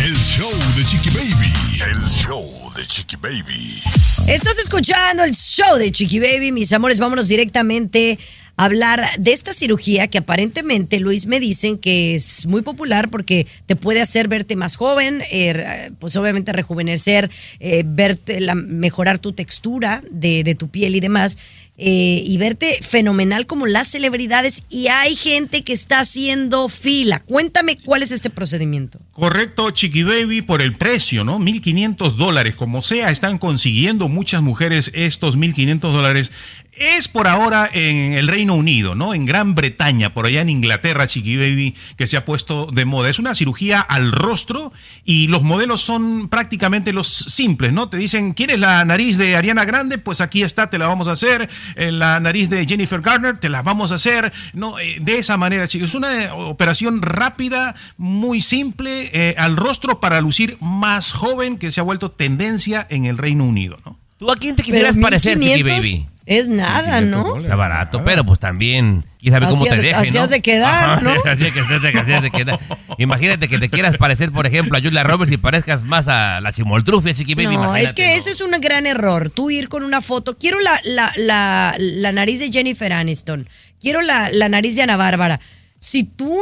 El 0.02 0.16
show 0.16 0.50
de 0.74 0.82
Chiqui 0.82 1.10
Baby. 1.10 1.52
El 1.90 2.08
show 2.08 2.50
de 2.74 2.86
Chiqui 2.86 3.16
Baby. 3.16 3.82
Estás 4.28 4.56
escuchando 4.58 5.24
el 5.24 5.34
show 5.36 5.76
de 5.76 5.92
Chiqui 5.92 6.20
Baby, 6.20 6.52
mis 6.52 6.72
amores. 6.72 6.98
Vámonos 6.98 7.28
directamente 7.28 8.18
a 8.56 8.64
hablar 8.64 9.06
de 9.18 9.32
esta 9.34 9.52
cirugía 9.52 10.06
que 10.06 10.16
aparentemente, 10.16 11.00
Luis, 11.00 11.26
me 11.26 11.38
dicen 11.38 11.76
que 11.76 12.14
es 12.14 12.46
muy 12.46 12.62
popular 12.62 13.10
porque 13.10 13.46
te 13.66 13.76
puede 13.76 14.00
hacer 14.00 14.28
verte 14.28 14.56
más 14.56 14.76
joven, 14.76 15.22
eh, 15.30 15.90
pues 15.98 16.16
obviamente 16.16 16.52
rejuvenecer, 16.54 17.30
eh, 17.60 17.82
verte, 17.84 18.40
la- 18.40 18.54
mejorar 18.54 19.18
tu 19.18 19.32
textura 19.34 20.02
de, 20.10 20.44
de 20.44 20.54
tu 20.54 20.68
piel 20.70 20.96
y 20.96 21.00
demás. 21.00 21.36
Eh, 21.78 22.22
y 22.24 22.36
verte 22.38 22.78
fenomenal 22.80 23.46
como 23.46 23.66
las 23.66 23.88
celebridades 23.88 24.62
y 24.70 24.88
hay 24.88 25.14
gente 25.14 25.62
que 25.62 25.74
está 25.74 26.00
haciendo 26.00 26.70
fila. 26.70 27.20
Cuéntame 27.26 27.76
cuál 27.76 28.02
es 28.02 28.12
este 28.12 28.30
procedimiento. 28.30 28.98
Correcto, 29.12 29.70
Chiqui 29.70 30.02
Baby, 30.02 30.40
por 30.42 30.62
el 30.62 30.74
precio, 30.76 31.22
¿no? 31.22 31.38
1.500 31.38 32.12
dólares. 32.12 32.54
Como 32.54 32.82
sea, 32.82 33.10
están 33.10 33.38
consiguiendo 33.38 34.08
muchas 34.08 34.42
mujeres 34.42 34.90
estos 34.94 35.36
1.500 35.36 35.80
dólares. 35.80 36.32
Es 36.76 37.08
por 37.08 37.26
ahora 37.26 37.68
en 37.72 38.12
el 38.12 38.28
Reino 38.28 38.54
Unido, 38.54 38.94
¿no? 38.94 39.14
En 39.14 39.24
Gran 39.24 39.54
Bretaña, 39.54 40.12
por 40.12 40.26
allá 40.26 40.42
en 40.42 40.50
Inglaterra, 40.50 41.06
Chiqui 41.06 41.36
Baby, 41.36 41.74
que 41.96 42.06
se 42.06 42.16
ha 42.16 42.24
puesto 42.24 42.66
de 42.66 42.84
moda. 42.84 43.08
Es 43.08 43.18
una 43.18 43.34
cirugía 43.34 43.80
al 43.80 44.12
rostro 44.12 44.72
y 45.04 45.28
los 45.28 45.42
modelos 45.42 45.80
son 45.80 46.28
prácticamente 46.28 46.92
los 46.92 47.08
simples, 47.08 47.72
¿no? 47.72 47.88
Te 47.88 47.96
dicen, 47.96 48.34
¿quieres 48.34 48.60
la 48.60 48.84
nariz 48.84 49.16
de 49.16 49.36
Ariana 49.36 49.64
Grande? 49.64 49.98
Pues 49.98 50.20
aquí 50.20 50.42
está, 50.42 50.68
te 50.70 50.78
la 50.78 50.86
vamos 50.86 51.08
a 51.08 51.12
hacer. 51.12 51.48
Eh, 51.76 51.92
La 51.92 52.20
nariz 52.20 52.50
de 52.50 52.66
Jennifer 52.66 53.00
Garner, 53.00 53.38
te 53.38 53.48
la 53.48 53.62
vamos 53.62 53.90
a 53.90 53.96
hacer. 53.96 54.32
No, 54.52 54.76
Eh, 54.78 54.98
de 55.00 55.18
esa 55.18 55.36
manera, 55.36 55.68
chicos. 55.68 55.90
Es 55.90 55.94
una 55.94 56.24
eh, 56.24 56.30
operación 56.30 57.02
rápida, 57.02 57.74
muy 57.96 58.40
simple, 58.42 59.10
eh, 59.12 59.34
al 59.38 59.56
rostro 59.56 60.00
para 60.00 60.20
lucir 60.20 60.56
más 60.60 61.12
joven, 61.12 61.56
que 61.58 61.70
se 61.70 61.80
ha 61.80 61.84
vuelto 61.84 62.10
tendencia 62.10 62.86
en 62.90 63.04
el 63.06 63.18
Reino 63.18 63.44
Unido, 63.44 63.78
¿no? 63.84 63.98
¿Tú 64.18 64.30
a 64.30 64.36
quién 64.36 64.56
te 64.56 64.62
quisieras 64.62 64.96
Pero 64.96 65.06
parecer, 65.06 65.38
Chiqui 65.38 65.62
1500 65.62 65.76
Baby? 65.76 66.15
Es 66.26 66.48
nada, 66.48 67.00
¿no? 67.00 67.38
Está 67.38 67.54
barato, 67.54 68.02
pero 68.04 68.24
pues 68.26 68.40
también, 68.40 69.04
quién 69.20 69.32
sabe 69.32 69.46
cómo 69.46 69.62
Así 69.62 69.70
te 69.70 69.76
has- 69.76 69.82
deje, 69.82 69.94
así 69.94 70.10
¿no? 70.10 70.22
has 70.22 70.30
de 70.30 70.42
quedar, 70.42 71.02
¿no? 71.02 71.10
Así 71.24 71.46
es 71.46 71.52
que 71.52 71.60
así 71.60 72.12
de 72.20 72.30
quedar. 72.32 72.58
Imagínate 72.98 73.48
que 73.48 73.58
te 73.60 73.70
quieras 73.70 73.96
parecer, 73.96 74.32
por 74.32 74.44
ejemplo, 74.44 74.76
a 74.76 74.80
Julia 74.80 75.04
Roberts 75.04 75.32
y 75.32 75.36
parezcas 75.36 75.84
más 75.84 76.08
a 76.08 76.40
la 76.40 76.52
chimoltrufia, 76.52 77.14
Chiqui 77.14 77.36
Baby. 77.36 77.56
No, 77.56 77.76
es 77.76 77.92
que 77.92 78.08
¿no? 78.08 78.12
ese 78.14 78.30
es 78.30 78.40
un 78.40 78.50
gran 78.60 78.86
error. 78.88 79.30
Tú 79.30 79.50
ir 79.50 79.68
con 79.68 79.84
una 79.84 80.00
foto. 80.00 80.36
Quiero 80.36 80.58
la, 80.60 80.80
la, 80.84 81.12
la, 81.16 81.76
la 81.78 82.10
nariz 82.12 82.40
de 82.40 82.50
Jennifer 82.50 82.92
Aniston. 82.92 83.48
Quiero 83.80 84.02
la, 84.02 84.28
la 84.32 84.48
nariz 84.48 84.74
de 84.74 84.82
Ana 84.82 84.96
Bárbara. 84.96 85.38
Si 85.78 86.02
tú. 86.02 86.36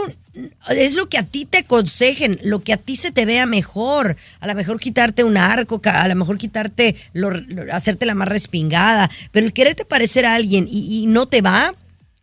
Es 0.68 0.94
lo 0.94 1.08
que 1.08 1.18
a 1.18 1.22
ti 1.22 1.44
te 1.44 1.58
aconsejen, 1.58 2.38
lo 2.42 2.62
que 2.62 2.72
a 2.72 2.76
ti 2.76 2.96
se 2.96 3.12
te 3.12 3.24
vea 3.24 3.46
mejor. 3.46 4.16
A 4.40 4.46
lo 4.46 4.54
mejor 4.54 4.80
quitarte 4.80 5.22
un 5.24 5.36
arco, 5.36 5.80
a 5.84 6.08
lo 6.08 6.14
mejor 6.16 6.38
quitarte, 6.38 6.96
lo, 7.12 7.30
lo- 7.30 7.72
hacerte 7.72 8.06
la 8.06 8.14
más 8.14 8.28
respingada. 8.28 9.10
Pero 9.30 9.46
el 9.46 9.52
quererte 9.52 9.84
parecer 9.84 10.26
a 10.26 10.34
alguien 10.34 10.66
y, 10.68 11.02
y 11.02 11.06
no 11.06 11.26
te 11.26 11.40
va, 11.40 11.72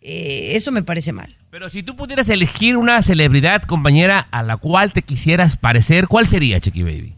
eh, 0.02 0.52
eso 0.56 0.71
me 0.71 0.84
parece 0.84 1.13
mal. 1.13 1.36
Pero 1.52 1.69
si 1.69 1.84
tú 1.84 1.95
pudieras 1.95 2.30
elegir 2.30 2.78
una 2.78 3.02
celebridad, 3.02 3.62
compañera, 3.63 4.28
a 4.32 4.41
la 4.43 4.58
cual 4.58 4.93
te 4.93 5.02
quisieras 5.02 5.58
parecer, 5.58 6.08
¿cuál 6.08 6.28
sería, 6.28 6.60
Chiqui 6.60 6.84
Baby? 6.84 7.15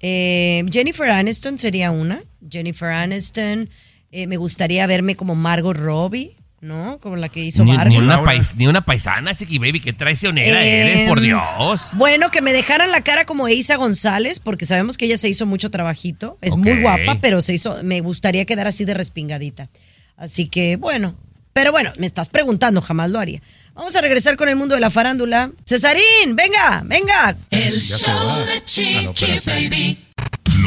Eh, 0.00 0.64
Jennifer 0.70 1.08
Aniston 1.10 1.58
sería 1.58 1.90
una. 1.90 2.20
Jennifer 2.48 2.90
Aniston. 2.90 3.68
eh, 4.12 4.26
me 4.26 4.36
gustaría 4.36 4.86
verme 4.86 5.16
como 5.16 5.34
Margot 5.34 5.76
Robbie, 5.76 6.36
¿no? 6.60 6.98
Como 7.00 7.16
la 7.16 7.28
que 7.28 7.40
hizo 7.44 7.64
Ni, 7.64 7.76
Barbie. 7.76 7.90
ni 7.96 7.98
una 8.02 8.22
pais- 8.22 8.54
ni 8.56 8.66
una 8.66 8.80
paisana, 8.80 9.34
Chiqui 9.34 9.58
Baby, 9.58 9.80
qué 9.80 9.92
traicionera 9.92 10.64
Eh, 10.64 10.92
eres, 10.92 11.08
por 11.08 11.20
Dios. 11.20 11.88
Bueno, 11.92 12.30
que 12.30 12.40
me 12.42 12.52
dejaran 12.52 12.90
la 12.90 13.02
cara 13.02 13.24
como 13.26 13.48
Isa 13.48 13.76
González, 13.76 14.40
porque 14.40 14.64
sabemos 14.64 14.96
que 14.96 15.04
ella 15.06 15.16
se 15.16 15.28
hizo 15.28 15.46
mucho 15.46 15.70
trabajito. 15.70 16.38
Es 16.40 16.56
muy 16.56 16.80
guapa, 16.80 17.18
pero 17.20 17.40
se 17.40 17.52
hizo, 17.54 17.78
me 17.82 18.00
gustaría 18.00 18.44
quedar 18.46 18.66
así 18.66 18.84
de 18.84 18.94
respingadita. 18.94 19.68
Así 20.16 20.48
que, 20.48 20.76
bueno. 20.76 21.14
Pero 21.52 21.72
bueno, 21.72 21.90
me 21.98 22.06
estás 22.06 22.28
preguntando, 22.28 22.82
jamás 22.82 23.10
lo 23.10 23.18
haría. 23.18 23.40
Vamos 23.74 23.96
a 23.96 24.02
regresar 24.02 24.36
con 24.36 24.48
el 24.50 24.56
mundo 24.56 24.74
de 24.74 24.80
la 24.82 24.90
farándula. 24.90 25.50
Cesarín, 25.66 26.36
venga, 26.36 26.82
venga. 26.84 27.34
El 27.50 27.80
show 27.80 28.44
de 28.44 28.62
Chiqui 28.64 29.40
Baby. 29.46 29.98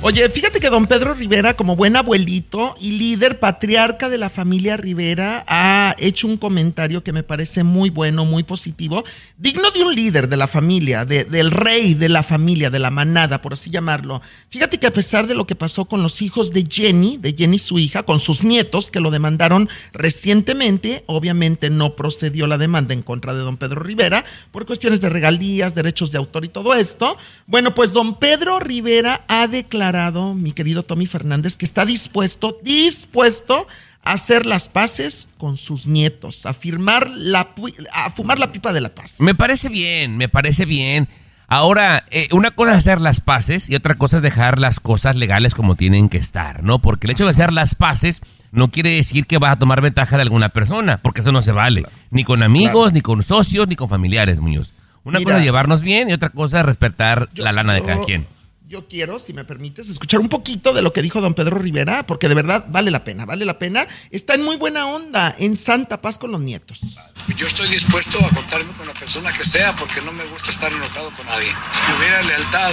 Oye, 0.00 0.28
fíjate 0.30 0.60
que 0.60 0.70
don 0.70 0.86
Pedro 0.86 1.12
Rivera, 1.12 1.54
como 1.54 1.74
buen 1.74 1.96
abuelito 1.96 2.76
y 2.80 2.92
líder 2.98 3.40
patriarca 3.40 4.08
de 4.08 4.16
la 4.16 4.30
familia 4.30 4.76
Rivera, 4.76 5.44
ha 5.48 5.96
hecho 5.98 6.28
un 6.28 6.36
comentario 6.36 7.02
que 7.02 7.12
me 7.12 7.24
parece 7.24 7.64
muy 7.64 7.90
bueno, 7.90 8.24
muy 8.24 8.44
positivo, 8.44 9.02
digno 9.38 9.72
de 9.72 9.82
un 9.82 9.92
líder 9.94 10.28
de 10.28 10.36
la 10.36 10.46
familia, 10.46 11.04
de- 11.04 11.24
del 11.24 11.50
rey 11.50 11.94
de 11.94 12.08
la 12.08 12.22
familia, 12.22 12.70
de 12.70 12.78
la 12.78 12.92
manada, 12.92 13.42
por 13.42 13.54
así 13.54 13.70
llamarlo. 13.70 14.22
Fíjate 14.50 14.78
que 14.78 14.86
a 14.86 14.92
pesar 14.92 15.26
de 15.26 15.34
lo 15.34 15.48
que 15.48 15.56
pasó 15.56 15.86
con 15.86 16.00
los 16.00 16.22
hijos 16.22 16.52
de 16.52 16.64
Jenny, 16.70 17.16
de 17.16 17.32
Jenny 17.36 17.58
su 17.58 17.80
hija, 17.80 18.04
con 18.04 18.20
sus 18.20 18.44
nietos 18.44 18.90
que 18.90 19.00
lo 19.00 19.10
demandaron 19.10 19.68
recientemente, 19.92 21.02
obviamente 21.06 21.70
no 21.70 21.96
procedió 21.96 22.46
la 22.46 22.56
demanda 22.56 22.94
en 22.94 23.02
contra 23.02 23.34
de 23.34 23.40
don 23.40 23.56
Pedro 23.56 23.80
Rivera 23.82 24.24
por 24.52 24.64
cuestiones 24.64 25.00
de 25.00 25.08
regalías, 25.08 25.74
derechos 25.74 26.12
de 26.12 26.18
autor 26.18 26.44
y 26.44 26.48
todo 26.48 26.72
esto. 26.74 27.16
Bueno, 27.48 27.74
pues 27.74 27.92
don 27.92 28.14
Pedro 28.18 28.60
Rivera 28.60 29.22
ha 29.26 29.48
declarado, 29.48 29.87
mi 30.34 30.52
querido 30.52 30.82
Tommy 30.82 31.06
Fernández, 31.06 31.56
que 31.56 31.64
está 31.64 31.84
dispuesto, 31.84 32.58
dispuesto 32.62 33.66
a 34.04 34.12
hacer 34.12 34.46
las 34.46 34.68
paces 34.68 35.28
con 35.38 35.56
sus 35.56 35.86
nietos, 35.86 36.46
a 36.46 36.54
firmar 36.54 37.10
la, 37.10 37.48
a 37.94 38.10
fumar 38.10 38.38
la 38.38 38.52
pipa 38.52 38.72
de 38.72 38.80
la 38.80 38.90
paz. 38.90 39.16
Me 39.18 39.34
parece 39.34 39.68
bien, 39.68 40.16
me 40.16 40.28
parece 40.28 40.64
bien. 40.64 41.08
Ahora, 41.48 42.04
eh, 42.10 42.28
una 42.32 42.50
cosa 42.50 42.72
es 42.72 42.78
hacer 42.78 43.00
las 43.00 43.20
paces 43.20 43.70
y 43.70 43.74
otra 43.74 43.94
cosa 43.94 44.18
es 44.18 44.22
dejar 44.22 44.58
las 44.58 44.80
cosas 44.80 45.16
legales 45.16 45.54
como 45.54 45.74
tienen 45.76 46.08
que 46.10 46.18
estar, 46.18 46.62
¿no? 46.62 46.78
Porque 46.78 47.06
el 47.06 47.12
hecho 47.12 47.24
de 47.24 47.30
hacer 47.30 47.52
las 47.52 47.74
paces 47.74 48.20
no 48.52 48.70
quiere 48.70 48.90
decir 48.90 49.26
que 49.26 49.38
vas 49.38 49.52
a 49.52 49.58
tomar 49.58 49.80
ventaja 49.80 50.16
de 50.16 50.22
alguna 50.22 50.50
persona, 50.50 50.98
porque 50.98 51.22
eso 51.22 51.32
no 51.32 51.40
se 51.42 51.52
vale. 51.52 51.84
Ni 52.10 52.24
con 52.24 52.42
amigos, 52.42 52.92
ni 52.92 53.00
con 53.00 53.22
socios, 53.22 53.66
ni 53.68 53.76
con 53.76 53.88
familiares, 53.88 54.40
Muñoz. 54.40 54.72
Una 55.04 55.20
Mira, 55.20 55.28
cosa 55.30 55.38
es 55.38 55.44
llevarnos 55.44 55.82
bien 55.82 56.10
y 56.10 56.12
otra 56.12 56.28
cosa 56.28 56.60
es 56.60 56.66
respetar 56.66 57.28
yo- 57.32 57.44
la 57.44 57.52
lana 57.52 57.72
de 57.72 57.82
cada 57.82 58.02
quien. 58.04 58.26
Yo 58.68 58.86
quiero, 58.86 59.18
si 59.18 59.32
me 59.32 59.46
permites, 59.46 59.88
escuchar 59.88 60.20
un 60.20 60.28
poquito 60.28 60.74
de 60.74 60.82
lo 60.82 60.92
que 60.92 61.00
dijo 61.00 61.22
don 61.22 61.32
Pedro 61.32 61.56
Rivera, 61.56 62.02
porque 62.02 62.28
de 62.28 62.34
verdad 62.34 62.66
vale 62.68 62.90
la 62.90 63.02
pena, 63.02 63.24
vale 63.24 63.46
la 63.46 63.58
pena. 63.58 63.86
Está 64.10 64.34
en 64.34 64.44
muy 64.44 64.56
buena 64.56 64.86
onda, 64.88 65.34
en 65.38 65.56
santa 65.56 66.02
paz 66.02 66.18
con 66.18 66.32
los 66.32 66.40
nietos. 66.42 66.98
Yo 67.34 67.46
estoy 67.46 67.66
dispuesto 67.70 68.18
a 68.18 68.28
contarme 68.28 68.70
con 68.72 68.86
la 68.86 68.92
persona 68.92 69.32
que 69.32 69.42
sea 69.42 69.74
porque 69.76 70.02
no 70.02 70.12
me 70.12 70.22
gusta 70.26 70.50
estar 70.50 70.70
enojado 70.70 71.10
con 71.12 71.24
nadie. 71.24 71.48
Si 71.48 71.98
hubiera 71.98 72.20
lealtad, 72.20 72.70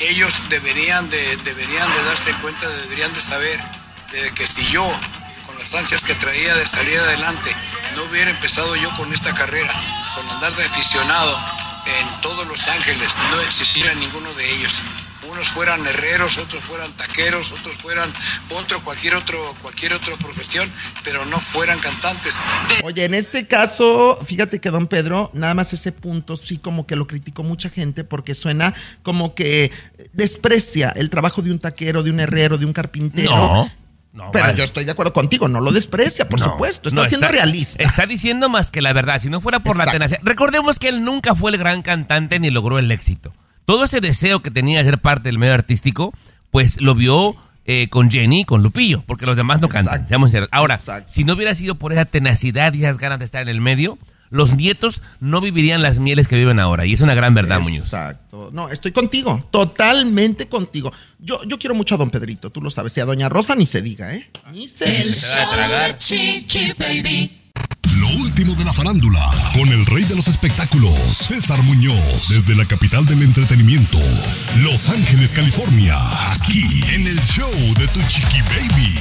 ellos 0.00 0.34
deberían 0.50 1.08
de, 1.08 1.38
deberían 1.38 1.90
de 1.90 2.02
darse 2.04 2.34
cuenta, 2.42 2.68
deberían 2.82 3.14
de 3.14 3.22
saber 3.22 3.58
de 4.12 4.30
que 4.32 4.46
si 4.46 4.62
yo, 4.66 4.86
con 5.46 5.58
las 5.58 5.74
ansias 5.74 6.04
que 6.04 6.14
traía 6.16 6.54
de 6.54 6.66
salir 6.66 6.98
adelante, 6.98 7.56
no 7.96 8.04
hubiera 8.04 8.30
empezado 8.30 8.76
yo 8.76 8.94
con 8.98 9.10
esta 9.14 9.34
carrera, 9.34 9.72
con 10.14 10.28
andar 10.28 10.54
de 10.54 10.66
aficionado 10.66 11.34
en 11.86 12.20
todos 12.20 12.46
Los 12.46 12.68
Ángeles, 12.68 13.14
no 13.30 13.40
existiera 13.40 13.94
ninguno 13.94 14.34
de 14.34 14.52
ellos. 14.52 14.74
Unos 15.30 15.48
fueran 15.48 15.86
herreros, 15.86 16.38
otros 16.38 16.62
fueran 16.64 16.90
taqueros, 16.96 17.52
otros 17.52 17.76
fueran 17.76 18.10
otro, 18.50 18.82
cualquier 18.82 19.14
otro, 19.14 19.54
cualquier 19.62 19.92
otra 19.92 20.16
profesión, 20.16 20.68
pero 21.04 21.24
no 21.26 21.38
fueran 21.38 21.78
cantantes. 21.78 22.34
Oye, 22.82 23.04
en 23.04 23.14
este 23.14 23.46
caso, 23.46 24.18
fíjate 24.26 24.60
que 24.60 24.70
don 24.70 24.86
Pedro, 24.88 25.30
nada 25.32 25.54
más 25.54 25.72
ese 25.72 25.92
punto 25.92 26.36
sí 26.36 26.58
como 26.58 26.86
que 26.86 26.96
lo 26.96 27.06
criticó 27.06 27.42
mucha 27.42 27.70
gente 27.70 28.02
porque 28.02 28.34
suena 28.34 28.74
como 29.02 29.34
que 29.34 29.70
desprecia 30.12 30.90
el 30.90 31.10
trabajo 31.10 31.42
de 31.42 31.52
un 31.52 31.58
taquero, 31.58 32.02
de 32.02 32.10
un 32.10 32.20
herrero, 32.20 32.58
de 32.58 32.66
un 32.66 32.72
carpintero. 32.72 33.30
No, 33.30 33.70
no, 34.12 34.32
Pero 34.32 34.46
vale. 34.46 34.58
yo 34.58 34.64
estoy 34.64 34.84
de 34.84 34.90
acuerdo 34.90 35.12
contigo, 35.12 35.46
no 35.46 35.60
lo 35.60 35.70
desprecia, 35.70 36.28
por 36.28 36.40
No, 36.40 36.50
supuesto, 36.50 36.88
está 36.88 37.02
no, 37.02 37.08
siendo 37.08 37.28
realista. 37.28 37.82
Está 37.82 38.06
diciendo 38.06 38.48
más 38.48 38.72
que 38.72 38.82
la 38.82 38.92
verdad. 38.92 39.20
Si 39.20 39.30
no 39.30 39.40
fuera 39.40 39.60
por 39.60 39.76
la 39.76 39.86
tenacidad. 39.90 40.18
Recordemos 40.24 40.80
que 40.80 40.88
él 40.88 41.04
nunca 41.04 41.36
fue 41.36 41.52
el 41.52 41.58
gran 41.58 41.82
cantante 41.82 42.40
ni 42.40 42.50
logró 42.50 42.80
el 42.80 42.90
éxito. 42.90 43.32
Todo 43.70 43.84
ese 43.84 44.00
deseo 44.00 44.42
que 44.42 44.50
tenía 44.50 44.78
de 44.78 44.84
ser 44.84 44.98
parte 44.98 45.28
del 45.28 45.38
medio 45.38 45.54
artístico, 45.54 46.12
pues 46.50 46.80
lo 46.80 46.96
vio 46.96 47.36
eh, 47.66 47.86
con 47.88 48.10
Jenny 48.10 48.40
y 48.40 48.44
con 48.44 48.64
Lupillo, 48.64 49.04
porque 49.06 49.26
los 49.26 49.36
demás 49.36 49.60
no 49.60 49.68
cantan. 49.68 50.08
Seamos 50.08 50.30
sinceros. 50.30 50.48
Ahora, 50.50 50.74
Exacto. 50.74 51.12
si 51.12 51.22
no 51.22 51.34
hubiera 51.34 51.54
sido 51.54 51.76
por 51.76 51.92
esa 51.92 52.04
tenacidad 52.04 52.74
y 52.74 52.82
esas 52.82 52.98
ganas 52.98 53.20
de 53.20 53.26
estar 53.26 53.42
en 53.42 53.48
el 53.48 53.60
medio, 53.60 53.96
los 54.28 54.56
nietos 54.56 55.02
no 55.20 55.40
vivirían 55.40 55.82
las 55.82 56.00
mieles 56.00 56.26
que 56.26 56.34
viven 56.34 56.58
ahora. 56.58 56.84
Y 56.84 56.94
es 56.94 57.00
una 57.00 57.14
gran 57.14 57.32
verdad, 57.32 57.60
Muñoz. 57.60 57.84
Exacto. 57.84 58.50
No, 58.52 58.70
estoy 58.70 58.90
contigo, 58.90 59.46
totalmente 59.52 60.48
contigo. 60.48 60.92
Yo, 61.20 61.44
yo 61.44 61.56
quiero 61.60 61.76
mucho 61.76 61.94
a 61.94 61.98
don 61.98 62.10
Pedrito, 62.10 62.50
tú 62.50 62.60
lo 62.60 62.72
sabes. 62.72 62.96
Y 62.96 63.00
a 63.02 63.04
doña 63.04 63.28
Rosa 63.28 63.54
ni 63.54 63.66
se 63.66 63.82
diga, 63.82 64.12
¿eh? 64.12 64.28
Ni 64.52 64.66
se 64.66 64.84
El 64.84 65.12
diga. 65.12 65.14
show 65.14 65.86
de 65.86 65.96
Chiqui 65.96 66.72
Baby. 66.76 67.39
Último 68.18 68.56
de 68.56 68.64
la 68.64 68.72
farándula, 68.72 69.20
con 69.54 69.68
el 69.68 69.86
rey 69.86 70.02
de 70.04 70.16
los 70.16 70.26
espectáculos, 70.26 70.94
César 71.12 71.62
Muñoz, 71.62 72.28
desde 72.28 72.56
la 72.56 72.64
capital 72.64 73.06
del 73.06 73.22
entretenimiento, 73.22 73.98
Los 74.62 74.88
Ángeles, 74.88 75.30
California, 75.32 75.96
aquí 76.32 76.64
en 76.94 77.06
el 77.06 77.20
show 77.20 77.52
de 77.78 77.86
tu 77.88 78.00
chiqui 78.08 78.40
baby. 78.42 78.98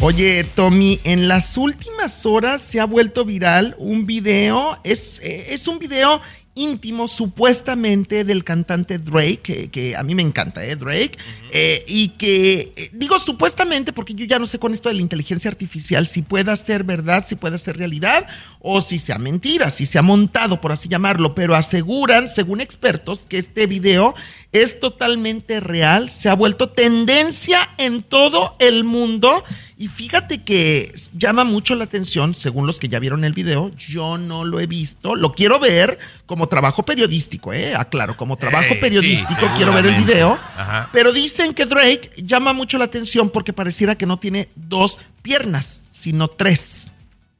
Oye, 0.00 0.44
Tommy, 0.44 1.00
en 1.04 1.28
las 1.28 1.56
últimas 1.58 2.24
horas 2.24 2.62
se 2.62 2.80
ha 2.80 2.86
vuelto 2.86 3.24
viral 3.24 3.76
un 3.78 4.06
video, 4.06 4.78
es, 4.84 5.20
eh, 5.22 5.48
es 5.50 5.68
un 5.68 5.78
video 5.78 6.20
íntimo 6.54 7.08
supuestamente 7.08 8.24
del 8.24 8.44
cantante 8.44 8.98
Drake, 8.98 9.38
que, 9.38 9.70
que 9.70 9.96
a 9.96 10.02
mí 10.02 10.14
me 10.14 10.22
encanta, 10.22 10.64
¿eh? 10.64 10.76
Drake, 10.76 11.12
eh, 11.50 11.84
y 11.88 12.08
que 12.10 12.72
eh, 12.76 12.90
digo 12.92 13.18
supuestamente 13.18 13.92
porque 13.92 14.14
yo 14.14 14.26
ya 14.26 14.38
no 14.38 14.46
sé 14.46 14.58
con 14.58 14.74
esto 14.74 14.88
de 14.88 14.96
la 14.96 15.00
inteligencia 15.00 15.50
artificial 15.50 16.06
si 16.06 16.22
pueda 16.22 16.54
ser 16.56 16.84
verdad, 16.84 17.24
si 17.26 17.36
pueda 17.36 17.56
ser 17.56 17.78
realidad 17.78 18.26
o 18.60 18.82
si 18.82 18.98
sea 18.98 19.18
mentira, 19.18 19.70
si 19.70 19.86
se 19.86 19.98
ha 19.98 20.02
montado, 20.02 20.60
por 20.60 20.72
así 20.72 20.88
llamarlo, 20.88 21.34
pero 21.34 21.54
aseguran, 21.54 22.28
según 22.28 22.60
expertos, 22.60 23.24
que 23.26 23.38
este 23.38 23.66
video 23.66 24.14
es 24.52 24.78
totalmente 24.80 25.60
real, 25.60 26.10
se 26.10 26.28
ha 26.28 26.34
vuelto 26.34 26.68
tendencia 26.68 27.58
en 27.78 28.02
todo 28.02 28.54
el 28.58 28.84
mundo. 28.84 29.42
Y 29.82 29.88
fíjate 29.88 30.38
que 30.44 30.94
llama 31.12 31.42
mucho 31.42 31.74
la 31.74 31.82
atención, 31.82 32.36
según 32.36 32.68
los 32.68 32.78
que 32.78 32.88
ya 32.88 33.00
vieron 33.00 33.24
el 33.24 33.32
video, 33.32 33.68
yo 33.76 34.16
no 34.16 34.44
lo 34.44 34.60
he 34.60 34.68
visto, 34.68 35.16
lo 35.16 35.32
quiero 35.32 35.58
ver 35.58 35.98
como 36.24 36.46
trabajo 36.46 36.84
periodístico, 36.84 37.52
¿eh? 37.52 37.74
Aclaro, 37.74 38.16
como 38.16 38.36
trabajo 38.36 38.66
Eh, 38.66 38.74
sí, 38.74 38.80
periodístico 38.80 39.50
quiero 39.56 39.72
ver 39.72 39.86
el 39.86 39.96
video. 39.96 40.38
Ajá. 40.56 40.88
Pero 40.92 41.12
dicen 41.12 41.52
que 41.52 41.66
Drake 41.66 42.12
llama 42.18 42.52
mucho 42.52 42.78
la 42.78 42.84
atención 42.84 43.28
porque 43.28 43.52
pareciera 43.52 43.96
que 43.96 44.06
no 44.06 44.18
tiene 44.18 44.48
dos 44.54 45.00
piernas, 45.20 45.82
sino 45.90 46.28
tres. 46.28 46.92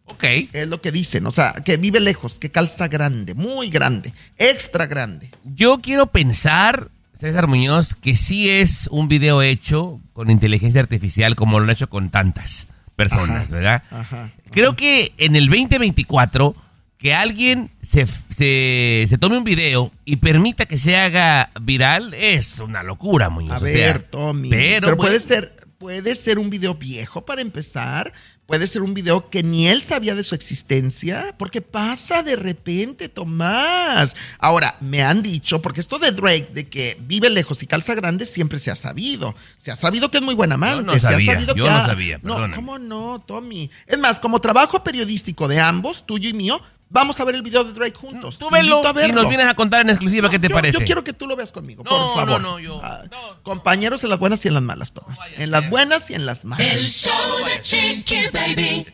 Ok. 0.07 0.25
Es 0.53 0.67
lo 0.67 0.81
que 0.81 0.91
dicen, 0.91 1.25
o 1.27 1.31
sea, 1.31 1.53
que 1.65 1.77
vive 1.77 2.01
lejos, 2.01 2.39
que 2.39 2.51
calza 2.51 2.89
grande, 2.89 3.35
muy 3.35 3.71
grande, 3.71 4.13
extra 4.37 4.87
grande. 4.87 5.31
Yo 5.45 5.79
quiero 5.81 6.09
pensar, 6.09 6.89
César 7.15 7.47
Muñoz, 7.47 7.95
que 7.95 8.17
sí 8.17 8.49
es 8.49 8.89
un 8.91 9.09
video 9.09 9.43
hecho 9.43 10.01
con 10.13 10.31
inteligencia 10.31 10.81
artificial 10.81 11.37
como 11.37 11.59
lo 11.61 11.65
han 11.65 11.71
hecho 11.71 11.89
con 11.89 12.11
tantas 12.11 12.69
personas, 12.97 13.45
Ajá, 13.45 13.55
¿verdad? 13.55 13.83
ajá, 13.91 14.31
Creo 14.51 14.75
que 14.77 15.13
en 15.19 15.37
el 15.37 15.47
2024 15.49 16.55
que 16.99 17.15
alguien 17.15 17.69
se, 17.83 18.07
se, 18.07 19.07
se 19.09 19.19
tome 19.19 19.37
un 19.37 19.45
video 19.45 19.91
y 20.05 20.17
permita 20.17 20.67
que 20.67 20.77
se 20.79 20.97
haga 20.97 21.51
viral 21.61 22.15
es 22.15 22.61
una 22.61 22.83
locura, 22.83 23.29
Muñoz. 23.29 23.55
A 23.55 23.65
o 23.65 23.67
sea, 23.67 23.75
ver, 23.93 24.03
Tommy. 24.05 24.51
Pero, 24.51 24.87
Pero, 24.87 24.97
puede 24.97 25.19
ser, 25.19 25.53
puede 25.79 26.15
ser 26.15 26.39
un 26.39 26.49
video 26.49 26.75
viejo 26.77 27.25
para 27.25 27.43
empezar. 27.43 28.13
Puede 28.47 28.67
ser 28.67 28.83
un 28.83 28.93
video 28.93 29.31
que 29.31 29.43
ni 29.43 29.69
él 29.69 29.83
sabía 29.83 30.15
de 30.15 30.25
su 30.25 30.35
existencia, 30.35 31.35
porque 31.39 31.63
pasa 31.63 32.23
de 32.23 32.37
repente, 32.37 33.09
Tomás. 33.09 34.15
Ahora, 34.39 34.77
me 34.81 35.01
han 35.03 35.23
dicho, 35.23 35.63
porque 35.63 35.81
esto 35.81 35.99
de 35.99 36.11
Drake, 36.13 36.49
de 36.53 36.69
que 36.69 36.99
vive 37.07 37.31
lejos 37.31 37.63
y 37.63 37.67
calza 37.67 37.95
grande, 37.95 38.27
siempre 38.27 38.59
se 38.59 38.71
ha 38.71 38.75
sabido. 38.75 39.35
Se 39.57 39.71
ha 39.71 39.77
sabido 39.77 40.11
que 40.11 40.19
es 40.19 40.23
muy 40.23 40.35
buen 40.35 40.53
amante. 40.53 40.85
no 40.85 40.93
se 40.93 40.99
ha 41.07 41.13
sabía, 41.13 41.33
sabido 41.35 41.55
yo 41.55 41.65
que 41.65 41.71
no 41.71 41.77
ha- 41.77 41.87
sabía, 41.87 42.21
No. 42.23 42.51
¿cómo 42.55 42.79
no, 42.79 43.23
Tommy? 43.27 43.71
Es 43.87 43.99
más, 43.99 44.21
como 44.21 44.41
trabajo 44.41 44.83
periodístico 44.85 45.49
de 45.49 45.61
ambos, 45.61 46.05
tuyo 46.05 46.29
y 46.29 46.35
mío, 46.35 46.61
vamos 46.93 47.19
a 47.19 47.25
ver 47.25 47.35
el 47.35 47.43
video 47.43 47.65
de 47.65 47.73
Drake 47.73 47.97
juntos. 47.99 48.39
Tú 48.39 48.49
velo 48.51 48.83
y 49.07 49.13
nos 49.13 49.29
vienes 49.29 49.47
a 49.47 49.55
contar 49.55 49.81
en 49.81 49.91
exclusiva 49.91 50.31
qué 50.31 50.39
te 50.39 50.49
Yo- 50.49 50.55
parece. 50.55 50.79
Yo 50.79 50.85
quiero 50.85 51.03
que 51.03 51.13
tú 51.13 51.27
lo 51.27 51.35
veas 51.35 51.51
conmigo, 51.51 51.83
No, 51.83 51.91
por 51.91 52.15
favor. 52.15 52.29
no, 52.29 52.39
no, 52.39 52.59
yo- 52.61 52.81
Ah, 52.85 53.03
Compañeros 53.43 54.05
en 54.05 54.11
las 54.11 54.19
buenas 54.21 54.45
y 54.45 54.49
en 54.49 54.55
las 54.55 54.63
malas, 54.63 54.93
Tomás. 54.93 55.19
en 55.37 55.51
las 55.51 55.69
buenas 55.69 56.11
y 56.11 56.15
en 56.15 56.27
las 56.27 56.45
malas. 56.45 56.67
El 56.67 56.85
show 56.87 57.13
de 57.47 57.61
Chiqui 57.61 58.29
Baby. 58.33 58.87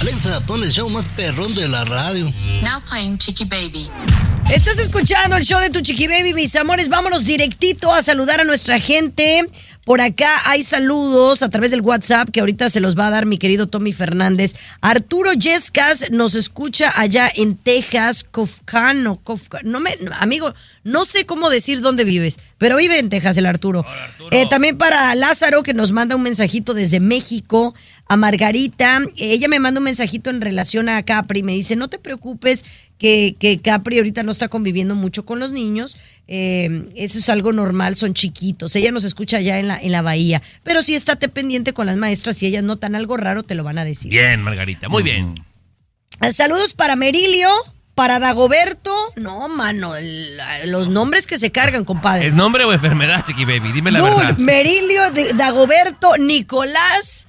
Alexa, 0.00 0.40
pon 0.46 0.62
el 0.62 0.70
show 0.70 0.88
más 0.88 1.06
perrón 1.08 1.54
de 1.54 1.68
la 1.68 1.84
radio. 1.84 2.24
Now 2.62 2.80
playing 2.88 3.18
Chiqui 3.18 3.44
Baby. 3.44 3.90
Estás 4.50 4.78
escuchando 4.78 5.36
el 5.36 5.44
show 5.44 5.60
de 5.60 5.70
tu 5.70 5.80
chiqui 5.80 6.08
baby, 6.08 6.34
mis 6.34 6.56
amores. 6.56 6.88
Vámonos 6.88 7.24
directito 7.24 7.92
a 7.92 8.02
saludar 8.02 8.40
a 8.40 8.44
nuestra 8.44 8.80
gente. 8.80 9.48
Por 9.84 10.00
acá 10.00 10.36
hay 10.44 10.62
saludos 10.62 11.42
a 11.42 11.48
través 11.48 11.70
del 11.70 11.80
WhatsApp 11.80 12.28
que 12.30 12.40
ahorita 12.40 12.68
se 12.68 12.80
los 12.80 12.96
va 12.98 13.06
a 13.06 13.10
dar 13.10 13.26
mi 13.26 13.38
querido 13.38 13.66
Tommy 13.66 13.92
Fernández. 13.92 14.54
Arturo 14.82 15.32
Yescas 15.32 16.10
nos 16.10 16.34
escucha 16.34 16.92
allá 16.94 17.28
en 17.34 17.56
Texas, 17.56 18.22
Cofcano, 18.22 19.20
Cofca- 19.24 19.62
no 19.64 19.80
me, 19.80 19.96
amigo, 20.20 20.54
no 20.84 21.04
sé 21.04 21.24
cómo 21.26 21.50
decir 21.50 21.80
dónde 21.80 22.04
vives, 22.04 22.38
pero 22.58 22.76
vive 22.76 22.98
en 22.98 23.08
Texas 23.08 23.36
el 23.38 23.46
Arturo. 23.46 23.84
Eh, 24.30 24.46
también 24.50 24.76
para 24.78 25.14
Lázaro 25.14 25.62
que 25.62 25.74
nos 25.74 25.92
manda 25.92 26.14
un 26.14 26.22
mensajito 26.22 26.74
desde 26.74 27.00
México, 27.00 27.74
a 28.06 28.16
Margarita, 28.16 29.00
ella 29.16 29.48
me 29.48 29.60
manda 29.60 29.78
un 29.80 29.84
mensajito 29.84 30.30
en 30.30 30.40
relación 30.40 30.88
a 30.88 31.02
Capri. 31.04 31.42
Me 31.42 31.52
dice, 31.52 31.76
no 31.76 31.88
te 31.88 31.98
preocupes 31.98 32.64
que, 33.00 33.34
que 33.40 33.58
Capri 33.60 33.96
ahorita 33.96 34.22
no 34.22 34.30
está 34.30 34.46
conviviendo 34.48 34.94
mucho 34.94 35.24
con 35.24 35.40
los 35.40 35.50
niños. 35.52 35.96
eh, 36.28 36.84
eso 36.94 37.18
es 37.18 37.28
algo 37.30 37.52
normal, 37.52 37.96
son 37.96 38.14
chiquitos. 38.14 38.76
Ella 38.76 38.92
nos 38.92 39.02
escucha 39.04 39.38
allá 39.38 39.58
en 39.58 39.66
la, 39.68 39.80
en 39.80 39.90
la 39.90 40.02
bahía. 40.02 40.40
Pero 40.62 40.82
sí 40.82 40.94
estate 40.94 41.28
pendiente 41.28 41.72
con 41.72 41.86
las 41.86 41.96
maestras. 41.96 42.36
Si 42.36 42.46
ellas 42.46 42.62
notan 42.62 42.94
algo 42.94 43.16
raro, 43.16 43.42
te 43.42 43.54
lo 43.56 43.64
van 43.64 43.78
a 43.78 43.84
decir. 43.84 44.10
Bien, 44.12 44.40
Margarita, 44.42 44.88
muy 44.88 45.02
bien. 45.02 45.34
Eh, 46.20 46.32
Saludos 46.32 46.74
para 46.74 46.94
Merilio, 46.94 47.48
para 47.94 48.18
Dagoberto. 48.18 48.94
No, 49.16 49.48
mano, 49.48 49.96
el- 49.96 50.38
los 50.66 50.88
nombres 50.88 51.26
que 51.26 51.38
se 51.38 51.50
cargan, 51.50 51.84
compadre. 51.84 52.26
¿Es 52.28 52.36
nombre 52.36 52.64
o 52.64 52.72
enfermedad, 52.72 53.24
Chiqui 53.26 53.44
Baby? 53.46 53.72
Dime 53.72 53.90
la 53.90 54.02
verdad. 54.02 54.36
Merilio, 54.38 55.02
Dagoberto, 55.36 56.16
Nicolás 56.18 57.26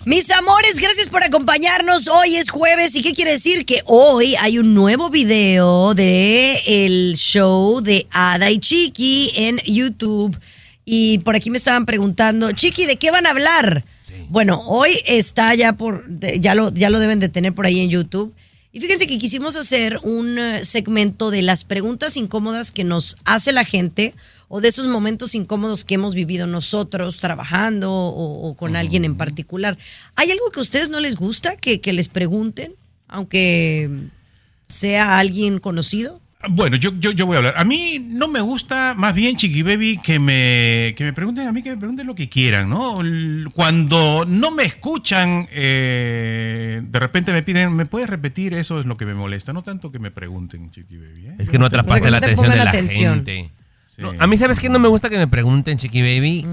Mis 0.06 0.30
amores, 0.30 0.80
gracias 0.80 1.10
por 1.10 1.24
acompañarnos. 1.24 2.08
Hoy 2.08 2.36
es 2.36 2.52
jueves 2.52 2.94
y 2.96 3.02
qué 3.02 3.14
quiere 3.14 3.32
decir 3.32 3.66
que 3.66 3.82
hoy 3.86 4.36
hay 4.40 4.60
un 4.60 4.76
nuevo 4.76 5.10
video 5.10 5.96
de 5.96 6.62
el 6.68 7.16
show 7.16 7.82
de 7.82 8.06
Ada 8.12 8.52
y 8.52 8.60
Chiqui 8.60 9.32
en 9.34 9.58
YouTube. 9.66 10.38
Y 10.86 11.18
por 11.20 11.36
aquí 11.36 11.50
me 11.50 11.58
estaban 11.58 11.88
preguntando, 11.88 12.52
Chiqui, 12.52 12.86
¿de 12.86 12.98
qué 12.98 13.10
van 13.10 13.26
a 13.26 13.32
hablar? 13.32 13.84
Bueno, 14.30 14.62
hoy 14.68 14.92
está 15.08 15.56
ya 15.56 15.74
por, 15.74 16.06
ya 16.40 16.54
lo, 16.54 16.72
ya 16.72 16.92
lo 16.92 17.00
deben 17.00 17.20
de 17.20 17.30
tener 17.30 17.56
por 17.56 17.66
ahí 17.66 17.80
en 17.80 17.90
YouTube. 17.90 18.32
Y 18.72 18.82
fíjense 18.82 19.08
que 19.08 19.18
quisimos 19.18 19.58
hacer 19.58 19.98
un 20.04 20.38
eh, 20.38 20.66
segmento 20.66 21.32
de 21.32 21.42
las 21.42 21.64
preguntas 21.64 22.16
incómodas 22.16 22.72
que 22.72 22.84
nos 22.84 23.16
hace 23.26 23.54
la 23.54 23.64
gente 23.64 24.14
o 24.48 24.62
de 24.62 24.68
esos 24.68 24.88
momentos 24.88 25.36
incómodos 25.36 25.84
que 25.84 25.96
hemos 25.96 26.16
vivido 26.16 26.48
nosotros 26.48 27.20
trabajando 27.20 27.92
o, 27.92 28.50
o 28.50 28.56
con 28.56 28.76
alguien 28.76 29.06
en 29.06 29.16
particular. 29.16 29.78
¿Hay 30.16 30.32
algo 30.32 30.52
que 30.52 30.60
a 30.60 30.64
ustedes 30.64 30.90
no 30.90 31.00
les 31.00 31.16
gusta 31.16 31.56
que, 31.58 31.82
que 31.82 31.94
les 31.94 32.10
pregunten, 32.10 32.74
aunque 33.08 33.90
sea 34.64 35.20
alguien 35.20 35.60
conocido? 35.60 36.22
Bueno, 36.48 36.78
yo, 36.78 36.92
yo, 37.00 37.12
yo 37.12 37.26
voy 37.26 37.36
a 37.36 37.38
hablar. 37.38 37.54
A 37.58 37.64
mí 37.64 37.98
no 38.00 38.28
me 38.28 38.40
gusta, 38.40 38.94
más 38.96 39.16
bien, 39.16 39.36
Chiqui 39.36 39.64
Baby, 39.64 39.98
que 39.98 40.20
me, 40.20 40.94
que 40.96 41.04
me 41.04 41.14
pregunten 41.14 41.48
a 41.48 41.52
mí, 41.52 41.64
que 41.64 41.72
me 41.72 41.78
pregunten 41.78 42.06
lo 42.06 42.14
que 42.14 42.30
quieran, 42.30 42.70
¿no? 42.70 43.00
Cuando 43.54 44.26
no 44.26 44.52
me 44.52 44.64
escuchan, 44.64 45.48
eh, 45.52 46.84
de 46.84 47.00
repente 47.00 47.32
me 47.32 47.42
piden, 47.42 47.74
¿me 47.76 47.88
puedes 47.88 48.08
repetir? 48.10 48.54
Eso 48.54 48.80
es 48.80 48.86
lo 48.86 48.96
que 48.96 49.06
me 49.08 49.16
molesta, 49.16 49.54
no 49.54 49.64
tanto 49.64 49.92
que 49.92 49.98
me 49.98 50.12
pregunten, 50.12 50.70
Chiqui 50.70 50.98
Baby. 50.98 51.28
¿eh? 51.28 51.36
Es 51.40 51.50
que 51.50 51.58
no 51.58 51.66
atrapaste 51.66 52.02
que 52.02 52.08
no 52.08 52.12
la 52.12 52.20
te 52.20 52.26
atención 52.28 52.52
de 52.52 52.58
la 52.58 52.70
atención. 52.70 53.16
gente. 53.26 53.50
No, 53.98 54.14
a 54.18 54.28
mí, 54.28 54.38
¿sabes 54.38 54.60
qué? 54.60 54.70
No 54.70 54.80
me 54.80 54.88
gusta 54.88 55.10
que 55.10 55.18
me 55.18 55.28
pregunten, 55.28 55.78
Chiqui 55.78 56.02
Baby, 56.02 56.46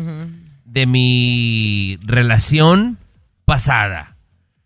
de 0.65 0.87
mi 0.87 1.99
relación 2.03 2.99
pasada. 3.45 4.17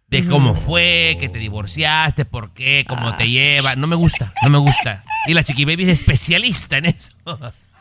De 0.08 0.24
cómo 0.24 0.54
fue, 0.54 1.16
que 1.20 1.28
te 1.28 1.38
divorciaste, 1.38 2.24
por 2.24 2.52
qué, 2.52 2.84
cómo 2.88 3.16
te 3.16 3.28
lleva. 3.28 3.74
No 3.74 3.86
me 3.86 3.96
gusta, 3.96 4.32
no 4.42 4.50
me 4.50 4.58
gusta. 4.58 5.02
Y 5.26 5.34
la 5.34 5.42
Chiqui 5.42 5.64
Baby 5.64 5.82
es 5.84 6.00
especialista 6.00 6.78
en 6.78 6.86
eso. 6.86 7.12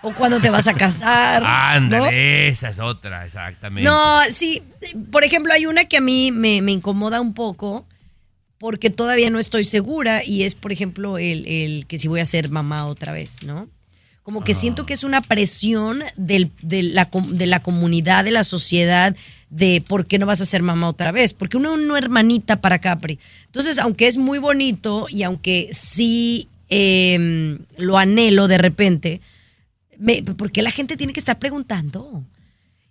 ¿O 0.02 0.14
cuando 0.14 0.40
te 0.40 0.50
vas 0.50 0.68
a 0.68 0.74
casar? 0.74 1.42
¿no? 1.42 1.48
Ándale, 1.48 2.48
esa 2.48 2.70
es 2.70 2.80
otra, 2.80 3.26
exactamente. 3.26 3.90
No, 3.90 4.22
sí, 4.30 4.62
por 5.12 5.24
ejemplo, 5.24 5.54
hay 5.54 5.66
una 5.66 5.86
que 5.86 5.98
a 5.98 6.02
mí 6.02 6.32
me, 6.32 6.62
me 6.62 6.72
incomoda 6.72 7.22
un 7.22 7.34
poco 7.34 7.88
porque 8.58 8.90
todavía 8.90 9.30
no 9.30 9.40
estoy 9.40 9.64
segura 9.64 10.24
y 10.24 10.44
es, 10.44 10.56
por 10.56 10.72
ejemplo, 10.72 11.18
el, 11.18 11.46
el 11.48 11.86
que 11.88 11.98
si 11.98 12.08
voy 12.08 12.20
a 12.20 12.26
ser 12.26 12.50
mamá 12.50 12.86
otra 12.88 13.12
vez, 13.12 13.44
¿no? 13.44 13.68
Como 14.26 14.44
que 14.44 14.56
siento 14.56 14.88
que 14.88 14.96
es 14.96 15.04
una 15.04 15.22
presión 15.22 16.02
del- 16.18 16.50
de, 16.64 16.82
la, 16.82 17.06
com- 17.08 17.34
de 17.34 17.46
la 17.46 17.60
comunidad, 17.62 18.24
de 18.24 18.32
la 18.32 18.44
sociedad, 18.44 19.16
de 19.52 19.84
por 19.88 20.08
qué 20.08 20.18
no 20.18 20.26
vas 20.26 20.42
a 20.42 20.46
ser 20.46 20.64
mamá 20.64 20.90
otra 20.90 21.12
vez. 21.12 21.34
Porque 21.34 21.58
uno 21.58 21.76
es 21.76 21.80
una 21.80 21.96
hermanita 22.00 22.60
para 22.60 22.80
Capri. 22.80 23.20
Entonces, 23.46 23.78
aunque 23.78 24.08
es 24.08 24.18
muy 24.18 24.40
bonito 24.40 25.06
y 25.12 25.22
aunque 25.22 25.70
sí 25.74 26.48
eh, 26.72 27.60
lo 27.78 28.00
anhelo 28.00 28.48
de 28.48 28.58
repente, 28.58 29.22
me, 30.00 30.24
¿por 30.24 30.52
qué 30.52 30.64
la 30.64 30.72
gente 30.72 30.98
tiene 30.98 31.14
que 31.14 31.20
estar 31.20 31.38
preguntando? 31.38 32.24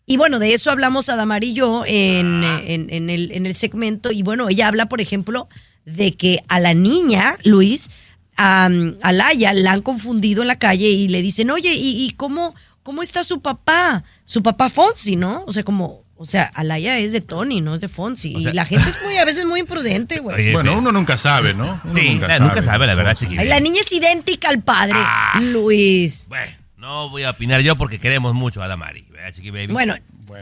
Y 0.06 0.18
bueno, 0.18 0.38
de 0.38 0.54
eso 0.54 0.70
hablamos 0.70 1.08
Adamar 1.08 1.42
y 1.42 1.52
yo 1.52 1.82
en, 1.84 2.44
en- 2.44 2.86
en 2.90 3.10
el, 3.10 3.32
en 3.32 3.44
el 3.44 3.56
segmento. 3.56 4.12
Y 4.12 4.22
bueno, 4.22 4.48
ella 4.48 4.68
habla, 4.68 4.86
por 4.86 5.00
ejemplo, 5.00 5.48
de 5.84 6.12
que 6.14 6.44
a 6.46 6.60
la 6.60 6.74
niña, 6.74 7.36
Luis, 7.42 7.90
a, 8.36 8.68
a 9.02 9.12
Laia, 9.12 9.52
la 9.54 9.72
han 9.72 9.82
confundido 9.82 10.42
en 10.42 10.48
la 10.48 10.58
calle 10.58 10.88
y 10.88 11.08
le 11.08 11.22
dicen, 11.22 11.50
oye, 11.50 11.72
¿y, 11.74 12.04
y 12.06 12.10
cómo, 12.12 12.54
cómo 12.82 13.02
está 13.02 13.22
su 13.24 13.40
papá? 13.40 14.04
Su 14.24 14.42
papá 14.42 14.68
Fonsi, 14.68 15.16
¿no? 15.16 15.44
O 15.46 15.52
sea, 15.52 15.62
como, 15.62 16.02
o 16.16 16.24
sea, 16.24 16.44
Alaya 16.54 16.98
es 16.98 17.12
de 17.12 17.20
Tony, 17.20 17.60
no 17.60 17.74
es 17.74 17.80
de 17.80 17.88
Fonsi. 17.88 18.32
sea- 18.40 18.50
y 18.50 18.54
la 18.54 18.64
gente 18.64 18.88
es 18.88 18.98
muy, 19.04 19.16
a 19.16 19.24
veces 19.24 19.44
muy 19.44 19.60
imprudente, 19.60 20.20
güey. 20.20 20.52
Bueno, 20.52 20.78
uno 20.78 20.92
nunca 20.92 21.16
sabe, 21.18 21.54
¿no? 21.54 21.80
Uno 21.84 21.92
Sí, 21.94 22.18
la- 22.20 22.38
nunca 22.38 22.62
sabe, 22.62 22.86
la 22.86 22.94
verdad, 22.94 23.16
Chiqui 23.16 23.32
Ay, 23.32 23.36
Baby. 23.38 23.48
la 23.48 23.60
niña 23.60 23.80
es 23.80 23.92
idéntica 23.92 24.48
al 24.48 24.62
padre, 24.62 24.94
Ah. 24.96 25.40
Luis. 25.42 26.26
Bueno, 26.28 26.52
no 26.78 27.10
voy 27.10 27.22
a 27.24 27.30
opinar 27.30 27.60
yo 27.60 27.76
porque 27.76 27.98
queremos 27.98 28.34
mucho 28.34 28.62
a 28.62 28.68
Damari, 28.68 29.04
¿verdad, 29.10 29.32
Chiqui 29.32 29.50
Baby? 29.50 29.72
Bueno, 29.72 29.94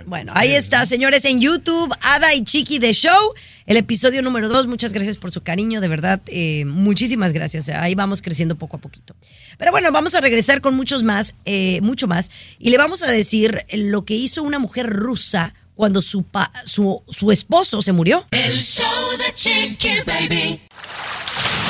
bueno, 0.06 0.32
ahí 0.34 0.52
está, 0.52 0.84
señores, 0.86 1.24
en 1.24 1.40
YouTube, 1.40 1.92
Ada 2.00 2.34
y 2.34 2.44
Chiqui 2.44 2.78
de 2.78 2.92
Show, 2.92 3.34
el 3.66 3.76
episodio 3.76 4.22
número 4.22 4.48
2. 4.48 4.66
Muchas 4.66 4.92
gracias 4.92 5.16
por 5.16 5.30
su 5.30 5.42
cariño, 5.42 5.80
de 5.80 5.88
verdad, 5.88 6.20
eh, 6.26 6.64
muchísimas 6.66 7.32
gracias. 7.32 7.68
Ahí 7.68 7.94
vamos 7.94 8.22
creciendo 8.22 8.56
poco 8.56 8.76
a 8.76 8.80
poquito. 8.80 9.14
Pero 9.58 9.70
bueno, 9.72 9.90
vamos 9.92 10.14
a 10.14 10.20
regresar 10.20 10.60
con 10.60 10.74
muchos 10.74 11.02
más, 11.02 11.34
eh, 11.44 11.80
mucho 11.82 12.06
más, 12.06 12.30
y 12.58 12.70
le 12.70 12.78
vamos 12.78 13.02
a 13.02 13.06
decir 13.08 13.64
lo 13.72 14.04
que 14.04 14.14
hizo 14.14 14.42
una 14.42 14.58
mujer 14.58 14.88
rusa 14.88 15.54
cuando 15.74 16.02
su, 16.02 16.22
pa- 16.22 16.52
su, 16.64 17.02
su 17.08 17.32
esposo 17.32 17.80
se 17.82 17.92
murió. 17.92 18.26
El 18.30 18.58
show 18.58 18.86
de 19.18 19.32
Chiqui 19.34 20.00
Baby. 20.06 20.60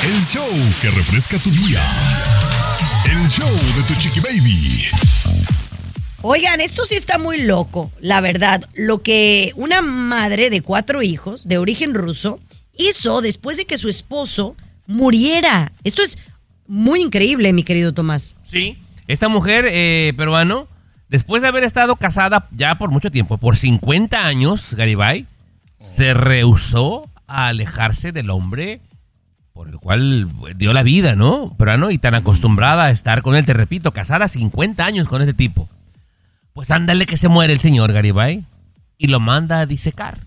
El 0.03 0.25
show 0.25 0.45
que 0.81 0.89
refresca 0.91 1.37
tu 1.39 1.49
día. 1.51 1.81
El 3.05 3.29
show 3.29 3.49
de 3.77 3.83
tu 3.87 3.93
chiqui 4.01 4.19
baby. 4.19 4.87
Oigan, 6.25 6.61
esto 6.61 6.85
sí 6.85 6.95
está 6.95 7.17
muy 7.17 7.41
loco, 7.41 7.91
la 7.99 8.21
verdad. 8.21 8.63
Lo 8.75 8.99
que 8.99 9.51
una 9.57 9.81
madre 9.81 10.49
de 10.49 10.61
cuatro 10.61 11.01
hijos 11.01 11.49
de 11.49 11.57
origen 11.57 11.93
ruso 11.93 12.39
hizo 12.77 13.19
después 13.19 13.57
de 13.57 13.65
que 13.65 13.77
su 13.77 13.89
esposo 13.89 14.55
muriera. 14.87 15.73
Esto 15.83 16.01
es 16.01 16.17
muy 16.65 17.01
increíble, 17.01 17.51
mi 17.51 17.63
querido 17.63 17.93
Tomás. 17.93 18.37
Sí, 18.45 18.77
esta 19.09 19.27
mujer 19.27 19.65
eh, 19.67 20.13
peruano, 20.15 20.69
después 21.09 21.41
de 21.41 21.49
haber 21.49 21.65
estado 21.65 21.97
casada 21.97 22.47
ya 22.55 22.75
por 22.75 22.89
mucho 22.89 23.11
tiempo, 23.11 23.37
por 23.37 23.57
50 23.57 24.25
años, 24.25 24.75
Garibay, 24.75 25.25
se 25.81 26.13
rehusó 26.13 27.09
a 27.27 27.47
alejarse 27.47 28.13
del 28.13 28.29
hombre 28.29 28.79
por 29.51 29.67
el 29.67 29.77
cual 29.77 30.29
dio 30.55 30.71
la 30.71 30.83
vida, 30.83 31.17
¿no? 31.17 31.53
Peruano, 31.57 31.91
y 31.91 31.97
tan 31.97 32.15
acostumbrada 32.15 32.85
a 32.85 32.91
estar 32.91 33.21
con 33.23 33.35
él, 33.35 33.45
te 33.45 33.53
repito, 33.53 33.91
casada 33.91 34.29
50 34.29 34.85
años 34.85 35.09
con 35.09 35.21
este 35.21 35.33
tipo. 35.33 35.67
Pues 36.53 36.71
ándale 36.71 37.05
que 37.05 37.17
se 37.17 37.29
muere 37.29 37.53
el 37.53 37.59
señor 37.59 37.91
Garibay 37.93 38.43
y 38.97 39.07
lo 39.07 39.19
manda 39.19 39.59
a 39.59 39.65
disecar. 39.65 40.19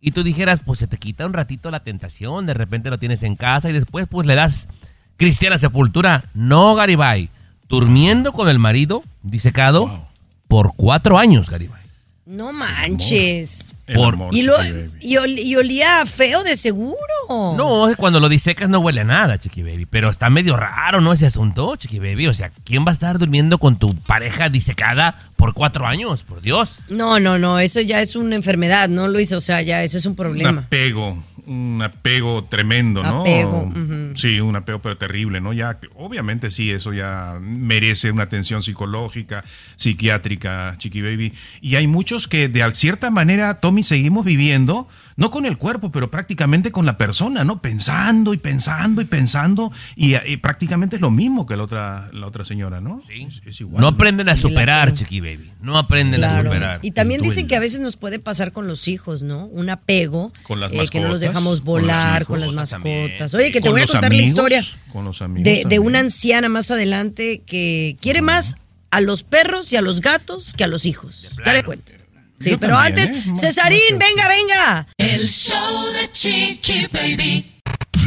Y 0.00 0.12
tú 0.12 0.22
dijeras, 0.22 0.60
pues 0.64 0.78
se 0.78 0.86
te 0.86 0.98
quita 0.98 1.26
un 1.26 1.32
ratito 1.32 1.70
la 1.70 1.80
tentación, 1.80 2.46
de 2.46 2.54
repente 2.54 2.90
lo 2.90 2.98
tienes 2.98 3.22
en 3.22 3.36
casa 3.36 3.70
y 3.70 3.72
después 3.72 4.06
pues 4.08 4.26
le 4.26 4.34
das 4.34 4.68
cristiana 5.16 5.58
sepultura. 5.58 6.24
No, 6.34 6.74
Garibay. 6.74 7.30
Durmiendo 7.68 8.32
con 8.32 8.48
el 8.48 8.58
marido 8.58 9.02
disecado 9.22 10.08
por 10.46 10.74
cuatro 10.76 11.18
años, 11.18 11.50
Garibay. 11.50 11.85
No 12.26 12.52
manches. 12.52 13.76
Por- 13.94 14.14
amor, 14.14 14.34
Y, 14.34 14.42
lo, 14.42 14.54
y, 15.00 15.16
ol- 15.16 15.38
y 15.38 15.54
olía 15.54 16.04
feo 16.06 16.42
de 16.42 16.56
seguro. 16.56 16.96
No, 17.28 17.88
cuando 17.96 18.18
lo 18.18 18.28
disecas 18.28 18.68
no 18.68 18.80
huele 18.80 19.02
a 19.02 19.04
nada, 19.04 19.38
Chiqui 19.38 19.62
Baby. 19.62 19.86
Pero 19.86 20.10
está 20.10 20.28
medio 20.28 20.56
raro, 20.56 21.00
¿no? 21.00 21.12
Ese 21.12 21.26
asunto, 21.26 21.76
Chiqui 21.76 22.00
Baby. 22.00 22.26
O 22.26 22.34
sea, 22.34 22.50
¿quién 22.64 22.84
va 22.84 22.90
a 22.90 22.92
estar 22.92 23.18
durmiendo 23.18 23.58
con 23.58 23.78
tu 23.78 23.94
pareja 23.94 24.48
disecada 24.48 25.14
por 25.36 25.54
cuatro 25.54 25.86
años? 25.86 26.24
Por 26.24 26.40
Dios. 26.40 26.80
No, 26.88 27.20
no, 27.20 27.38
no, 27.38 27.60
eso 27.60 27.80
ya 27.80 28.00
es 28.00 28.16
una 28.16 28.34
enfermedad, 28.34 28.88
no 28.88 29.06
Luis, 29.06 29.32
o 29.32 29.40
sea, 29.40 29.62
ya 29.62 29.82
eso 29.84 29.96
es 29.98 30.06
un 30.06 30.10
Un 30.10 30.16
problema. 30.16 30.60
apego, 30.62 31.22
un 31.46 31.80
apego 31.82 32.44
tremendo, 32.44 33.02
¿no? 33.02 33.20
Apego. 33.20 33.72
Sí, 34.14 34.40
un 34.40 34.56
apego 34.56 34.80
pero 34.80 34.96
terrible, 34.96 35.40
¿no? 35.40 35.52
Ya, 35.52 35.78
obviamente 35.94 36.50
sí, 36.50 36.70
eso 36.70 36.92
ya 36.92 37.38
merece 37.40 38.10
una 38.10 38.24
atención 38.24 38.62
psicológica, 38.62 39.44
psiquiátrica, 39.76 40.74
Chiqui 40.78 41.02
Baby. 41.02 41.32
Y 41.60 41.76
hay 41.76 41.86
muchos 41.86 42.28
que 42.28 42.48
de 42.48 42.68
cierta 42.72 43.10
manera, 43.10 43.60
Tommy, 43.60 43.82
seguimos 43.82 44.24
viviendo, 44.24 44.88
no 45.16 45.30
con 45.30 45.46
el 45.46 45.56
cuerpo, 45.56 45.90
pero 45.90 46.10
prácticamente 46.10 46.70
con 46.70 46.84
la 46.86 46.98
persona, 46.98 47.42
¿no? 47.42 47.60
Pensando 47.60 48.34
y 48.34 48.36
pensando 48.36 49.00
y 49.00 49.06
pensando. 49.06 49.72
Y, 49.96 50.14
y 50.14 50.36
prácticamente 50.36 50.96
es 50.96 51.02
lo 51.02 51.10
mismo 51.10 51.46
que 51.46 51.56
la 51.56 51.64
otra, 51.64 52.10
la 52.12 52.26
otra 52.26 52.44
señora, 52.44 52.80
¿no? 52.80 53.02
Sí. 53.06 53.26
Es, 53.28 53.40
es 53.46 53.60
igual. 53.60 53.80
No 53.80 53.88
aprenden 53.88 54.28
a 54.28 54.36
superar. 54.36 54.92
Chiqui 54.92 55.20
Baby. 55.20 55.50
No 55.62 55.78
aprenden 55.78 56.22
a 56.22 56.42
superar. 56.42 56.80
Y 56.82 56.90
también 56.90 57.22
dicen 57.22 57.46
que 57.46 57.56
a 57.56 57.60
veces 57.60 57.80
nos 57.80 57.96
puede 57.96 58.18
pasar 58.18 58.52
con 58.52 58.66
los 58.66 58.88
hijos, 58.88 59.22
¿no? 59.22 59.46
Un 59.46 59.70
apego, 59.70 60.32
Con 60.42 60.60
las 60.60 60.70
eh, 60.72 60.86
que 60.90 61.00
no 61.00 61.08
los 61.08 61.20
mascotas, 61.20 61.20
dejamos 61.20 61.60
con 61.60 61.66
los 61.66 61.82
volar 61.82 62.22
hijos 62.22 62.26
con, 62.44 62.56
las 62.56 62.70
también. 62.70 63.02
mascotas. 63.04 63.34
Oye, 63.34 63.50
que 63.50 63.60
te 63.60 63.70
voy 63.70 63.82
a 63.82 63.86
contar 63.86 64.12
la 64.12 64.22
historia 64.22 64.62
con 64.92 65.04
los 65.04 65.22
amigos 65.22 65.68
de, 65.68 65.78
una 65.78 66.00
anciana 66.00 66.48
más 66.48 66.70
adelante 66.70 67.42
que 67.46 67.96
quiere 68.00 68.20
más 68.22 68.56
a 68.90 69.00
los 69.00 69.22
perros 69.22 69.72
y 69.72 69.76
a 69.76 69.82
los 69.82 70.00
gatos 70.00 70.52
que 70.52 70.64
a 70.64 70.66
los 70.66 70.84
hijos. 70.84 71.28
Ya 71.44 71.52
le 71.52 71.64
cuento. 71.64 71.92
Sí, 72.38 72.50
Yo 72.50 72.58
pero 72.58 72.76
también, 72.76 72.98
antes, 72.98 73.26
¿eh? 73.26 73.32
Cesarín, 73.34 73.98
venga, 73.98 74.28
venga. 74.28 74.86
El 74.98 75.26
show 75.26 75.92
de 75.92 76.10
Chiqui 76.12 76.86
Baby. 76.92 77.52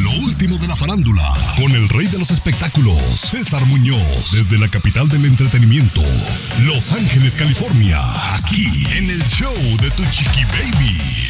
Lo 0.03 0.11
último 0.23 0.57
de 0.59 0.67
la 0.67 0.75
farándula, 0.75 1.33
con 1.57 1.71
el 1.71 1.89
rey 1.89 2.07
de 2.07 2.19
los 2.19 2.31
espectáculos, 2.31 2.97
César 2.97 3.65
Muñoz, 3.65 4.31
desde 4.31 4.57
la 4.57 4.67
capital 4.67 5.09
del 5.09 5.25
entretenimiento, 5.25 6.01
Los 6.63 6.91
Ángeles, 6.93 7.35
California, 7.35 7.99
aquí 8.35 8.65
en 8.97 9.09
el 9.09 9.21
show 9.25 9.53
de 9.81 9.89
Tu 9.91 10.03
Chiqui 10.11 10.45
Baby. 10.45 11.29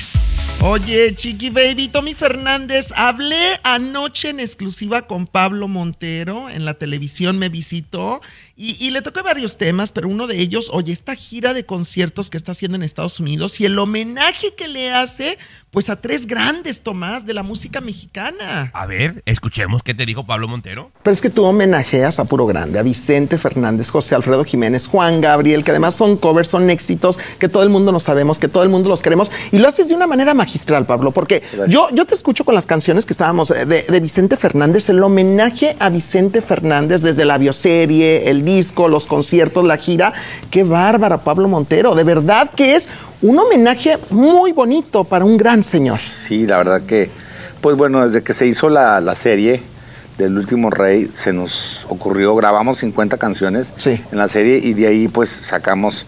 Oye, 0.62 1.16
Chiqui 1.16 1.50
Baby, 1.52 1.88
Tommy 1.88 2.14
Fernández, 2.14 2.92
hablé 2.98 3.40
anoche 3.64 4.30
en 4.30 4.42
exclusiva 4.42 5.04
con 5.04 5.26
Pablo 5.26 5.70
Montero, 5.70 6.50
en 6.50 6.66
la 6.66 6.74
televisión 6.74 7.40
me 7.40 7.48
visitó 7.48 8.20
y, 8.62 8.76
y 8.86 8.92
le 8.92 9.02
toqué 9.02 9.22
varios 9.22 9.56
temas, 9.56 9.94
pero 9.94 10.10
uno 10.10 10.28
de 10.28 10.38
ellos, 10.42 10.70
oye, 10.74 10.92
esta 10.92 11.16
gira 11.16 11.54
de 11.54 11.66
conciertos 11.66 12.30
que 12.30 12.36
está 12.36 12.52
haciendo 12.52 12.76
en 12.76 12.84
Estados 12.84 13.22
Unidos 13.22 13.62
y 13.62 13.66
el 13.66 13.80
homenaje 13.80 14.54
que 14.54 14.68
le 14.68 14.92
hace, 14.92 15.38
pues 15.72 15.90
a 15.90 16.02
tres 16.02 16.28
grandes, 16.28 16.82
Tomás, 16.82 17.26
de 17.26 17.34
la 17.34 17.42
música 17.42 17.80
mexicana. 17.80 18.70
A 18.74 18.86
ver, 18.86 19.24
escuchemos 19.26 19.82
qué 19.82 19.94
te 19.94 20.06
dijo 20.06 20.26
Pablo 20.26 20.50
Montero. 20.50 20.92
Pero 21.04 21.14
es 21.14 21.22
que 21.22 21.30
tú 21.30 21.46
homenajeas 21.46 22.20
a 22.20 22.26
puro 22.26 22.46
grande, 22.48 22.80
a 22.80 22.82
Vicente 22.82 23.38
Fernández, 23.38 23.90
José 23.92 24.16
Alfredo 24.16 24.44
Jiménez, 24.44 24.88
Juan 24.88 25.22
Gabriel, 25.22 25.64
que 25.64 25.72
además 25.72 25.96
son 25.96 26.18
covers, 26.18 26.50
son 26.50 26.70
éxitos, 26.70 27.18
que 27.40 27.48
todo 27.48 27.64
el 27.64 27.70
mundo 27.70 27.94
nos 27.94 28.04
sabemos, 28.04 28.40
que 28.40 28.50
todo 28.50 28.64
el 28.64 28.70
mundo 28.70 28.90
los 28.90 29.02
queremos, 29.02 29.32
y 29.54 29.58
lo 29.58 29.70
haces 29.70 29.88
de 29.88 29.96
una 29.96 30.06
manera 30.06 30.34
magistral, 30.34 30.86
Pablo, 30.86 31.12
porque 31.12 31.44
yo, 31.70 31.88
yo 31.94 32.06
te 32.06 32.14
escucho 32.14 32.44
con 32.44 32.56
las 32.56 32.66
canciones 32.66 33.06
que 33.06 33.14
estábamos 33.14 33.52
eh, 33.52 33.66
de, 33.66 33.84
de 33.84 34.00
Vicente 34.02 34.36
Fernández, 34.36 34.90
el 34.90 35.02
homenaje 35.02 35.78
a 35.80 35.90
Vicente 35.90 36.42
Fernández 36.42 37.02
desde 37.02 37.24
la 37.24 37.38
bioserie, 37.38 38.30
el 38.30 38.44
disco, 38.56 38.88
los 38.88 39.06
conciertos, 39.06 39.64
la 39.66 39.78
gira. 39.78 40.14
Qué 40.50 40.64
bárbara, 40.64 41.18
Pablo 41.20 41.48
Montero, 41.48 41.96
de 41.96 42.04
verdad 42.04 42.50
que 42.56 42.76
es 42.76 42.90
un 43.22 43.38
homenaje 43.38 43.98
muy 44.10 44.52
bonito 44.54 45.04
para 45.04 45.26
un 45.26 45.38
gran 45.38 45.64
señor. 45.64 45.98
Sí, 45.98 46.46
la 46.48 46.58
verdad 46.58 46.82
que, 46.84 47.10
pues 47.62 47.76
bueno, 47.76 48.04
desde 48.04 48.24
que 48.24 48.34
se 48.34 48.48
hizo 48.48 48.70
la, 48.70 49.02
la 49.02 49.16
serie 49.16 49.62
del 50.18 50.38
último 50.38 50.70
rey, 50.70 51.10
se 51.14 51.32
nos 51.34 51.86
ocurrió, 51.90 52.36
grabamos 52.36 52.78
50 52.80 53.18
canciones 53.18 53.74
Sí. 53.78 54.02
en 54.12 54.18
la 54.18 54.28
serie 54.28 54.58
y 54.58 54.74
de 54.74 54.88
ahí 54.88 55.08
pues 55.08 55.30
sacamos 55.30 56.06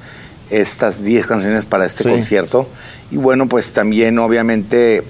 estas 0.49 1.01
10 1.03 1.27
canciones 1.27 1.65
para 1.65 1.85
este 1.85 2.03
Sí. 2.03 2.09
concierto. 2.09 2.67
Y 3.09 3.17
bueno, 3.17 3.47
pues 3.47 3.71
también 3.73 4.19
obviamente 4.19 5.03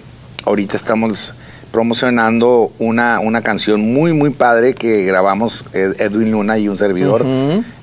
ahorita 0.46 0.76
estamos 0.78 1.34
promocionando 1.72 2.72
una, 2.80 3.20
una 3.20 3.42
canción 3.42 3.82
muy, 3.94 4.14
muy 4.14 4.30
padre 4.30 4.74
que 4.74 5.04
grabamos 5.06 5.66
Ed- 5.74 6.00
Edwin 6.02 6.32
Luna 6.32 6.58
y 6.58 6.68
un 6.68 6.78
servidor. 6.78 7.26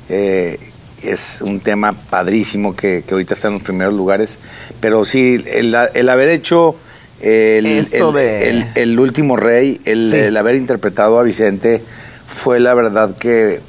Eh, 0.09 0.59
es 1.03 1.41
un 1.43 1.61
tema 1.61 1.93
padrísimo 1.93 2.75
que, 2.75 3.05
que 3.07 3.15
ahorita 3.15 3.35
está 3.35 3.49
en 3.49 3.55
los 3.55 3.63
primeros 3.63 3.95
lugares. 3.95 4.41
Pero 4.81 5.05
sí, 5.05 5.43
el, 5.53 5.75
el 5.95 6.09
haber 6.09 6.29
hecho 6.29 6.77
el, 7.21 7.67
Esto 7.67 8.09
el- 8.11 8.15
de- 8.15 8.51
el- 8.51 8.67
el 8.75 9.01
último 9.01 9.37
rey, 9.37 9.81
el, 9.85 10.11
Sí. 10.11 10.17
el 10.17 10.37
haber 10.37 10.55
interpretado 10.57 11.19
a 11.19 11.23
Vicente, 11.23 11.83
fue 12.27 12.61
la 12.61 12.75
verdad 12.75 13.17
que 13.17 13.61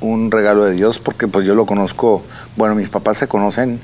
un 0.00 0.30
regalo 0.30 0.64
de 0.64 0.74
Dios, 0.74 0.98
porque 0.98 1.28
pues 1.28 1.46
yo 1.46 1.54
lo 1.54 1.64
conozco, 1.66 2.22
bueno, 2.56 2.74
mis 2.74 2.88
papás 2.88 3.18
se 3.18 3.28
conocen, 3.28 3.78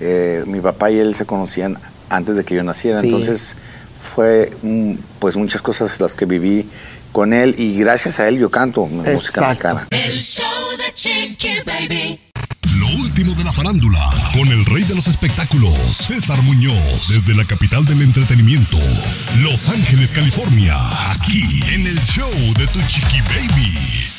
eh, 0.00 0.42
mi 0.46 0.60
papá 0.60 0.90
y 0.90 0.98
él 0.98 1.14
se 1.14 1.26
conocían 1.26 1.76
antes 2.08 2.36
de 2.36 2.44
que 2.44 2.54
yo 2.54 2.62
naciera, 2.64 3.00
Sí. 3.00 3.06
entonces 3.08 3.56
fue 4.02 4.50
pues 5.18 5.36
muchas 5.36 5.62
cosas 5.62 6.00
las 6.00 6.16
que 6.16 6.26
viví 6.26 6.68
con 7.12 7.32
él 7.32 7.54
y 7.56 7.78
gracias 7.78 8.18
a 8.20 8.28
él 8.28 8.38
yo 8.38 8.50
canto 8.50 8.84
música 8.86 9.48
mexicana. 9.48 9.86
El 9.90 10.18
show 10.18 10.46
de 10.76 10.92
Chiqui 10.92 11.60
Baby. 11.64 12.20
Lo 12.78 12.86
último 13.02 13.34
de 13.34 13.44
la 13.44 13.52
farándula, 13.52 14.10
con 14.32 14.48
el 14.48 14.64
rey 14.66 14.82
de 14.84 14.94
los 14.94 15.06
espectáculos, 15.06 15.74
César 15.74 16.40
Muñoz, 16.42 17.08
desde 17.08 17.34
la 17.34 17.44
capital 17.44 17.84
del 17.84 18.02
entretenimiento, 18.02 18.78
Los 19.40 19.68
Ángeles, 19.68 20.10
California, 20.12 20.74
aquí 21.12 21.60
en 21.72 21.86
el 21.86 22.00
show 22.02 22.30
de 22.58 22.66
Tu 22.68 22.80
Chiqui 22.88 23.20
Baby. 23.20 24.11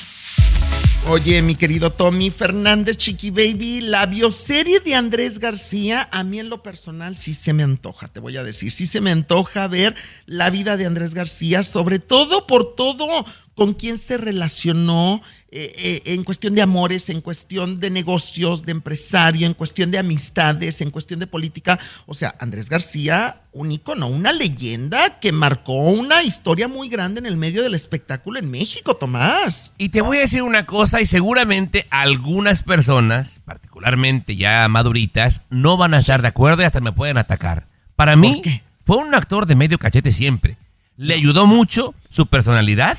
Oye, 1.09 1.41
mi 1.41 1.55
querido 1.55 1.91
Tommy 1.91 2.31
Fernández, 2.31 2.95
Chiqui 2.95 3.29
Baby, 3.29 3.81
la 3.81 4.05
bioserie 4.05 4.79
de 4.79 4.95
Andrés 4.95 5.37
García, 5.37 6.07
a 6.11 6.23
mí 6.23 6.39
en 6.39 6.49
lo 6.49 6.63
personal 6.63 7.17
sí 7.17 7.33
se 7.33 7.51
me 7.51 7.61
antoja, 7.61 8.07
te 8.07 8.21
voy 8.21 8.37
a 8.37 8.43
decir, 8.43 8.71
sí 8.71 8.85
se 8.85 9.01
me 9.01 9.11
antoja 9.11 9.67
ver 9.67 9.95
la 10.25 10.49
vida 10.49 10.77
de 10.77 10.85
Andrés 10.85 11.13
García, 11.13 11.63
sobre 11.63 11.99
todo 11.99 12.47
por 12.47 12.73
todo 12.75 13.25
con 13.55 13.73
quién 13.73 13.97
se 13.97 14.17
relacionó 14.17 15.21
eh, 15.51 15.71
eh, 15.77 16.13
en 16.13 16.23
cuestión 16.23 16.55
de 16.55 16.63
amores, 16.63 17.09
en 17.09 17.21
cuestión 17.21 17.79
de 17.79 17.91
negocios, 17.91 18.65
de 18.65 18.71
empresario, 18.71 19.45
en 19.45 19.53
cuestión 19.53 19.91
de 19.91 19.99
amistades, 19.99 20.81
en 20.81 20.89
cuestión 20.89 21.19
de 21.19 21.27
política. 21.27 21.79
O 22.07 22.15
sea, 22.15 22.33
Andrés 22.39 22.69
García, 22.69 23.41
un 23.51 23.71
ícono, 23.71 24.07
una 24.07 24.31
leyenda 24.31 25.19
que 25.19 25.31
marcó 25.31 25.73
una 25.73 26.23
historia 26.23 26.67
muy 26.67 26.89
grande 26.89 27.19
en 27.19 27.27
el 27.27 27.37
medio 27.37 27.61
del 27.61 27.75
espectáculo 27.75 28.39
en 28.39 28.49
México, 28.49 28.95
Tomás. 28.95 29.73
Y 29.77 29.89
te 29.89 30.01
voy 30.01 30.17
a 30.17 30.21
decir 30.21 30.41
una 30.41 30.65
cosa 30.65 31.01
y 31.01 31.05
seguramente 31.05 31.85
algunas 31.91 32.63
personas, 32.63 33.39
particularmente 33.45 34.35
ya 34.35 34.67
maduritas, 34.69 35.41
no 35.51 35.77
van 35.77 35.93
a 35.93 35.99
estar 35.99 36.23
de 36.23 36.29
acuerdo 36.29 36.63
y 36.63 36.65
hasta 36.65 36.81
me 36.81 36.93
pueden 36.93 37.17
atacar. 37.17 37.67
Para 37.95 38.15
mí, 38.15 38.41
fue 38.85 38.97
un 38.97 39.13
actor 39.13 39.45
de 39.45 39.55
medio 39.55 39.77
cachete 39.77 40.11
siempre. 40.11 40.57
Le 40.97 41.13
ayudó 41.13 41.45
mucho 41.45 41.93
su 42.09 42.25
personalidad 42.25 42.97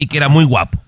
y 0.00 0.08
que 0.08 0.16
era 0.16 0.28
muy 0.28 0.44
guapo. 0.44 0.82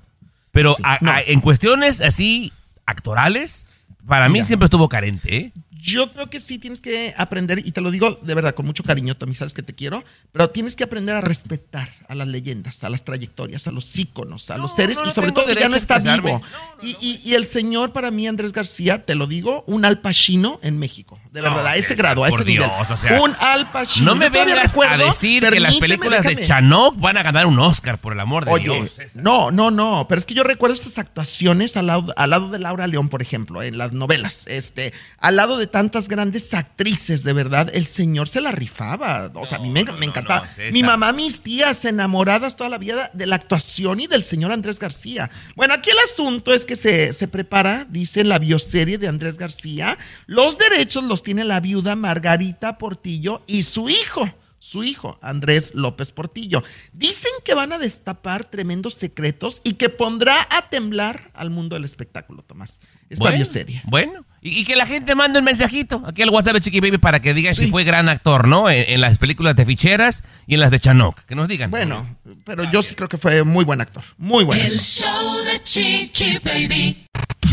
Pero 0.50 0.74
Sí, 0.74 0.82
a- 0.84 0.98
no. 1.00 1.10
a- 1.12 1.20
en 1.20 1.40
cuestiones 1.40 2.00
así 2.00 2.52
actorales, 2.86 3.68
para 4.08 4.28
mí 4.28 4.44
siempre 4.44 4.64
estuvo 4.64 4.88
carente, 4.88 5.36
¿eh? 5.36 5.52
Yo 5.84 6.12
creo 6.12 6.30
que 6.30 6.40
sí 6.40 6.58
tienes 6.58 6.80
que 6.80 7.12
aprender, 7.18 7.58
y 7.58 7.72
te 7.72 7.80
lo 7.80 7.90
digo 7.90 8.12
de 8.22 8.34
verdad 8.36 8.54
con 8.54 8.64
mucho 8.66 8.84
cariño, 8.84 9.16
Tommy, 9.16 9.34
sabes 9.34 9.52
que 9.52 9.64
te 9.64 9.74
quiero, 9.74 10.04
pero 10.30 10.48
tienes 10.48 10.76
que 10.76 10.84
aprender 10.84 11.16
a 11.16 11.20
respetar 11.20 11.88
a 12.08 12.14
las 12.14 12.28
leyendas, 12.28 12.84
a 12.84 12.88
las 12.88 13.02
trayectorias, 13.04 13.66
a 13.66 13.72
los 13.72 13.98
íconos, 13.98 14.48
a 14.52 14.58
los 14.58 14.74
seres 14.76 14.98
no, 15.02 15.08
y 15.08 15.10
sobre 15.10 15.32
todo 15.32 15.44
que 15.46 15.56
ya 15.56 15.68
no 15.68 15.74
está 15.74 15.98
vivo. 15.98 16.40
y, 16.82 16.90
y- 17.00 17.20
y 17.24 17.34
el 17.34 17.44
señor 17.44 17.92
para 17.92 18.12
mí, 18.12 18.28
Andrés 18.28 18.52
García, 18.52 19.02
te 19.02 19.16
lo 19.16 19.26
digo, 19.26 19.64
un 19.66 19.84
Al 19.84 19.98
Pacino 19.98 20.60
en 20.62 20.78
México. 20.78 21.18
De 21.32 21.40
verdad, 21.40 21.66
a 21.66 21.76
ese 21.76 21.94
grado, 21.96 22.24
a 22.24 22.28
por 22.28 22.40
ese 22.42 22.48
nivel. 22.50 22.68
Dios, 22.68 22.90
o 22.90 22.96
sea, 22.96 23.20
un 23.20 23.34
Al 23.40 23.70
Pacino. 23.72 24.06
No 24.06 24.14
me 24.14 24.28
vengas 24.28 24.76
a 24.76 24.96
decir 24.96 25.42
que 25.48 25.58
las 25.58 25.74
películas 25.76 26.22
de. 26.22 26.36
Chanok 26.36 27.00
van 27.00 27.16
a 27.16 27.22
ganar 27.24 27.46
un 27.46 27.58
Oscar, 27.58 28.00
por 28.00 28.12
el 28.12 28.20
amor 28.20 28.44
de 28.44 28.52
Oye, 28.52 28.64
Dios. 28.64 28.90
César. 28.92 29.20
no, 29.22 29.50
no, 29.50 29.70
no, 29.72 30.06
pero 30.08 30.18
es 30.20 30.26
que 30.26 30.34
yo 30.34 30.44
recuerdo 30.44 30.74
estas 30.74 30.98
actuaciones 30.98 31.76
al 31.76 31.88
lado, 31.88 32.12
al 32.16 32.30
lado 32.30 32.50
de 32.50 32.58
Laura 32.60 32.86
León, 32.86 33.08
por 33.08 33.20
ejemplo, 33.22 33.62
en 33.62 33.78
las 33.78 33.92
novelas, 33.92 34.44
este, 34.46 34.92
al 35.18 35.36
lado 35.36 35.56
de 35.58 35.66
tantas 35.72 36.06
grandes 36.06 36.54
actrices, 36.54 37.24
de 37.24 37.32
verdad, 37.32 37.68
el 37.74 37.86
señor 37.86 38.28
se 38.28 38.40
la 38.40 38.52
rifaba, 38.52 39.32
o 39.34 39.46
sea, 39.46 39.58
a 39.58 39.60
mí 39.60 39.70
me, 39.70 39.82
me 39.84 40.06
encantaba. 40.06 40.46
no. 40.46 40.72
Mi 40.72 40.84
mamá, 40.84 41.12
mis 41.12 41.40
tías, 41.40 41.84
enamoradas 41.84 42.56
toda 42.56 42.70
la 42.70 42.78
vida 42.78 43.10
de 43.12 43.26
la 43.26 43.34
actuación 43.36 43.98
y 43.98 44.06
del 44.06 44.22
señor 44.22 44.52
Andrés 44.52 44.78
García. 44.78 45.30
Bueno, 45.56 45.74
aquí 45.74 45.90
el 45.90 45.98
asunto 45.98 46.54
es 46.54 46.64
que 46.66 46.76
se, 46.76 47.12
se 47.12 47.26
prepara, 47.26 47.86
dice 47.90 48.22
la 48.22 48.38
bioserie 48.38 48.98
de 48.98 49.08
Andrés 49.08 49.38
García, 49.38 49.98
los 50.26 50.58
derechos 50.58 51.02
los 51.02 51.24
tiene 51.24 51.42
la 51.42 51.58
viuda 51.58 51.96
Margarita 51.96 52.78
Portillo 52.78 53.42
y 53.48 53.64
su 53.64 53.88
hijo 53.88 54.28
su 54.62 54.84
hijo, 54.84 55.18
Andrés 55.22 55.74
López 55.74 56.12
Portillo. 56.12 56.62
Dicen 56.92 57.32
que 57.44 57.52
van 57.52 57.72
a 57.72 57.78
destapar 57.78 58.44
tremendos 58.44 58.94
secretos 58.94 59.60
y 59.64 59.74
que 59.74 59.88
pondrá 59.88 60.46
a 60.50 60.70
temblar 60.70 61.32
al 61.34 61.50
mundo 61.50 61.74
del 61.74 61.84
espectáculo, 61.84 62.42
Tomás. 62.42 62.78
Esta 63.10 63.24
bueno, 63.24 63.38
bioserie. 63.38 63.82
Bueno, 63.86 64.24
Y, 64.43 64.61
y 64.61 64.64
que 64.64 64.74
la 64.74 64.86
gente 64.86 65.14
mande 65.14 65.38
un 65.38 65.45
mensajito 65.45 66.03
aquí 66.07 66.22
al 66.22 66.30
WhatsApp 66.30 66.55
de 66.55 66.61
Chiqui 66.61 66.80
Baby 66.80 66.99
para 66.99 67.20
que 67.20 67.32
diga 67.32 67.55
si 67.55 67.70
fue 67.70 67.84
gran 67.84 68.09
actor, 68.09 68.49
¿no? 68.49 68.68
En, 68.68 68.84
en 68.88 69.01
las 69.01 69.18
películas 69.18 69.55
de 69.55 69.64
ficheras 69.64 70.24
y 70.49 70.55
en 70.55 70.61
las 70.61 70.72
de 70.72 70.80
Chanoc. 70.80 71.16
Que 71.26 71.36
nos 71.36 71.47
digan. 71.47 71.70
Bueno, 71.70 72.05
pero 72.45 72.68
yo 72.70 72.82
sí 72.82 72.95
creo 72.97 73.09
que 73.09 73.18
fue 73.18 73.45
muy 73.45 73.64
buen 73.64 73.80
actor. 73.80 74.03
Muy 74.18 74.45
buen 74.45 74.59
El 74.59 74.78
show 74.78 75.36
de 75.45 75.62
Chiqui 75.62 76.38
Baby. 76.45 77.07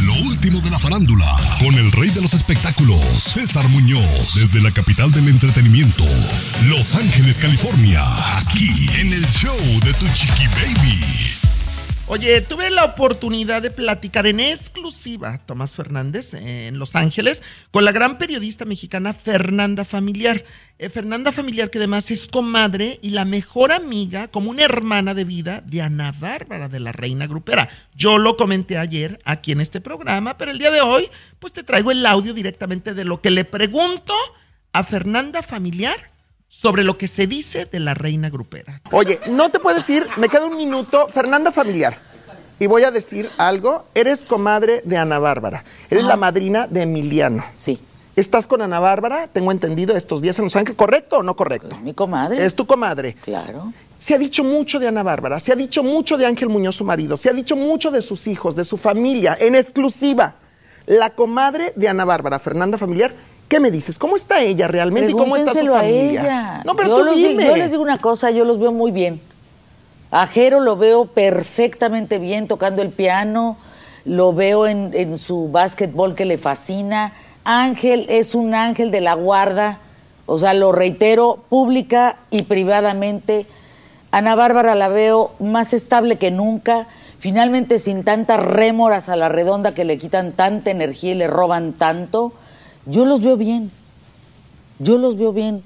Lo 0.05 0.13
último 0.27 0.61
de 0.61 0.69
la 0.71 0.79
farándula, 0.79 1.25
con 1.59 1.75
el 1.75 1.91
rey 1.91 2.09
de 2.09 2.21
los 2.21 2.33
espectáculos, 2.33 2.99
César 2.99 3.67
Muñoz, 3.69 4.35
desde 4.35 4.61
la 4.61 4.71
capital 4.71 5.11
del 5.11 5.27
entretenimiento, 5.27 6.05
Los 6.65 6.95
Ángeles, 6.95 7.37
California, 7.37 8.01
aquí 8.37 8.71
en 8.99 9.13
el 9.13 9.25
show 9.27 9.57
de 9.83 9.93
Tu 9.93 10.07
Chiqui 10.13 10.47
Baby. 10.47 11.38
Oye, 12.11 12.41
tuve 12.41 12.71
la 12.71 12.85
oportunidad 12.85 13.61
de 13.61 13.69
platicar 13.69 14.25
en 14.25 14.39
exclusiva, 14.39 15.37
Tomás 15.45 15.73
Fernández, 15.73 16.33
en 16.33 16.79
Los 16.79 16.95
Ángeles, 16.95 17.43
con 17.69 17.85
la 17.85 17.91
gran 17.91 18.17
periodista 18.17 18.65
mexicana 18.65 19.13
Fernanda 19.13 19.85
Familiar. 19.85 20.43
Eh, 20.79 20.89
Fernanda 20.89 21.31
Familiar, 21.31 21.69
que 21.69 21.77
además 21.77 22.09
es 22.09 22.27
comadre 22.27 22.97
y 23.03 23.11
la 23.11 23.25
mejor 23.25 23.71
amiga, 23.71 24.27
como 24.27 24.49
una 24.49 24.65
hermana 24.65 25.13
de 25.13 25.23
vida, 25.23 25.61
de 25.61 25.83
Ana 25.83 26.11
Bárbara 26.11 26.67
de 26.67 26.79
la 26.79 26.93
Reina 26.93 27.27
Grupera. 27.27 27.69
Yo 27.93 28.17
lo 28.17 28.37
comenté 28.37 28.79
ayer 28.79 29.19
aquí 29.23 29.51
en 29.51 29.61
este 29.61 29.79
programa, 29.79 30.35
pero 30.35 30.49
el 30.49 30.57
día 30.57 30.71
de 30.71 30.81
hoy, 30.81 31.07
pues 31.37 31.53
te 31.53 31.61
traigo 31.61 31.91
el 31.91 32.03
audio 32.07 32.33
directamente 32.33 32.95
de 32.95 33.05
lo 33.05 33.21
que 33.21 33.29
le 33.29 33.45
pregunto 33.45 34.15
a 34.73 34.83
Fernanda 34.83 35.43
Familiar 35.43 36.09
sobre 36.49 36.83
lo 36.83 36.97
que 36.97 37.07
se 37.07 37.27
dice 37.27 37.65
de 37.65 37.79
la 37.79 37.93
Reina 37.93 38.29
Grupera. 38.29 38.81
Oye, 38.91 39.19
no 39.29 39.49
te 39.49 39.59
puedes 39.59 39.89
ir, 39.89 40.05
me 40.17 40.27
queda 40.27 40.45
un 40.45 40.57
minuto. 40.57 41.07
Fernanda 41.13 41.51
Familiar. 41.51 41.95
Y 42.59 42.67
voy 42.67 42.83
a 42.83 42.91
decir 42.91 43.29
algo. 43.37 43.85
Eres 43.95 44.25
comadre 44.25 44.81
de 44.83 44.97
Ana 44.97 45.19
Bárbara. 45.19 45.63
Eres 45.89 46.03
la 46.03 46.17
madrina 46.17 46.67
de 46.67 46.81
Emiliano. 46.81 47.45
Sí. 47.53 47.79
¿Estás 48.17 48.47
con 48.47 48.61
Ana 48.61 48.81
Bárbara? 48.81 49.29
Tengo 49.31 49.53
entendido 49.53 49.95
estos 49.95 50.21
días 50.21 50.37
en 50.39 50.43
Los 50.45 50.55
Ángeles. 50.57 50.75
¿Correcto 50.75 51.19
o 51.19 51.23
no 51.23 51.37
correcto? 51.37 51.79
mi 51.81 51.93
comadre. 51.93 52.43
Es 52.43 52.53
tu 52.53 52.67
comadre. 52.67 53.15
Claro. 53.23 53.71
Se 53.97 54.15
ha 54.15 54.17
dicho 54.17 54.43
mucho 54.43 54.79
de 54.79 54.87
Ana 54.87 55.03
Bárbara, 55.03 55.39
se 55.39 55.53
ha 55.53 55.55
dicho 55.55 55.83
mucho 55.83 56.17
de 56.17 56.25
Ángel 56.25 56.49
Muñoz, 56.49 56.75
su 56.75 56.83
marido, 56.83 57.15
se 57.15 57.29
ha 57.29 57.33
dicho 57.33 57.55
mucho 57.55 57.91
de 57.91 58.01
sus 58.01 58.27
hijos, 58.27 58.55
de 58.55 58.65
su 58.65 58.75
familia, 58.77 59.37
en 59.39 59.55
exclusiva. 59.55 60.35
La 60.85 61.11
comadre 61.11 61.73
de 61.75 61.87
Ana 61.87 62.03
Bárbara, 62.05 62.39
Fernanda 62.39 62.77
Familiar, 62.77 63.13
¿qué 63.49 63.59
me 63.59 63.71
dices? 63.71 63.99
¿Cómo 63.99 64.15
está 64.15 64.41
ella 64.41 64.67
realmente 64.67 65.09
y 65.09 65.13
cómo 65.13 65.35
está 65.35 65.51
su 65.51 65.57
Pregúntenselo 65.57 65.75
a 65.75 65.85
ella. 65.85 66.61
No, 66.63 66.75
pero 66.75 66.89
yo, 66.89 66.97
tú 66.99 67.03
los 67.03 67.15
dime. 67.15 67.45
yo 67.45 67.57
les 67.57 67.71
digo 67.71 67.83
una 67.83 67.97
cosa, 67.97 68.31
yo 68.31 68.45
los 68.45 68.59
veo 68.59 68.71
muy 68.71 68.91
bien. 68.91 69.19
A 70.11 70.27
Jero 70.27 70.59
lo 70.59 70.77
veo 70.77 71.05
perfectamente 71.05 72.19
bien 72.19 72.47
tocando 72.47 72.81
el 72.81 72.89
piano, 72.89 73.57
lo 74.05 74.33
veo 74.33 74.67
en, 74.67 74.91
en 74.93 75.19
su 75.19 75.49
básquetbol 75.49 76.15
que 76.15 76.25
le 76.25 76.37
fascina. 76.37 77.13
Ángel 77.43 78.05
es 78.09 78.35
un 78.35 78.53
ángel 78.53 78.91
de 78.91 79.01
la 79.01 79.15
guarda, 79.15 79.79
o 80.25 80.37
sea, 80.37 80.53
lo 80.53 80.71
reitero 80.71 81.43
pública 81.49 82.17
y 82.29 82.43
privadamente. 82.43 83.47
Ana 84.11 84.35
Bárbara 84.35 84.75
la 84.75 84.87
veo 84.87 85.33
más 85.39 85.73
estable 85.73 86.17
que 86.17 86.31
nunca, 86.31 86.87
finalmente 87.19 87.79
sin 87.79 88.03
tantas 88.03 88.39
rémoras 88.39 89.09
a 89.09 89.15
la 89.15 89.29
redonda 89.29 89.73
que 89.73 89.85
le 89.85 89.97
quitan 89.97 90.33
tanta 90.33 90.71
energía 90.71 91.11
y 91.11 91.15
le 91.15 91.27
roban 91.27 91.73
tanto. 91.73 92.33
Yo 92.89 93.05
los 93.05 93.21
veo 93.21 93.37
bien, 93.37 93.71
yo 94.79 94.97
los 94.97 95.17
veo 95.17 95.33
bien. 95.33 95.63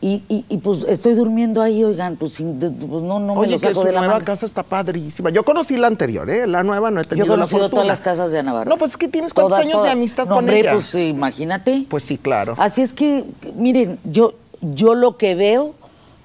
Y, 0.00 0.22
y- 0.28 0.44
y, 0.50 0.58
pues 0.58 0.84
estoy 0.86 1.14
durmiendo 1.14 1.62
ahí, 1.62 1.82
oigan, 1.82 2.16
pues, 2.16 2.34
sin- 2.34 2.58
pues, 2.58 2.72
no, 3.02 3.18
no 3.18 3.34
me 3.36 3.46
lo 3.46 3.58
saco 3.58 3.84
de 3.84 3.92
la 3.92 4.00
nueva 4.00 4.14
manga. 4.14 4.24
casa 4.26 4.44
está 4.44 4.62
padrísima. 4.62 5.30
Yo 5.30 5.44
conocí 5.44 5.78
la 5.78 5.86
anterior, 5.86 6.28
¿eh? 6.28 6.46
La 6.46 6.62
nueva 6.62 6.90
no 6.90 7.00
he 7.00 7.04
Yo 7.04 7.08
tenido 7.08 7.24
he 7.24 7.28
la 7.30 7.34
conocido 7.36 7.70
todas 7.70 7.86
las 7.86 8.02
casas 8.02 8.30
de 8.30 8.38
Ana 8.40 8.52
Bárbara. 8.52 8.68
No, 8.68 8.76
pues 8.76 8.90
es 8.92 8.96
que 8.98 9.08
tienes 9.08 9.32
cuántos 9.32 9.52
Todas, 9.52 9.64
años 9.64 9.76
todas. 9.76 9.86
de 9.86 9.92
amistad 9.92 10.24
No, 10.26 10.34
con 10.34 10.38
hombre, 10.40 10.60
ella. 10.60 10.72
pues 10.74 10.94
imagínate. 10.94 11.86
Pues 11.88 12.04
sí, 12.04 12.18
claro. 12.18 12.54
Así 12.58 12.82
es 12.82 12.92
que, 12.92 13.24
miren, 13.56 13.98
yo, 14.04 14.34
yo 14.60 14.94
lo 14.94 15.16
que 15.16 15.34
veo, 15.36 15.74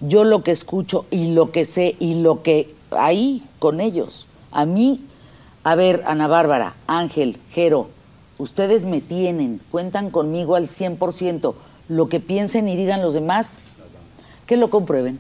yo 0.01 0.25
lo 0.25 0.43
que 0.43 0.51
escucho 0.51 1.05
y 1.09 1.31
lo 1.31 1.51
que 1.51 1.63
sé 1.63 1.95
y 1.99 2.15
lo 2.21 2.41
que 2.43 2.75
ahí 2.91 3.43
con 3.59 3.79
ellos. 3.79 4.27
A 4.51 4.65
mí, 4.65 5.05
a 5.63 5.75
ver, 5.75 6.03
Ana 6.05 6.27
Bárbara, 6.27 6.73
Ángel, 6.87 7.37
Jero, 7.53 7.87
ustedes 8.39 8.85
me 8.85 9.01
tienen, 9.01 9.61
cuentan 9.69 10.09
conmigo 10.09 10.55
al 10.55 10.67
100%. 10.67 11.53
Lo 11.89 12.09
que 12.09 12.19
piensen 12.19 12.67
y 12.67 12.75
digan 12.75 13.03
los 13.03 13.13
demás, 13.13 13.59
que 14.47 14.57
lo 14.57 14.71
comprueben. 14.71 15.19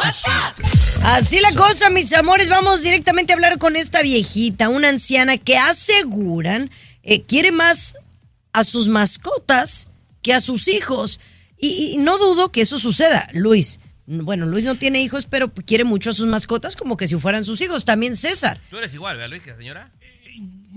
Así 1.03 1.39
la 1.39 1.53
cosa, 1.53 1.89
mis 1.89 2.13
amores. 2.13 2.49
Vamos 2.49 2.83
directamente 2.83 3.33
a 3.33 3.35
hablar 3.35 3.57
con 3.57 3.75
esta 3.75 4.03
viejita, 4.03 4.69
una 4.69 4.89
anciana 4.89 5.37
que 5.37 5.57
aseguran 5.57 6.69
eh, 7.03 7.23
quiere 7.23 7.51
más 7.51 7.95
a 8.53 8.63
sus 8.63 8.87
mascotas 8.87 9.87
que 10.21 10.33
a 10.33 10.39
sus 10.39 10.67
hijos. 10.67 11.19
Y, 11.57 11.93
y 11.93 11.97
no 11.97 12.17
dudo 12.17 12.51
que 12.51 12.61
eso 12.61 12.77
suceda, 12.77 13.27
Luis. 13.33 13.79
Bueno, 14.05 14.45
Luis 14.45 14.65
no 14.65 14.75
tiene 14.75 15.01
hijos, 15.01 15.25
pero 15.25 15.51
quiere 15.51 15.83
mucho 15.83 16.11
a 16.11 16.13
sus 16.13 16.27
mascotas 16.27 16.75
como 16.75 16.97
que 16.97 17.07
si 17.07 17.17
fueran 17.17 17.43
sus 17.43 17.61
hijos. 17.61 17.85
También 17.85 18.15
César. 18.15 18.61
Tú 18.69 18.77
eres 18.77 18.93
igual, 18.93 19.17
¿verdad, 19.17 19.31
Luis, 19.31 19.41
que 19.41 19.49
la 19.51 19.57
señora? 19.57 19.91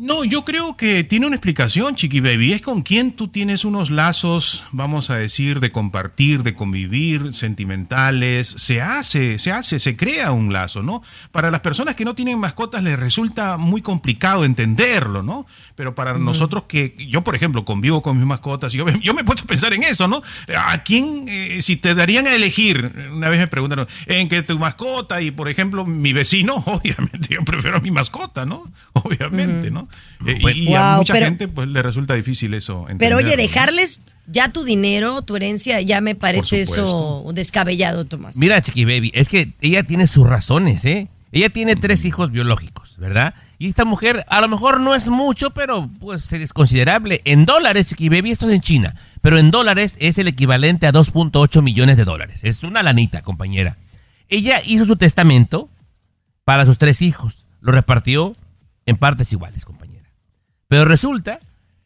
No, 0.01 0.23
yo 0.23 0.45
creo 0.45 0.77
que 0.77 1.03
tiene 1.03 1.27
una 1.27 1.35
explicación, 1.35 1.97
Chiqui 1.97 2.21
Baby. 2.21 2.53
Es 2.53 2.63
con 2.63 2.83
quien 2.83 3.11
tú 3.11 3.27
tienes 3.27 3.65
unos 3.65 3.91
lazos, 3.91 4.65
vamos 4.71 5.11
a 5.11 5.17
decir, 5.17 5.59
de 5.59 5.73
compartir, 5.73 6.45
de 6.45 6.55
convivir, 6.55 7.35
sentimentales. 7.35 8.47
Se 8.57 8.81
hace, 8.81 9.41
se 9.41 9.51
hace, 9.51 9.81
se 9.81 9.97
crea 9.97 10.31
un 10.31 10.53
lazo, 10.53 10.83
¿no? 10.85 11.03
Para 11.33 11.51
las 11.51 11.63
personas 11.63 11.97
que 11.97 12.05
no 12.05 12.15
tienen 12.15 12.39
mascotas 12.39 12.83
les 12.85 12.97
resulta 12.97 13.57
muy 13.57 13.83
complicado 13.83 14.45
entenderlo, 14.45 15.25
¿no? 15.25 15.47
Pero 15.75 15.97
para 15.97 16.17
nosotros 16.17 16.65
que, 16.69 16.95
yo 17.11 17.25
por 17.25 17.35
ejemplo, 17.35 17.65
convivo 17.65 18.01
con 18.01 18.17
mis 18.19 18.27
mascotas, 18.27 18.73
yo, 18.73 18.85
me- 18.85 19.01
yo 19.01 19.15
me 19.15 19.23
he 19.23 19.25
puesto 19.25 19.43
a 19.45 19.47
pensar 19.49 19.73
en 19.75 19.83
eso, 19.83 20.07
¿no? 20.07 20.23
¿A 20.57 20.79
quién, 20.85 21.25
eh, 21.29 21.61
si 21.61 21.77
te 21.77 21.97
darían 21.97 22.29
a 22.29 22.35
elegir, 22.35 23.11
una 23.13 23.29
vez 23.31 23.41
me 23.41 23.49
preguntaron, 23.49 23.89
en 24.07 24.29
que 24.29 24.45
tu 24.45 24.57
mascota 24.61 25.21
y, 25.23 25.33
por 25.33 25.49
ejemplo, 25.49 25.85
mi 25.85 26.13
vecino, 26.13 26.55
obviamente 26.67 27.35
yo 27.35 27.45
prefiero 27.45 27.79
a 27.79 27.81
mi 27.81 27.91
mascota, 27.91 28.45
¿no? 28.45 28.71
Obviamente, 28.93 29.71
¿no? 29.73 29.88
Eh, 30.27 30.39
y 30.55 30.75
a 30.75 30.97
mucha 30.97 31.13
pero- 31.13 31.27
gente 31.27 31.49
pues 31.49 31.69
le 31.69 31.83
resulta 31.83 32.15
difícil 32.15 32.55
eso. 32.55 32.87
Pero 32.99 33.19
oye, 33.19 33.37
dejarles 33.37 34.01
ya 34.27 34.51
tu 34.51 34.65
dinero, 34.65 35.23
tu 35.23 35.37
herencia, 35.37 35.81
ya 35.81 36.01
me 36.01 36.15
parece 36.15 36.63
eso 36.63 37.25
descabellado, 37.33 38.05
Tomás. 38.05 38.37
Mira, 38.37 38.61
Chiqui 38.61 38.85
Baby, 38.85 39.11
es 39.15 39.29
que 39.29 39.53
ella 39.61 39.83
tiene 39.85 40.07
sus 40.07 40.27
razones, 40.27 40.85
¿eh? 40.85 41.09
Ella 41.31 41.51
tiene 41.51 41.77
tres 41.77 42.05
hijos 42.07 42.31
biológicos, 42.31 42.97
¿verdad? 42.97 43.35
Y 43.59 43.69
esta 43.69 43.85
mujer, 43.85 44.25
a 44.29 44.41
lo 44.41 44.49
mejor 44.49 44.81
no 44.81 44.95
es 44.95 45.09
mucho, 45.09 45.51
pero 45.51 45.89
pues 46.01 46.33
es 46.33 46.53
considerable. 46.53 47.21
En 47.25 47.45
dólares, 47.45 47.89
Chiqui 47.89 48.09
Baby, 48.09 48.31
esto 48.31 48.49
es 48.49 48.55
en 48.55 48.61
China, 48.63 48.95
pero 49.21 49.39
en 49.39 49.51
dólares 49.51 49.97
es 50.01 50.19
el 50.19 50.29
equivalente 50.29 50.87
a 50.87 50.93
2.8 50.93 51.63
millones 51.63 51.97
de 51.97 52.05
dólares. 52.05 52.41
Es 52.45 52.63
una 52.63 52.83
lanita, 52.83 53.23
compañera. 53.23 53.77
Ella 54.29 54.61
hizo 54.65 54.85
su 54.85 54.97
testamento 54.97 55.69
para 56.45 56.65
sus 56.65 56.79
tres 56.79 57.03
hijos. 57.03 57.45
Lo 57.61 57.73
repartió 57.73 58.35
en 58.87 58.97
partes 58.97 59.33
iguales, 59.33 59.65
compañera. 59.65 59.78
Pero 60.69 60.85
resulta 60.85 61.41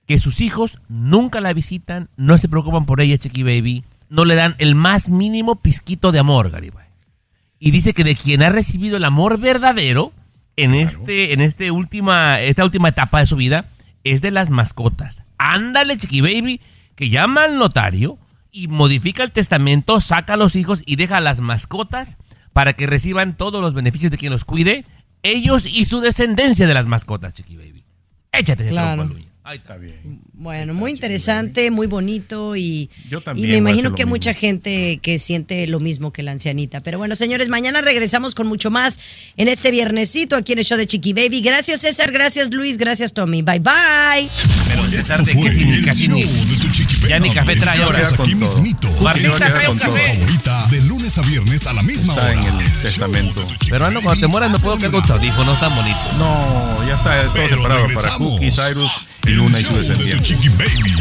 que 0.06 0.18
sus 0.18 0.40
hijos 0.40 0.80
nunca 0.88 1.40
la 1.40 1.52
visitan, 1.52 2.08
no 2.16 2.36
se 2.38 2.48
preocupan 2.48 2.84
por 2.84 3.00
ella, 3.00 3.16
Chiqui 3.16 3.42
Baby, 3.42 3.84
no 4.08 4.24
le 4.24 4.34
dan 4.34 4.54
el 4.58 4.74
más 4.74 5.08
mínimo 5.08 5.56
pizquito 5.56 6.12
de 6.12 6.18
amor, 6.18 6.50
Garibay. 6.50 6.86
Y 7.58 7.70
dice 7.70 7.94
que 7.94 8.04
de 8.04 8.16
quien 8.16 8.42
ha 8.42 8.50
recibido 8.50 8.96
el 8.96 9.04
amor 9.04 9.38
verdadero 9.38 10.12
en 10.56 10.74
este, 10.74 11.32
en 11.32 11.40
este 11.40 11.70
última, 11.70 12.40
esta 12.40 12.64
última 12.64 12.88
etapa 12.88 13.20
de 13.20 13.26
su 13.26 13.36
vida 13.36 13.64
es 14.04 14.20
de 14.20 14.32
las 14.32 14.50
mascotas. 14.50 15.22
Ándale, 15.38 15.96
Chiqui 15.96 16.20
Baby, 16.20 16.60
que 16.96 17.08
llama 17.08 17.44
al 17.44 17.58
notario 17.58 18.18
y 18.50 18.68
modifica 18.68 19.22
el 19.22 19.30
testamento, 19.30 20.00
saca 20.00 20.34
a 20.34 20.36
los 20.36 20.56
hijos 20.56 20.82
y 20.84 20.96
deja 20.96 21.18
a 21.18 21.20
las 21.20 21.40
mascotas 21.40 22.18
para 22.52 22.74
que 22.74 22.86
reciban 22.86 23.36
todos 23.36 23.62
los 23.62 23.74
beneficios 23.74 24.10
de 24.10 24.18
quien 24.18 24.32
los 24.32 24.44
cuide, 24.44 24.84
ellos 25.22 25.66
y 25.66 25.84
su 25.84 26.00
descendencia 26.00 26.66
de 26.66 26.74
las 26.74 26.86
mascotas, 26.86 27.32
Chiqui 27.32 27.56
Baby. 27.56 27.81
Échate 28.32 28.62
ese 28.62 28.70
Claro. 28.70 29.02
trompo, 29.02 29.14
Luña. 29.14 29.26
Ahí 29.44 29.58
está 29.58 29.76
bien. 29.76 30.20
Bueno, 30.34 30.72
muy 30.72 30.92
interesante, 30.92 31.72
muy 31.72 31.88
bonito 31.88 32.54
y, 32.54 32.88
Yo 33.10 33.18
y 33.18 33.22
también 33.22 33.48
me 33.48 33.54
a 33.56 33.58
hacer 33.58 33.58
imagino 33.58 33.90
que 33.92 34.02
hay 34.02 34.06
mismo. 34.06 34.14
mucha 34.14 34.34
gente 34.34 35.00
que 35.02 35.18
siente 35.18 35.66
lo 35.66 35.80
mismo 35.80 36.12
que 36.12 36.22
la 36.22 36.30
ancianita. 36.30 36.80
Pero 36.80 36.98
bueno, 36.98 37.16
señores, 37.16 37.48
mañana 37.48 37.80
regresamos 37.80 38.36
con 38.36 38.46
mucho 38.46 38.70
más 38.70 39.00
en 39.36 39.48
este 39.48 39.72
viernesito 39.72 40.36
aquí 40.36 40.52
en 40.52 40.60
el 40.60 40.64
show 40.64 40.78
de 40.78 40.86
Chiqui 40.86 41.12
Baby. 41.12 41.40
Gracias 41.42 41.80
César, 41.80 42.12
gracias 42.12 42.52
Luis, 42.52 42.78
gracias 42.78 43.12
Tommy. 43.14 43.42
Bye 43.42 43.58
bye. 43.58 44.28
Pero 44.68 44.86
César, 44.86 45.24
¿de 45.24 45.32
qué 45.34 45.50
significa? 45.50 45.92
Ya 47.08 47.18
ni 47.18 47.32
café 47.34 47.56
trae 47.56 47.82
ahora. 47.82 47.98
Aquí 48.06 48.16
Con 48.16 48.26
todo. 48.26 48.36
mismito. 48.36 48.88
Martín, 49.02 49.26
En 49.26 49.32
la 49.32 49.38
café, 49.38 49.66
favorita, 49.72 50.66
de 50.70 50.80
lunes 50.82 51.18
a 51.18 51.22
viernes 51.22 51.66
a 51.66 51.72
la 51.72 51.82
misma 51.82 52.14
Está 52.14 52.26
hora. 52.30 52.40
en 52.48 52.60
el 52.66 52.72
testamento. 52.82 53.46
Peruano, 53.68 54.00
cuando 54.02 54.20
te 54.20 54.26
mueras 54.28 54.50
me 54.50 54.58
puedo 54.58 54.76
quedar 54.78 54.92
con 54.92 55.02
tus 55.02 55.10
audífonos 55.10 55.60
tan 55.60 55.74
bonitos. 55.74 56.12
No, 56.18 56.86
ya 56.86 56.94
está 56.94 57.22
todo 57.24 57.32
Pero 57.34 57.56
separado 57.56 57.86
para. 57.94 58.14
Cookie, 58.16 58.50
Cyrus 58.50 58.92
y 59.26 59.30
Luna 59.30 59.60
y 59.60 59.64
su 59.64 59.76
descendiente. 59.76 60.22
Chiqui 60.22 60.48
Baby. 60.50 60.92